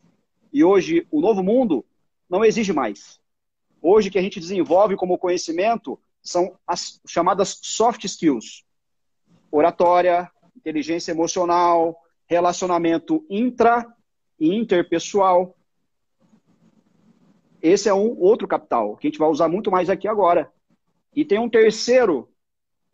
e 0.52 0.64
hoje 0.64 1.08
o 1.12 1.22
novo 1.22 1.44
mundo 1.44 1.86
não 2.30 2.44
exige 2.44 2.74
mais. 2.74 3.20
hoje 3.82 4.12
que 4.12 4.20
a 4.20 4.22
gente 4.22 4.40
desenvolve 4.40 4.96
como 4.96 5.18
conhecimento 5.18 6.00
são 6.22 6.56
as 6.68 7.02
chamadas 7.08 7.60
soft 7.62 8.04
skills. 8.04 8.64
Oratória, 9.52 10.30
inteligência 10.56 11.12
emocional, 11.12 12.00
relacionamento 12.28 13.26
intra 13.30 13.86
e 14.40 14.54
interpessoal. 14.56 15.56
Esse 17.62 17.90
é 17.90 17.94
um 17.94 18.18
outro 18.20 18.48
capital 18.48 18.96
que 18.98 19.08
a 19.08 19.10
gente 19.10 19.20
vai 19.20 19.30
usar 19.30 19.48
muito 19.48 19.72
mais 19.72 19.90
aqui 19.90 20.08
agora. 20.08 20.52
E 21.16 21.26
tem 21.26 21.40
um 21.40 21.50
terceiro 21.50 22.32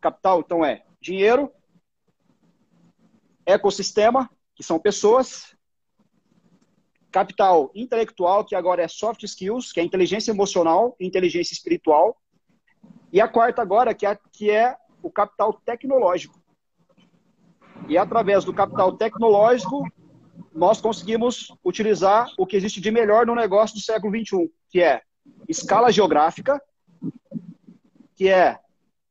capital, 0.00 0.40
então 0.40 0.64
é 0.64 0.84
dinheiro, 1.00 1.52
ecossistema, 3.48 4.30
que 4.54 4.62
são 4.62 4.78
pessoas, 4.78 5.56
capital 7.10 7.70
intelectual, 7.74 8.44
que 8.44 8.54
agora 8.54 8.82
é 8.82 8.88
soft 8.88 9.22
skills, 9.22 9.72
que 9.72 9.80
é 9.80 9.82
inteligência 9.82 10.30
emocional 10.30 10.94
inteligência 11.00 11.54
espiritual, 11.54 12.20
e 13.10 13.20
a 13.22 13.26
quarta 13.26 13.62
agora, 13.62 13.94
que 13.94 14.04
é, 14.04 14.18
que 14.32 14.50
é 14.50 14.76
o 15.02 15.10
capital 15.10 15.54
tecnológico. 15.64 16.38
E 17.88 17.96
através 17.96 18.44
do 18.44 18.52
capital 18.52 18.92
tecnológico, 18.92 19.82
nós 20.52 20.78
conseguimos 20.78 21.50
utilizar 21.64 22.30
o 22.36 22.46
que 22.46 22.56
existe 22.56 22.82
de 22.82 22.90
melhor 22.90 23.24
no 23.24 23.34
negócio 23.34 23.76
do 23.76 23.82
século 23.82 24.14
XXI, 24.14 24.52
que 24.68 24.82
é 24.82 25.00
escala 25.48 25.90
geográfica, 25.90 26.60
que 28.14 28.28
é 28.28 28.58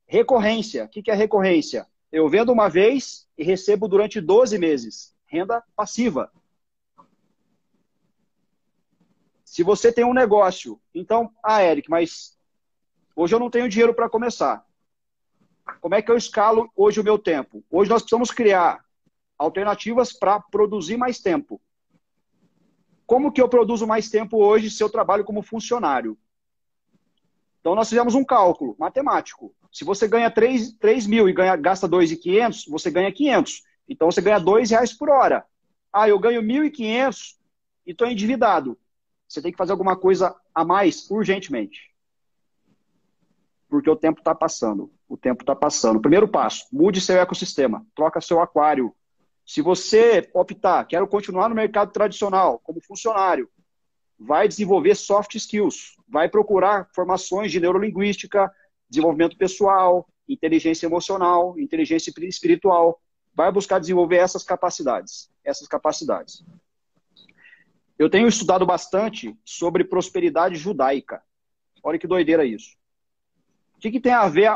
recorrência. 0.06 0.86
O 0.86 0.90
que 0.90 1.10
é 1.10 1.16
recorrência? 1.16 1.88
Eu 2.18 2.28
vendo 2.28 2.52
uma 2.52 2.68
vez 2.68 3.28
e 3.38 3.44
recebo 3.44 3.88
durante 3.88 4.20
12 4.20 4.58
meses. 4.58 5.16
Renda 5.28 5.64
passiva. 5.76 6.32
Se 9.46 9.62
você 9.62 9.94
tem 9.94 10.04
um 10.04 10.16
negócio, 10.16 10.82
então, 10.96 11.32
ah, 11.44 11.64
Eric, 11.64 11.88
mas 11.92 12.36
hoje 13.16 13.36
eu 13.36 13.40
não 13.40 13.52
tenho 13.52 13.70
dinheiro 13.70 13.94
para 13.94 14.10
começar. 14.10 14.66
Como 15.80 15.94
é 15.94 16.02
que 16.02 16.10
eu 16.10 16.18
escalo 16.18 16.72
hoje 16.76 17.00
o 17.00 17.04
meu 17.04 17.20
tempo? 17.20 17.64
Hoje 17.70 17.92
nós 17.92 18.02
precisamos 18.02 18.32
criar 18.32 18.84
alternativas 19.38 20.12
para 20.12 20.40
produzir 20.40 20.98
mais 20.98 21.20
tempo. 21.20 21.62
Como 23.06 23.32
que 23.32 23.40
eu 23.40 23.48
produzo 23.48 23.86
mais 23.86 24.10
tempo 24.10 24.44
hoje 24.44 24.72
se 24.72 24.84
eu 24.84 24.90
trabalho 24.90 25.24
como 25.24 25.44
funcionário? 25.44 26.18
Então 27.60 27.76
nós 27.76 27.88
fizemos 27.90 28.16
um 28.16 28.26
cálculo 28.26 28.76
matemático. 28.80 29.54
Se 29.72 29.84
você 29.84 30.08
ganha 30.08 30.32
3, 30.32 30.74
3 30.74 31.08
mil 31.08 31.28
e 31.30 31.34
ganha, 31.34 31.56
gasta 31.56 31.88
2,500, 31.88 32.66
você 32.68 32.90
ganha 32.90 33.12
500. 33.12 33.64
Então 33.88 34.10
você 34.10 34.22
ganha 34.22 34.40
2 34.40 34.72
reais 34.72 34.94
por 34.94 35.10
hora. 35.10 35.46
Ah, 35.92 36.10
eu 36.10 36.20
ganho 36.20 36.42
1.500 36.42 37.36
e 37.86 37.92
estou 37.92 38.08
endividado. 38.08 38.78
Você 39.28 39.42
tem 39.42 39.52
que 39.52 39.58
fazer 39.58 39.72
alguma 39.72 39.96
coisa 39.96 40.36
a 40.54 40.64
mais 40.64 41.10
urgentemente. 41.10 41.94
Porque 43.70 43.90
o 43.90 43.96
tempo 43.96 44.20
está 44.20 44.34
passando. 44.34 44.92
O 45.08 45.18
tempo 45.18 45.44
está 45.44 45.56
passando. 45.56 46.02
Primeiro 46.02 46.28
passo, 46.28 46.68
mude 46.72 47.02
seu 47.02 47.18
ecossistema. 47.18 47.86
Troca 47.96 48.22
seu 48.22 48.42
aquário. 48.42 48.94
Se 49.46 49.62
você 49.62 50.30
optar, 50.34 50.86
quero 50.86 51.08
continuar 51.08 51.48
no 51.48 51.56
mercado 51.56 51.92
tradicional 51.92 52.60
como 52.60 52.82
funcionário, 52.82 53.50
vai 54.20 54.48
desenvolver 54.48 54.96
soft 54.96 55.36
skills, 55.36 55.96
vai 56.08 56.28
procurar 56.28 56.90
formações 56.94 57.50
de 57.52 57.60
neurolinguística, 57.60 58.52
desenvolvimento 58.90 59.38
pessoal, 59.38 60.08
inteligência 60.28 60.86
emocional, 60.86 61.58
inteligência 61.60 62.12
espiritual, 62.22 63.00
vai 63.34 63.52
buscar 63.52 63.80
desenvolver 63.80 64.18
essas 64.18 64.44
capacidades, 64.44 65.30
essas 65.44 65.68
capacidades. 65.68 66.44
Eu 67.98 68.10
tenho 68.10 68.28
estudado 68.28 68.66
bastante 68.66 69.36
sobre 69.44 69.84
prosperidade 69.84 70.56
judaica. 70.56 71.22
Olha 71.84 71.98
que 71.98 72.08
doideira 72.08 72.46
isso. 72.46 72.76
O 73.76 73.80
que, 73.80 73.92
que 73.92 74.00
tem 74.00 74.12
a 74.12 74.28
ver? 74.28 74.52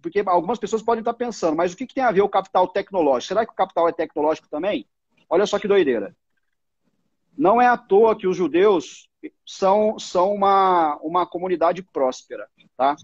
Porque 0.00 0.22
algumas 0.26 0.58
pessoas 0.58 0.82
podem 0.82 1.00
estar 1.00 1.14
pensando, 1.14 1.56
mas 1.56 1.72
o 1.72 1.76
que, 1.76 1.86
que 1.86 1.94
tem 1.94 2.04
a 2.04 2.10
ver 2.10 2.22
o 2.22 2.28
capital 2.28 2.66
tecnológico? 2.68 3.28
Será 3.28 3.44
que 3.44 3.52
o 3.52 3.56
capital 3.56 3.88
é 3.88 3.92
tecnológico 3.92 4.48
também? 4.48 4.86
Olha 5.28 5.46
só 5.46 5.58
que 5.58 5.68
doideira. 5.68 6.16
Não 7.36 7.60
é 7.60 7.66
à 7.66 7.76
toa 7.76 8.16
que 8.16 8.26
os 8.26 8.36
judeus 8.36 9.08
são, 9.46 9.98
são 9.98 10.32
uma, 10.32 10.96
uma 11.02 11.26
comunidade 11.26 11.82
próspera. 11.82 12.48
Tá? 12.76 12.96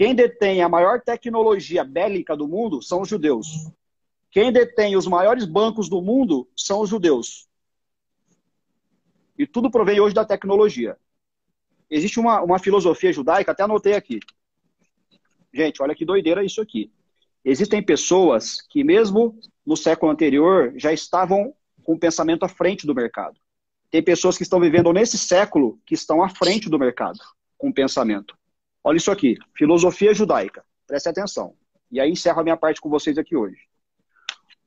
Quem 0.00 0.14
detém 0.14 0.62
a 0.62 0.68
maior 0.68 1.02
tecnologia 1.02 1.84
bélica 1.84 2.34
do 2.34 2.48
mundo 2.48 2.80
são 2.80 3.02
os 3.02 3.08
judeus. 3.10 3.70
Quem 4.30 4.50
detém 4.50 4.96
os 4.96 5.06
maiores 5.06 5.44
bancos 5.44 5.90
do 5.90 6.00
mundo 6.00 6.48
são 6.56 6.80
os 6.80 6.88
judeus. 6.88 7.46
E 9.38 9.46
tudo 9.46 9.70
provém 9.70 10.00
hoje 10.00 10.14
da 10.14 10.24
tecnologia. 10.24 10.96
Existe 11.90 12.18
uma, 12.18 12.40
uma 12.40 12.58
filosofia 12.58 13.12
judaica, 13.12 13.52
até 13.52 13.62
anotei 13.62 13.92
aqui. 13.92 14.20
Gente, 15.52 15.82
olha 15.82 15.94
que 15.94 16.06
doideira 16.06 16.42
isso 16.42 16.62
aqui. 16.62 16.90
Existem 17.44 17.82
pessoas 17.82 18.62
que, 18.70 18.82
mesmo 18.82 19.38
no 19.66 19.76
século 19.76 20.10
anterior, 20.10 20.72
já 20.78 20.94
estavam 20.94 21.54
com 21.84 21.92
o 21.92 22.00
pensamento 22.00 22.42
à 22.44 22.48
frente 22.48 22.86
do 22.86 22.94
mercado. 22.94 23.38
Tem 23.90 24.02
pessoas 24.02 24.38
que 24.38 24.44
estão 24.44 24.60
vivendo 24.60 24.90
nesse 24.94 25.18
século 25.18 25.78
que 25.84 25.92
estão 25.92 26.22
à 26.22 26.30
frente 26.30 26.70
do 26.70 26.78
mercado 26.78 27.18
com 27.58 27.68
o 27.68 27.74
pensamento. 27.74 28.40
Olha 28.82 28.96
isso 28.96 29.10
aqui, 29.10 29.36
filosofia 29.54 30.14
judaica. 30.14 30.64
Preste 30.86 31.08
atenção. 31.08 31.54
E 31.90 32.00
aí 32.00 32.10
encerro 32.10 32.40
a 32.40 32.42
minha 32.42 32.56
parte 32.56 32.80
com 32.80 32.88
vocês 32.88 33.18
aqui 33.18 33.36
hoje. 33.36 33.68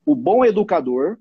O 0.06 0.14
bom 0.14 0.44
educador, 0.44 1.18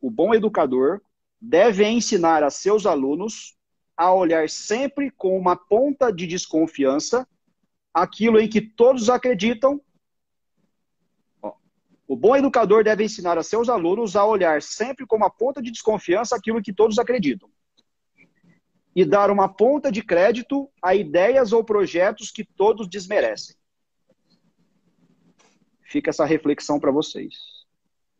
o 0.00 0.10
bom 0.10 0.34
educador 0.34 1.00
deve 1.40 1.86
ensinar 1.86 2.42
a 2.42 2.50
seus 2.50 2.86
alunos 2.86 3.56
a 3.96 4.12
olhar 4.12 4.48
sempre 4.48 5.10
com 5.10 5.38
uma 5.38 5.56
ponta 5.56 6.12
de 6.12 6.26
desconfiança 6.26 7.28
aquilo 7.92 8.40
em 8.40 8.48
que 8.48 8.60
todos 8.60 9.10
acreditam. 9.10 9.80
O 12.08 12.16
bom 12.16 12.34
educador 12.34 12.82
deve 12.82 13.04
ensinar 13.04 13.38
a 13.38 13.42
seus 13.42 13.68
alunos 13.68 14.16
a 14.16 14.24
olhar 14.24 14.62
sempre 14.62 15.06
com 15.06 15.16
uma 15.16 15.30
ponta 15.30 15.62
de 15.62 15.70
desconfiança 15.70 16.36
aquilo 16.36 16.62
que 16.62 16.72
todos 16.72 16.98
acreditam. 16.98 17.50
E 18.94 19.04
dar 19.04 19.30
uma 19.30 19.48
ponta 19.48 19.90
de 19.90 20.02
crédito 20.02 20.70
a 20.82 20.94
ideias 20.94 21.52
ou 21.52 21.64
projetos 21.64 22.30
que 22.30 22.44
todos 22.44 22.88
desmerecem. 22.88 23.56
Fica 25.82 26.10
essa 26.10 26.24
reflexão 26.24 26.78
para 26.78 26.90
vocês. 26.90 27.34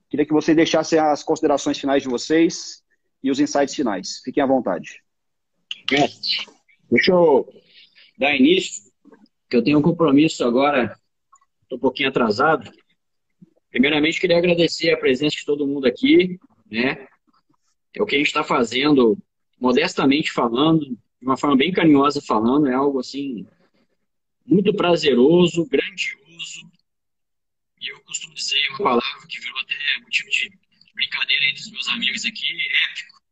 Queria 0.08 0.26
que 0.26 0.32
vocês 0.32 0.56
deixassem 0.56 0.98
as 0.98 1.22
considerações 1.22 1.78
finais 1.78 2.02
de 2.02 2.08
vocês 2.08 2.82
e 3.22 3.30
os 3.30 3.40
insights 3.40 3.74
finais. 3.74 4.20
Fiquem 4.24 4.42
à 4.42 4.46
vontade. 4.46 5.02
Deixa 6.90 7.12
eu 7.12 7.48
dar 8.18 8.36
início, 8.36 8.92
que 9.48 9.56
eu 9.56 9.64
tenho 9.64 9.78
um 9.78 9.82
compromisso 9.82 10.44
agora, 10.44 10.94
estou 11.62 11.78
um 11.78 11.80
pouquinho 11.80 12.08
atrasado. 12.10 12.70
Primeiramente, 13.70 14.20
queria 14.20 14.36
agradecer 14.36 14.92
a 14.92 14.98
presença 14.98 15.36
de 15.36 15.44
todo 15.46 15.66
mundo 15.66 15.86
aqui, 15.86 16.38
né? 16.70 17.06
É 17.94 18.02
o 18.02 18.06
que 18.06 18.14
a 18.14 18.18
gente 18.18 18.28
está 18.28 18.44
fazendo, 18.44 19.18
modestamente 19.62 20.32
falando, 20.32 20.84
de 20.84 21.24
uma 21.24 21.36
forma 21.36 21.56
bem 21.56 21.70
carinhosa 21.70 22.20
falando, 22.20 22.66
é 22.66 22.74
algo 22.74 22.98
assim 22.98 23.46
muito 24.44 24.74
prazeroso, 24.74 25.64
grandioso. 25.68 26.68
E 27.80 27.92
eu 27.92 28.00
costumo 28.00 28.34
dizer 28.34 28.68
uma 28.70 28.78
palavra 28.78 29.26
que 29.28 29.38
virou 29.38 29.58
até 29.60 29.76
motivo 30.00 30.28
de 30.30 30.50
brincadeira 30.94 31.44
entre 31.46 31.62
os 31.62 31.70
meus 31.70 31.88
amigos 31.88 32.24
aqui, 32.24 32.46
épico 32.90 33.22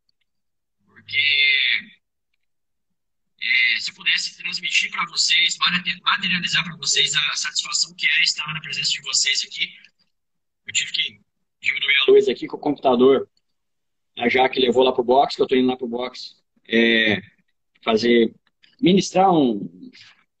porque 0.87 1.17
é, 3.41 3.79
se 3.81 3.91
eu 3.91 3.95
pudesse 3.95 4.37
transmitir 4.37 4.89
para 4.89 5.05
vocês, 5.07 5.57
materializar 6.03 6.63
para 6.63 6.77
vocês 6.77 7.13
a 7.13 7.35
satisfação 7.35 7.93
que 7.95 8.07
é 8.07 8.21
estar 8.21 8.47
na 8.53 8.61
presença 8.61 8.91
de 8.91 9.01
vocês 9.01 9.43
aqui, 9.43 9.69
eu 10.65 10.73
tive 10.73 10.93
que 10.93 11.19
diminuir 11.61 11.97
a 11.97 12.11
luz 12.11 12.29
aqui 12.29 12.47
com 12.47 12.55
o 12.55 12.59
computador. 12.59 13.29
A 14.17 14.29
Jaque 14.29 14.59
levou 14.59 14.83
lá 14.83 14.91
para 14.91 15.01
o 15.01 15.05
box, 15.05 15.35
que 15.35 15.41
eu 15.41 15.45
estou 15.45 15.57
indo 15.57 15.67
lá 15.67 15.77
para 15.77 15.85
o 15.85 15.89
box 15.89 16.35
é, 16.67 17.21
fazer, 17.83 18.33
ministrar 18.79 19.31
um, 19.31 19.69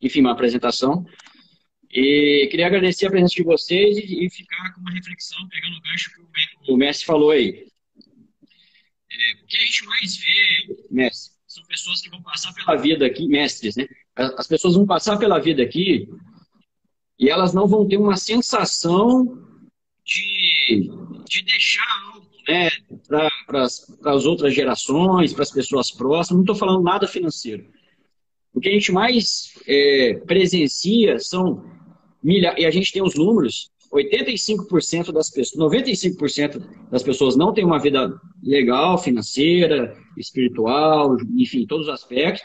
enfim, 0.01 0.21
uma 0.21 0.31
apresentação. 0.31 1.05
E 1.89 2.47
queria 2.49 2.67
agradecer 2.67 3.07
a 3.07 3.11
presença 3.11 3.35
de 3.35 3.43
vocês 3.43 3.97
e, 3.97 4.25
e 4.25 4.29
ficar 4.29 4.73
com 4.73 4.81
uma 4.81 4.91
reflexão, 4.91 5.47
pegando 5.49 5.77
o 5.77 5.81
gancho 5.81 6.11
que 6.63 6.71
o 6.71 6.77
Messi 6.77 7.03
falou 7.03 7.31
aí. 7.31 7.67
É, 9.11 9.43
o 9.43 9.45
que 9.45 9.57
a 9.57 9.59
gente 9.59 9.85
mais 9.85 10.15
vê, 10.17 10.85
mestre, 10.89 11.35
são 11.45 11.65
pessoas 11.65 12.01
que 12.01 12.09
vão 12.09 12.21
passar 12.21 12.53
pela 12.53 12.77
vida 12.77 13.05
aqui, 13.05 13.27
mestres, 13.27 13.75
né? 13.75 13.87
As 14.15 14.47
pessoas 14.47 14.75
vão 14.75 14.85
passar 14.85 15.17
pela 15.17 15.39
vida 15.39 15.61
aqui 15.61 16.07
e 17.19 17.29
elas 17.29 17.53
não 17.53 17.67
vão 17.67 17.85
ter 17.87 17.97
uma 17.97 18.15
sensação 18.15 19.25
de, 20.05 20.89
de 21.27 21.41
deixar 21.43 21.85
algo 22.13 22.30
né, 22.47 22.69
para 23.47 23.63
as 23.63 24.25
outras 24.25 24.53
gerações, 24.53 25.33
para 25.33 25.43
as 25.43 25.51
pessoas 25.51 25.91
próximas. 25.91 26.37
Não 26.37 26.41
estou 26.41 26.55
falando 26.55 26.83
nada 26.83 27.07
financeiro. 27.07 27.65
O 28.53 28.59
que 28.59 28.69
a 28.69 28.73
gente 28.73 28.91
mais 28.91 29.53
é, 29.67 30.15
presencia 30.25 31.19
são 31.19 31.63
milha 32.23 32.53
e 32.57 32.65
a 32.65 32.71
gente 32.71 32.91
tem 32.91 33.01
os 33.01 33.15
números 33.15 33.71
85% 33.93 35.11
das 35.11 35.29
pessoas, 35.29 35.73
95% 35.73 36.63
das 36.89 37.03
pessoas 37.03 37.35
não 37.35 37.53
têm 37.53 37.65
uma 37.65 37.79
vida 37.79 38.13
legal, 38.41 38.97
financeira, 38.97 39.97
espiritual, 40.17 41.17
enfim, 41.35 41.65
todos 41.65 41.87
os 41.87 41.93
aspectos. 41.93 42.41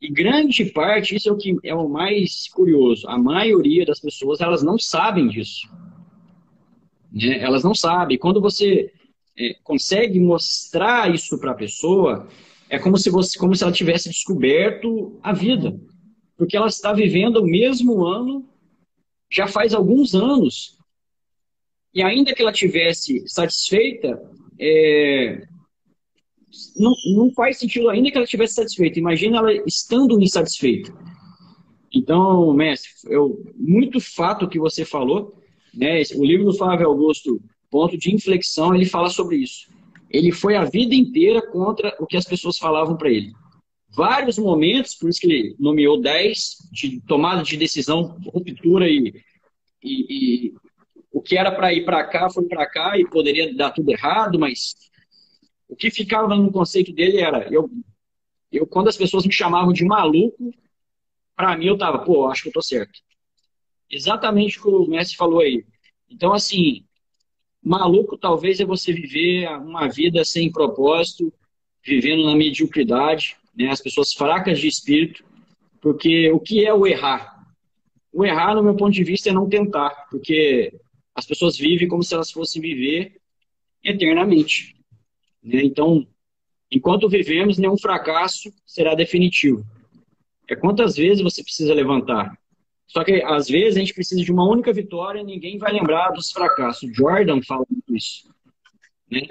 E 0.00 0.10
grande 0.10 0.64
parte, 0.66 1.14
isso 1.14 1.28
é 1.28 1.32
o 1.32 1.36
que 1.36 1.56
é 1.62 1.74
o 1.74 1.88
mais 1.88 2.48
curioso, 2.48 3.08
a 3.08 3.16
maioria 3.16 3.86
das 3.86 4.00
pessoas, 4.00 4.40
elas 4.40 4.62
não 4.62 4.78
sabem 4.78 5.28
disso. 5.28 5.68
Né? 7.12 7.38
Elas 7.38 7.62
não 7.62 7.74
sabem. 7.74 8.18
Quando 8.18 8.40
você 8.40 8.92
é, 9.38 9.54
consegue 9.62 10.18
mostrar 10.18 11.12
isso 11.14 11.38
para 11.38 11.52
a 11.52 11.56
pessoa, 11.56 12.28
é 12.68 12.78
como 12.78 12.96
se, 12.98 13.10
você, 13.10 13.38
como 13.38 13.54
se 13.54 13.62
ela 13.62 13.72
tivesse 13.72 14.08
descoberto 14.08 15.18
a 15.22 15.32
vida. 15.32 15.78
Porque 16.36 16.56
ela 16.56 16.66
está 16.66 16.92
vivendo 16.92 17.36
o 17.36 17.46
mesmo 17.46 18.04
ano 18.04 18.48
já 19.30 19.46
faz 19.46 19.74
alguns 19.74 20.14
anos. 20.14 20.76
E 21.94 22.02
ainda 22.02 22.34
que 22.34 22.42
ela 22.42 22.52
tivesse 22.52 23.26
satisfeita, 23.26 24.20
é, 24.58 25.46
não, 26.76 26.92
não 27.14 27.30
faz 27.32 27.58
sentido 27.58 27.88
ainda 27.88 28.10
que 28.10 28.16
ela 28.16 28.24
estivesse 28.24 28.54
satisfeita. 28.54 28.98
Imagina 28.98 29.38
ela 29.38 29.52
estando 29.66 30.20
insatisfeita. 30.20 30.92
Então, 31.92 32.52
mestre, 32.52 32.90
eu, 33.06 33.42
muito 33.54 34.00
fato 34.00 34.48
que 34.48 34.58
você 34.58 34.84
falou, 34.84 35.40
né? 35.74 36.02
O 36.14 36.24
livro 36.24 36.46
do 36.46 36.56
Flávio 36.56 36.88
Augusto, 36.88 37.40
Ponto 37.70 37.96
de 37.96 38.14
Inflexão, 38.14 38.74
ele 38.74 38.86
fala 38.86 39.08
sobre 39.08 39.36
isso. 39.36 39.68
Ele 40.10 40.32
foi 40.32 40.56
a 40.56 40.64
vida 40.64 40.94
inteira 40.94 41.42
contra 41.50 41.94
o 41.98 42.06
que 42.06 42.16
as 42.16 42.24
pessoas 42.24 42.58
falavam 42.58 42.96
para 42.96 43.10
ele. 43.10 43.32
Vários 43.94 44.38
momentos, 44.38 44.94
por 44.94 45.08
isso 45.08 45.20
que 45.20 45.26
ele 45.26 45.56
nomeou 45.58 46.00
10 46.00 46.68
de 46.70 47.00
tomada 47.02 47.42
de 47.42 47.56
decisão, 47.56 48.18
ruptura 48.26 48.88
e, 48.88 49.22
e, 49.82 50.48
e 50.48 50.54
o 51.12 51.22
que 51.22 51.36
era 51.36 51.50
para 51.50 51.72
ir 51.72 51.84
para 51.84 52.04
cá 52.04 52.28
foi 52.28 52.44
para 52.44 52.66
cá 52.68 52.98
e 52.98 53.08
poderia 53.08 53.54
dar 53.54 53.70
tudo 53.70 53.90
errado, 53.90 54.38
mas 54.38 54.74
o 55.68 55.74
que 55.74 55.90
ficava 55.90 56.34
no 56.36 56.52
conceito 56.52 56.92
dele 56.92 57.18
era, 57.18 57.48
eu, 57.52 57.70
eu 58.52 58.66
quando 58.66 58.88
as 58.88 58.96
pessoas 58.96 59.24
me 59.24 59.32
chamavam 59.32 59.72
de 59.72 59.84
maluco, 59.84 60.52
para 61.34 61.56
mim 61.56 61.66
eu 61.66 61.78
tava, 61.78 62.00
pô, 62.00 62.28
acho 62.28 62.42
que 62.42 62.48
eu 62.48 62.52
tô 62.52 62.62
certo. 62.62 63.00
Exatamente 63.90 64.58
o 64.58 64.62
que 64.62 64.68
o 64.68 64.86
Messi 64.86 65.16
falou 65.16 65.40
aí. 65.40 65.64
Então, 66.08 66.32
assim, 66.32 66.84
maluco 67.66 68.16
talvez 68.16 68.60
é 68.60 68.64
você 68.64 68.92
viver 68.92 69.48
uma 69.58 69.88
vida 69.88 70.24
sem 70.24 70.52
propósito, 70.52 71.32
vivendo 71.84 72.24
na 72.24 72.36
mediocridade, 72.36 73.36
né? 73.56 73.68
as 73.68 73.80
pessoas 73.80 74.12
fracas 74.12 74.60
de 74.60 74.68
espírito, 74.68 75.24
porque 75.80 76.30
o 76.30 76.38
que 76.38 76.64
é 76.64 76.72
o 76.72 76.86
errar? 76.86 77.44
O 78.12 78.24
errar, 78.24 78.54
no 78.54 78.62
meu 78.62 78.76
ponto 78.76 78.92
de 78.92 79.02
vista, 79.02 79.30
é 79.30 79.32
não 79.32 79.48
tentar, 79.48 79.90
porque 80.10 80.72
as 81.12 81.26
pessoas 81.26 81.58
vivem 81.58 81.88
como 81.88 82.04
se 82.04 82.14
elas 82.14 82.30
fossem 82.30 82.62
viver 82.62 83.16
eternamente. 83.82 84.76
Né? 85.42 85.62
Então, 85.64 86.06
enquanto 86.70 87.08
vivemos, 87.08 87.58
nenhum 87.58 87.76
fracasso 87.76 88.52
será 88.64 88.94
definitivo. 88.94 89.64
É 90.48 90.54
quantas 90.54 90.96
vezes 90.96 91.22
você 91.22 91.42
precisa 91.42 91.74
levantar. 91.74 92.38
Só 92.86 93.02
que, 93.02 93.22
às 93.22 93.48
vezes, 93.48 93.76
a 93.76 93.80
gente 93.80 93.94
precisa 93.94 94.22
de 94.22 94.32
uma 94.32 94.48
única 94.48 94.72
vitória 94.72 95.20
e 95.20 95.24
ninguém 95.24 95.58
vai 95.58 95.72
lembrar 95.72 96.10
dos 96.10 96.30
fracassos. 96.30 96.90
Jordan 96.94 97.42
fala 97.42 97.64
muito 97.68 97.94
isso. 97.94 98.28
Né? 99.10 99.22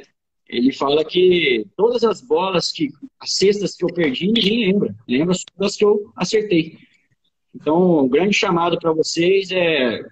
Ele 0.48 0.72
fala 0.72 1.04
que 1.04 1.66
todas 1.76 2.04
as 2.04 2.22
bolas, 2.22 2.72
que 2.72 2.90
as 3.20 3.34
cestas 3.34 3.76
que 3.76 3.84
eu 3.84 3.94
perdi, 3.94 4.28
ninguém 4.28 4.72
lembra. 4.72 4.96
Lembra 5.08 5.34
só 5.34 5.46
das 5.58 5.76
que 5.76 5.86
eu 5.86 6.12
acertei. 6.16 6.78
Então, 7.54 8.00
o 8.00 8.10
grande 8.10 8.34
chamado 8.34 8.78
para 8.78 8.92
vocês 8.92 9.50
é 9.52 10.04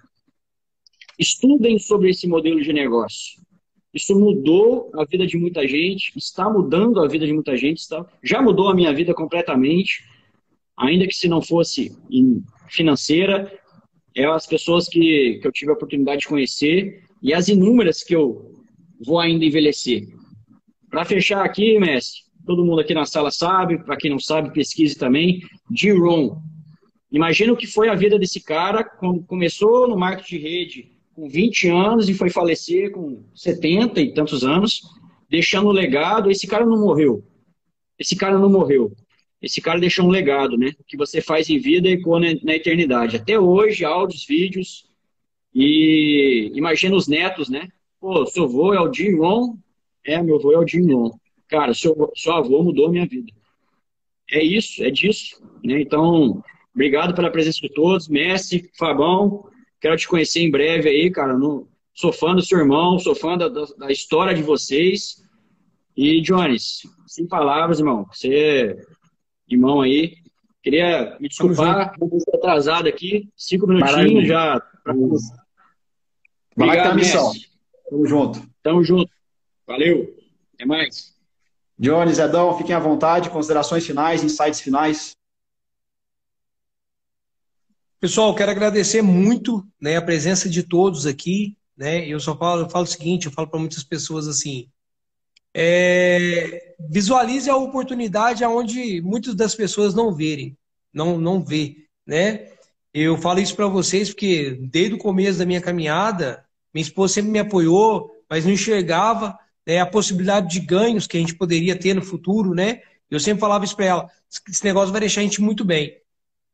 estudem 1.18 1.78
sobre 1.78 2.10
esse 2.10 2.26
modelo 2.26 2.60
de 2.60 2.72
negócio. 2.72 3.40
Isso 3.92 4.18
mudou 4.18 4.90
a 4.94 5.04
vida 5.04 5.24
de 5.24 5.36
muita 5.36 5.66
gente, 5.68 6.12
está 6.16 6.50
mudando 6.50 7.00
a 7.00 7.06
vida 7.06 7.24
de 7.24 7.32
muita 7.32 7.56
gente, 7.56 7.78
está, 7.78 8.04
já 8.22 8.42
mudou 8.42 8.68
a 8.68 8.74
minha 8.74 8.92
vida 8.92 9.14
completamente, 9.14 10.04
ainda 10.76 11.06
que 11.06 11.14
se 11.14 11.28
não 11.28 11.40
fosse 11.40 11.96
financeira, 12.68 13.52
é 14.14 14.24
as 14.24 14.46
pessoas 14.46 14.88
que, 14.88 15.38
que 15.40 15.46
eu 15.46 15.52
tive 15.52 15.70
a 15.70 15.74
oportunidade 15.74 16.22
de 16.22 16.28
conhecer 16.28 17.02
e 17.22 17.34
as 17.34 17.48
inúmeras 17.48 18.02
que 18.02 18.14
eu 18.14 18.52
vou 19.04 19.18
ainda 19.18 19.44
envelhecer. 19.44 20.06
Para 20.90 21.04
fechar 21.04 21.44
aqui, 21.44 21.78
mestre, 21.78 22.20
todo 22.46 22.64
mundo 22.64 22.80
aqui 22.80 22.94
na 22.94 23.04
sala 23.04 23.30
sabe, 23.30 23.82
para 23.82 23.96
quem 23.96 24.10
não 24.10 24.18
sabe, 24.18 24.52
pesquise 24.52 24.96
também, 24.96 25.40
Giron. 25.74 26.40
Imagina 27.10 27.52
o 27.52 27.56
que 27.56 27.66
foi 27.66 27.88
a 27.88 27.94
vida 27.94 28.18
desse 28.18 28.40
cara 28.40 28.84
quando 28.84 29.24
começou 29.24 29.88
no 29.88 29.96
marketing 29.96 30.36
de 30.36 30.42
rede 30.42 30.92
com 31.14 31.28
20 31.28 31.68
anos 31.68 32.08
e 32.08 32.14
foi 32.14 32.28
falecer 32.28 32.90
com 32.90 33.24
70 33.34 34.00
e 34.00 34.12
tantos 34.12 34.44
anos, 34.44 34.82
deixando 35.28 35.68
um 35.68 35.72
legado. 35.72 36.30
Esse 36.30 36.46
cara 36.46 36.66
não 36.66 36.78
morreu. 36.80 37.24
Esse 37.98 38.16
cara 38.16 38.38
não 38.38 38.50
morreu. 38.50 38.92
Esse 39.44 39.60
cara 39.60 39.78
deixou 39.78 40.06
um 40.06 40.10
legado, 40.10 40.56
né? 40.56 40.72
O 40.78 40.84
que 40.84 40.96
você 40.96 41.20
faz 41.20 41.48
em 41.50 41.58
vida 41.58 41.88
e 41.88 42.00
na 42.42 42.54
eternidade. 42.54 43.16
Até 43.16 43.38
hoje, 43.38 43.84
áudios, 43.84 44.26
vídeos. 44.26 44.88
E 45.54 46.50
imagina 46.54 46.96
os 46.96 47.06
netos, 47.06 47.48
né? 47.48 47.68
Pô, 48.00 48.26
seu 48.26 48.44
avô 48.44 48.74
é 48.74 48.80
o 48.80 48.92
Jim 48.92 49.16
Ron. 49.16 49.56
É, 50.04 50.22
meu 50.22 50.36
avô 50.36 50.52
é 50.52 50.58
o 50.58 50.66
Jim 50.66 50.92
Ron. 50.92 51.10
Cara, 51.48 51.74
seu, 51.74 52.10
seu 52.14 52.32
avô 52.32 52.62
mudou 52.62 52.86
a 52.86 52.90
minha 52.90 53.06
vida. 53.06 53.32
É 54.30 54.42
isso, 54.42 54.82
é 54.82 54.90
disso. 54.90 55.42
Né? 55.62 55.80
Então, 55.80 56.42
obrigado 56.74 57.14
pela 57.14 57.30
presença 57.30 57.60
de 57.60 57.68
todos. 57.68 58.08
Messi, 58.08 58.70
Fabão, 58.78 59.44
Quero 59.84 59.98
te 59.98 60.08
conhecer 60.08 60.40
em 60.40 60.50
breve 60.50 60.88
aí, 60.88 61.10
cara. 61.10 61.36
No, 61.36 61.68
sou 61.92 62.10
fã 62.10 62.34
do 62.34 62.40
seu 62.40 62.58
irmão, 62.58 62.98
sou 62.98 63.14
fã 63.14 63.36
da, 63.36 63.50
da, 63.50 63.66
da 63.76 63.92
história 63.92 64.34
de 64.34 64.42
vocês. 64.42 65.22
E, 65.94 66.22
Jones, 66.22 66.84
sem 67.06 67.26
palavras, 67.26 67.80
irmão. 67.80 68.06
Você, 68.10 68.74
irmão 69.54 69.80
aí, 69.80 70.18
queria 70.62 71.16
me 71.20 71.28
desculpar, 71.28 71.94
vou 71.98 72.18
atrasado 72.32 72.88
aqui, 72.88 73.28
cinco 73.36 73.66
minutinhos 73.66 73.96
Maravilha. 73.96 74.26
já. 74.26 74.62
Vai 76.56 76.78
a 76.78 76.94
missão. 76.94 77.32
Tamo 77.88 78.06
junto. 78.06 78.48
Tamo 78.62 78.84
junto. 78.84 79.10
Valeu. 79.66 80.16
Até 80.54 80.64
mais. 80.64 81.14
Jones, 81.78 82.18
Edão, 82.18 82.56
fiquem 82.56 82.74
à 82.74 82.78
vontade. 82.78 83.30
Considerações 83.30 83.84
finais, 83.84 84.22
insights 84.22 84.60
finais. 84.60 85.16
Pessoal, 87.98 88.34
quero 88.34 88.50
agradecer 88.50 89.02
muito 89.02 89.66
né, 89.80 89.96
a 89.96 90.02
presença 90.02 90.48
de 90.48 90.62
todos 90.62 91.06
aqui. 91.06 91.56
Né? 91.76 92.06
Eu 92.06 92.20
só 92.20 92.36
falo, 92.36 92.62
eu 92.62 92.70
falo 92.70 92.84
o 92.84 92.88
seguinte, 92.88 93.26
eu 93.26 93.32
falo 93.32 93.48
para 93.48 93.58
muitas 93.58 93.82
pessoas 93.82 94.28
assim, 94.28 94.68
é, 95.54 96.74
visualize 96.90 97.48
a 97.48 97.56
oportunidade 97.56 98.42
aonde 98.42 99.00
muitas 99.00 99.34
das 99.34 99.54
pessoas 99.54 99.94
não 99.94 100.12
verem, 100.12 100.56
não 100.92 101.16
não 101.18 101.42
vê, 101.42 101.86
né? 102.06 102.48
Eu 102.92 103.16
falo 103.16 103.40
isso 103.40 103.54
para 103.54 103.66
vocês 103.66 104.10
porque 104.10 104.58
desde 104.60 104.94
o 104.94 104.98
começo 104.98 105.38
da 105.38 105.46
minha 105.46 105.60
caminhada, 105.60 106.44
minha 106.72 106.82
esposa 106.82 107.14
sempre 107.14 107.30
me 107.30 107.38
apoiou, 107.38 108.10
mas 108.28 108.44
não 108.44 108.52
enxergava 108.52 109.38
né, 109.66 109.80
a 109.80 109.86
possibilidade 109.86 110.48
de 110.48 110.60
ganhos 110.60 111.06
que 111.06 111.16
a 111.16 111.20
gente 111.20 111.34
poderia 111.34 111.78
ter 111.78 111.94
no 111.94 112.02
futuro, 112.02 112.54
né? 112.54 112.82
Eu 113.10 113.20
sempre 113.20 113.40
falava 113.40 113.64
isso 113.64 113.76
para 113.76 113.84
ela, 113.84 114.10
esse 114.48 114.64
negócio 114.64 114.92
vai 114.92 115.00
deixar 115.00 115.20
a 115.20 115.24
gente 115.24 115.40
muito 115.40 115.64
bem. 115.64 115.96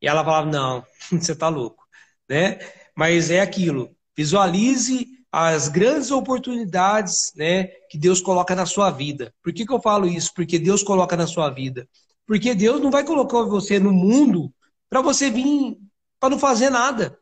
E 0.01 0.07
ela 0.07 0.23
falava: 0.23 0.49
não, 0.49 0.85
você 1.11 1.31
está 1.31 1.49
louco. 1.49 1.87
Né? 2.29 2.59
Mas 2.95 3.29
é 3.29 3.41
aquilo. 3.41 3.95
Visualize 4.15 5.07
as 5.31 5.69
grandes 5.69 6.11
oportunidades 6.11 7.31
né, 7.35 7.65
que 7.89 7.97
Deus 7.97 8.19
coloca 8.19 8.53
na 8.53 8.65
sua 8.65 8.91
vida. 8.91 9.33
Por 9.41 9.53
que, 9.53 9.65
que 9.65 9.71
eu 9.71 9.81
falo 9.81 10.05
isso? 10.05 10.33
Porque 10.33 10.59
Deus 10.59 10.83
coloca 10.83 11.15
na 11.15 11.25
sua 11.25 11.49
vida. 11.49 11.87
Porque 12.27 12.53
Deus 12.53 12.81
não 12.81 12.91
vai 12.91 13.05
colocar 13.05 13.43
você 13.43 13.79
no 13.79 13.91
mundo 13.91 14.53
para 14.89 15.01
você 15.01 15.29
vir 15.29 15.77
para 16.19 16.29
não 16.29 16.39
fazer 16.39 16.69
nada. 16.69 17.17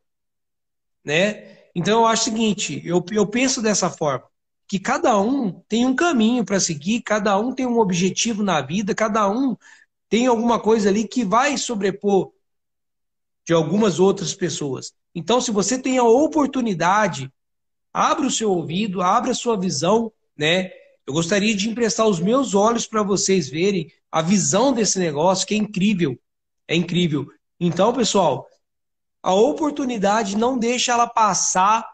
Né? 1.06 1.58
Então 1.76 2.02
eu 2.02 2.06
acho 2.08 2.24
o 2.24 2.26
seguinte, 2.26 2.82
eu, 2.84 3.04
eu 3.12 3.28
penso 3.28 3.62
dessa 3.62 3.90
forma, 3.90 4.26
que 4.68 4.80
cada 4.80 5.20
um 5.20 5.52
tem 5.68 5.86
um 5.86 5.96
caminho 5.96 6.44
para 6.44 6.60
seguir, 6.60 7.02
cada 7.02 7.38
um 7.40 7.54
tem 7.54 7.66
um 7.66 7.80
objetivo 7.80 8.44
na 8.44 8.62
vida, 8.62 8.94
cada 8.94 9.30
um 9.30 9.56
tem 10.10 10.28
alguma 10.28 10.60
coisa 10.60 10.90
ali 10.90 11.08
que 11.08 11.24
vai 11.24 11.58
sobrepor 11.58 12.32
de 13.46 13.54
algumas 13.54 14.00
outras 14.00 14.34
pessoas. 14.34 14.94
Então, 15.14 15.40
se 15.40 15.52
você 15.52 15.80
tem 15.80 15.98
a 15.98 16.04
oportunidade, 16.04 17.32
abra 17.94 18.28
o 18.28 18.32
seu 18.32 18.52
ouvido, 18.52 19.02
abra 19.02 19.32
a 19.32 19.36
sua 19.36 19.58
visão, 19.58 20.12
né? 20.38 20.72
Eu 21.06 21.14
gostaria 21.14 21.56
de 21.56 21.68
emprestar 21.68 22.08
os 22.08 22.20
meus 22.20 22.54
olhos 22.54 22.86
para 22.86 23.02
vocês 23.02 23.50
verem 23.50 23.92
a 24.12 24.22
visão 24.22 24.72
desse 24.72 25.00
negócio, 25.00 25.48
que 25.48 25.54
é 25.54 25.58
incrível. 25.58 26.18
É 26.68 26.76
incrível. 26.76 27.28
Então, 27.60 27.94
pessoal, 27.94 28.48
a 29.22 29.34
oportunidade 29.34 30.38
não 30.38 30.58
deixa 30.58 30.92
ela 30.92 31.08
passar 31.08 31.86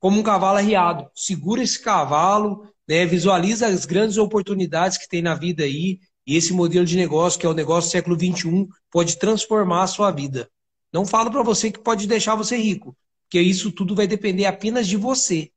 como 0.00 0.18
um 0.18 0.22
cavalo 0.22 0.58
arriado. 0.58 1.10
Segura 1.14 1.62
esse 1.62 1.80
cavalo, 1.80 2.68
né? 2.88 3.04
visualiza 3.06 3.66
as 3.66 3.84
grandes 3.84 4.16
oportunidades 4.16 4.96
que 4.96 5.08
tem 5.08 5.22
na 5.22 5.34
vida 5.34 5.64
aí. 5.64 6.00
E 6.26 6.36
esse 6.36 6.52
modelo 6.52 6.84
de 6.84 6.96
negócio, 6.96 7.38
que 7.38 7.46
é 7.46 7.48
o 7.48 7.54
negócio 7.54 7.88
do 7.88 7.92
século 7.92 8.18
XXI, 8.18 8.68
pode 8.90 9.18
transformar 9.18 9.84
a 9.84 9.86
sua 9.86 10.10
vida. 10.10 10.50
Não 10.92 11.06
falo 11.06 11.30
para 11.30 11.42
você 11.42 11.70
que 11.70 11.78
pode 11.78 12.06
deixar 12.06 12.34
você 12.34 12.56
rico, 12.56 12.96
porque 13.28 13.40
isso 13.42 13.70
tudo 13.70 13.94
vai 13.94 14.06
depender 14.06 14.46
apenas 14.46 14.88
de 14.88 14.96
você. 14.96 15.52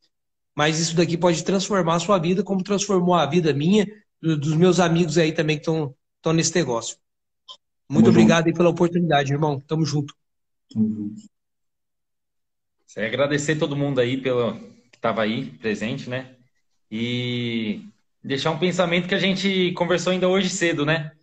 Mas 0.53 0.77
isso 0.77 0.93
daqui 0.93 1.17
pode 1.17 1.41
transformar 1.43 1.95
a 1.95 1.99
sua 1.99 2.19
vida, 2.19 2.43
como 2.43 2.61
transformou 2.61 3.15
a 3.15 3.25
vida 3.25 3.53
minha, 3.53 3.87
dos 4.21 4.53
meus 4.53 4.81
amigos 4.81 5.17
aí 5.17 5.31
também 5.31 5.57
que 5.57 5.61
estão 5.61 5.95
nesse 6.33 6.53
negócio. 6.53 6.97
Muito 7.89 8.05
Tamo 8.05 8.17
obrigado 8.17 8.47
aí 8.47 8.53
pela 8.53 8.69
oportunidade, 8.69 9.31
irmão. 9.31 9.57
Tamo 9.61 9.85
junto. 9.85 10.13
Tamo 10.71 10.93
junto. 10.93 11.21
É 12.97 13.05
agradecer 13.05 13.55
todo 13.55 13.75
mundo 13.75 14.01
aí 14.01 14.17
pelo 14.17 14.53
que 14.91 14.97
estava 14.97 15.21
aí 15.21 15.51
presente, 15.51 16.09
né? 16.09 16.35
E 16.91 17.85
deixar 18.21 18.51
um 18.51 18.59
pensamento 18.59 19.07
que 19.07 19.15
a 19.15 19.19
gente 19.19 19.71
conversou 19.71 20.11
ainda 20.11 20.27
hoje 20.27 20.49
cedo, 20.49 20.85
né? 20.85 21.13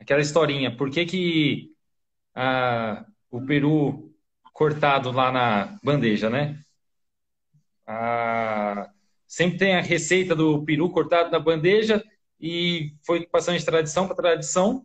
Aquela 0.00 0.20
historinha. 0.20 0.76
Por 0.76 0.90
que 0.90 1.06
que 1.06 1.70
ah, 2.34 3.06
o 3.30 3.40
peru 3.42 4.07
cortado 4.58 5.12
lá 5.12 5.30
na 5.30 5.78
bandeja, 5.84 6.28
né? 6.28 6.58
Ah, 7.86 8.90
sempre 9.26 9.56
tem 9.56 9.76
a 9.76 9.80
receita 9.80 10.34
do 10.34 10.64
peru 10.64 10.90
cortado 10.90 11.30
na 11.30 11.38
bandeja 11.38 12.02
e 12.40 12.92
foi 13.06 13.24
passando 13.24 13.56
de 13.56 13.64
tradição 13.64 14.08
para 14.08 14.16
tradição. 14.16 14.84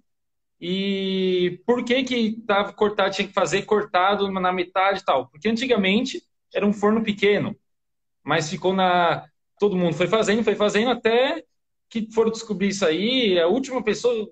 E 0.61 1.61
por 1.65 1.83
que 1.83 2.03
que 2.03 2.41
tava 2.47 2.73
cortado, 2.73 3.15
tinha 3.15 3.27
que 3.27 3.33
fazer 3.33 3.63
cortado 3.63 4.31
na 4.31 4.53
metade 4.53 4.99
e 5.01 5.05
tal? 5.05 5.27
Porque 5.29 5.49
antigamente 5.49 6.21
era 6.53 6.65
um 6.67 6.73
forno 6.73 7.03
pequeno, 7.03 7.55
mas 8.23 8.49
ficou 8.49 8.73
na 8.73 9.25
todo 9.59 9.77
mundo 9.77 9.95
foi 9.95 10.07
fazendo, 10.07 10.43
foi 10.43 10.55
fazendo 10.55 10.91
até 10.91 11.43
que 11.89 12.11
foram 12.13 12.31
descobrir 12.31 12.69
isso 12.69 12.85
aí, 12.85 13.39
a 13.39 13.47
última 13.47 13.83
pessoa 13.83 14.29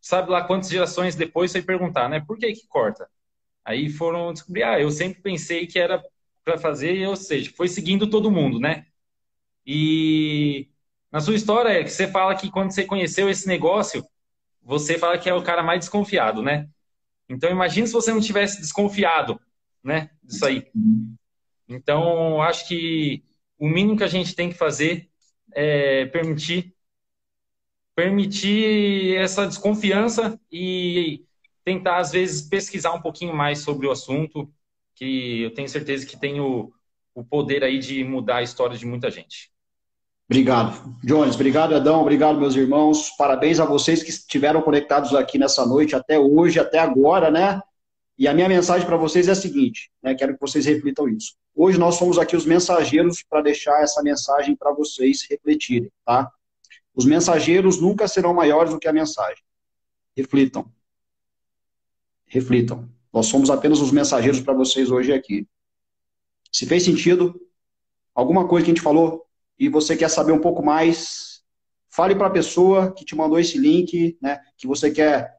sabe 0.00 0.30
lá 0.30 0.44
quantas 0.44 0.70
gerações 0.70 1.16
depois 1.16 1.52
foi 1.52 1.62
perguntar, 1.62 2.08
né? 2.08 2.20
Por 2.20 2.38
que 2.38 2.52
que 2.54 2.66
corta? 2.68 3.08
Aí 3.64 3.88
foram 3.88 4.32
descobrir, 4.32 4.62
ah, 4.64 4.80
eu 4.80 4.90
sempre 4.90 5.22
pensei 5.22 5.66
que 5.66 5.78
era 5.78 6.02
para 6.44 6.58
fazer, 6.58 7.06
ou 7.06 7.16
seja, 7.16 7.52
foi 7.56 7.68
seguindo 7.68 8.10
todo 8.10 8.30
mundo, 8.30 8.58
né? 8.58 8.86
E 9.66 10.68
na 11.10 11.20
sua 11.20 11.34
história, 11.34 11.68
é 11.68 11.84
que 11.84 11.90
você 11.90 12.08
fala 12.08 12.34
que 12.34 12.50
quando 12.50 12.72
você 12.72 12.84
conheceu 12.84 13.28
esse 13.30 13.46
negócio, 13.46 14.04
você 14.62 14.98
fala 14.98 15.18
que 15.18 15.28
é 15.28 15.34
o 15.34 15.42
cara 15.42 15.62
mais 15.62 15.80
desconfiado, 15.80 16.42
né? 16.42 16.68
Então 17.28 17.50
imagine 17.50 17.86
se 17.86 17.92
você 17.92 18.12
não 18.12 18.20
tivesse 18.20 18.60
desconfiado, 18.60 19.40
né, 19.82 20.10
disso 20.22 20.44
aí. 20.44 20.66
Então, 21.68 22.42
acho 22.42 22.66
que 22.68 23.24
o 23.58 23.68
mínimo 23.68 23.96
que 23.96 24.04
a 24.04 24.08
gente 24.08 24.34
tem 24.34 24.50
que 24.50 24.56
fazer 24.56 25.08
é 25.54 26.06
permitir 26.06 26.74
permitir 27.94 29.16
essa 29.16 29.46
desconfiança 29.46 30.40
e 30.50 31.24
tentar 31.64 31.98
às 31.98 32.12
vezes 32.12 32.42
pesquisar 32.42 32.92
um 32.92 33.00
pouquinho 33.00 33.34
mais 33.34 33.60
sobre 33.60 33.86
o 33.86 33.90
assunto, 33.90 34.50
que 34.94 35.42
eu 35.42 35.54
tenho 35.54 35.68
certeza 35.68 36.06
que 36.06 36.18
tem 36.18 36.40
o, 36.40 36.72
o 37.14 37.24
poder 37.24 37.64
aí 37.64 37.78
de 37.78 38.04
mudar 38.04 38.36
a 38.36 38.42
história 38.42 38.76
de 38.76 38.86
muita 38.86 39.10
gente. 39.10 39.50
Obrigado. 40.28 40.96
Jones, 41.04 41.34
obrigado, 41.34 41.74
Edão, 41.74 42.00
obrigado, 42.00 42.38
meus 42.38 42.54
irmãos. 42.54 43.10
Parabéns 43.18 43.60
a 43.60 43.64
vocês 43.64 44.02
que 44.02 44.10
estiveram 44.10 44.62
conectados 44.62 45.14
aqui 45.14 45.38
nessa 45.38 45.66
noite, 45.66 45.94
até 45.94 46.18
hoje, 46.18 46.58
até 46.58 46.78
agora, 46.78 47.30
né? 47.30 47.60
E 48.18 48.28
a 48.28 48.32
minha 48.32 48.48
mensagem 48.48 48.86
para 48.86 48.96
vocês 48.96 49.28
é 49.28 49.32
a 49.32 49.34
seguinte, 49.34 49.90
né? 50.02 50.14
Quero 50.14 50.34
que 50.34 50.40
vocês 50.40 50.64
reflitam 50.64 51.08
isso. 51.08 51.34
Hoje 51.54 51.78
nós 51.78 51.96
somos 51.96 52.18
aqui 52.18 52.34
os 52.34 52.46
mensageiros 52.46 53.22
para 53.28 53.42
deixar 53.42 53.82
essa 53.82 54.02
mensagem 54.02 54.56
para 54.56 54.72
vocês 54.72 55.26
refletirem, 55.28 55.90
tá? 56.04 56.30
Os 56.94 57.04
mensageiros 57.04 57.80
nunca 57.80 58.08
serão 58.08 58.32
maiores 58.32 58.72
do 58.72 58.78
que 58.78 58.88
a 58.88 58.92
mensagem. 58.92 59.42
Reflitam. 60.16 60.70
Reflitam. 62.32 62.88
Nós 63.12 63.26
somos 63.26 63.50
apenas 63.50 63.78
os 63.78 63.92
mensageiros 63.92 64.40
para 64.40 64.54
vocês 64.54 64.90
hoje 64.90 65.12
aqui. 65.12 65.46
Se 66.50 66.64
fez 66.64 66.82
sentido, 66.82 67.38
alguma 68.14 68.48
coisa 68.48 68.64
que 68.64 68.70
a 68.70 68.74
gente 68.74 68.82
falou, 68.82 69.26
e 69.58 69.68
você 69.68 69.94
quer 69.94 70.08
saber 70.08 70.32
um 70.32 70.38
pouco 70.38 70.64
mais, 70.64 71.42
fale 71.90 72.14
para 72.14 72.28
a 72.28 72.30
pessoa 72.30 72.90
que 72.90 73.04
te 73.04 73.14
mandou 73.14 73.38
esse 73.38 73.58
link, 73.58 74.16
né, 74.20 74.40
que 74.56 74.66
você 74.66 74.90
quer 74.90 75.36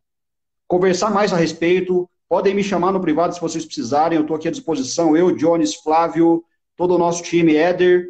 conversar 0.68 1.10
mais 1.10 1.34
a 1.34 1.36
respeito. 1.36 2.08
Podem 2.30 2.54
me 2.54 2.64
chamar 2.64 2.92
no 2.92 3.02
privado 3.02 3.34
se 3.34 3.42
vocês 3.42 3.66
precisarem, 3.66 4.18
eu 4.18 4.22
estou 4.22 4.38
aqui 4.38 4.48
à 4.48 4.52
disposição. 4.52 5.18
Eu, 5.18 5.36
Jones, 5.36 5.74
Flávio, 5.74 6.46
todo 6.76 6.94
o 6.94 7.00
nosso 7.00 7.24
time, 7.24 7.56
Éder. 7.56 8.08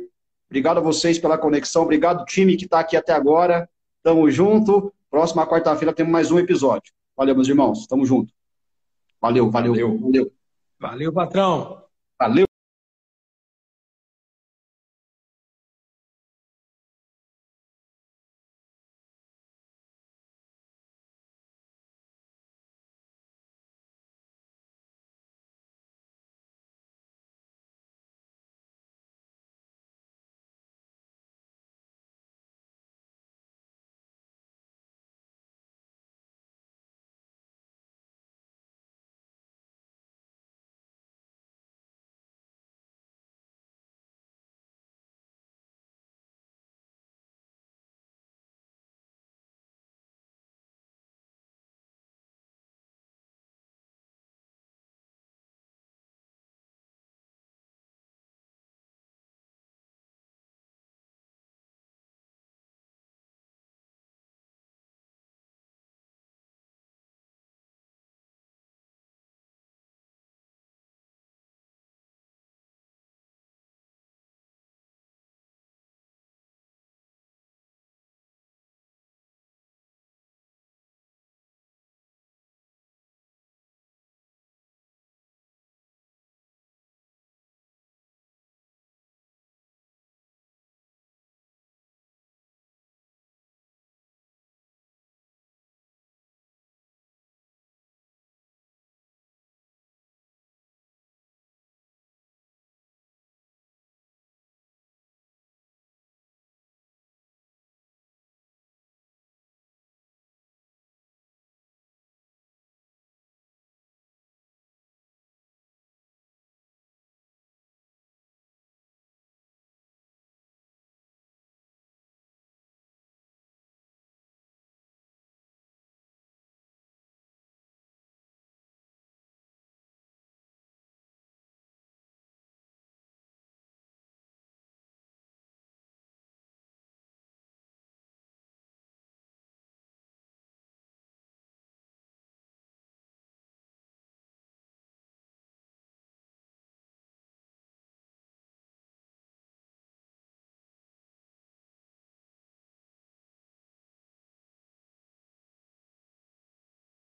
Obrigado 0.49 0.79
a 0.79 0.81
vocês 0.81 1.17
pela 1.17 1.37
conexão, 1.37 1.83
obrigado 1.83 2.25
time 2.25 2.57
que 2.57 2.65
está 2.65 2.81
aqui 2.81 2.97
até 2.97 3.13
agora. 3.13 3.67
Tamo 4.03 4.29
junto. 4.29 4.93
Próxima 5.09 5.47
quarta-feira 5.47 5.93
temos 5.93 6.11
mais 6.11 6.31
um 6.31 6.37
episódio. 6.37 6.91
Valeu, 7.15 7.33
meus 7.33 7.47
irmãos. 7.47 7.87
Tamo 7.87 8.05
junto. 8.05 8.33
Valeu, 9.23 9.49
valeu, 9.49 9.73
valeu. 9.73 10.33
Valeu, 10.77 11.13
patrão. 11.13 11.81
Valeu. 12.19 12.52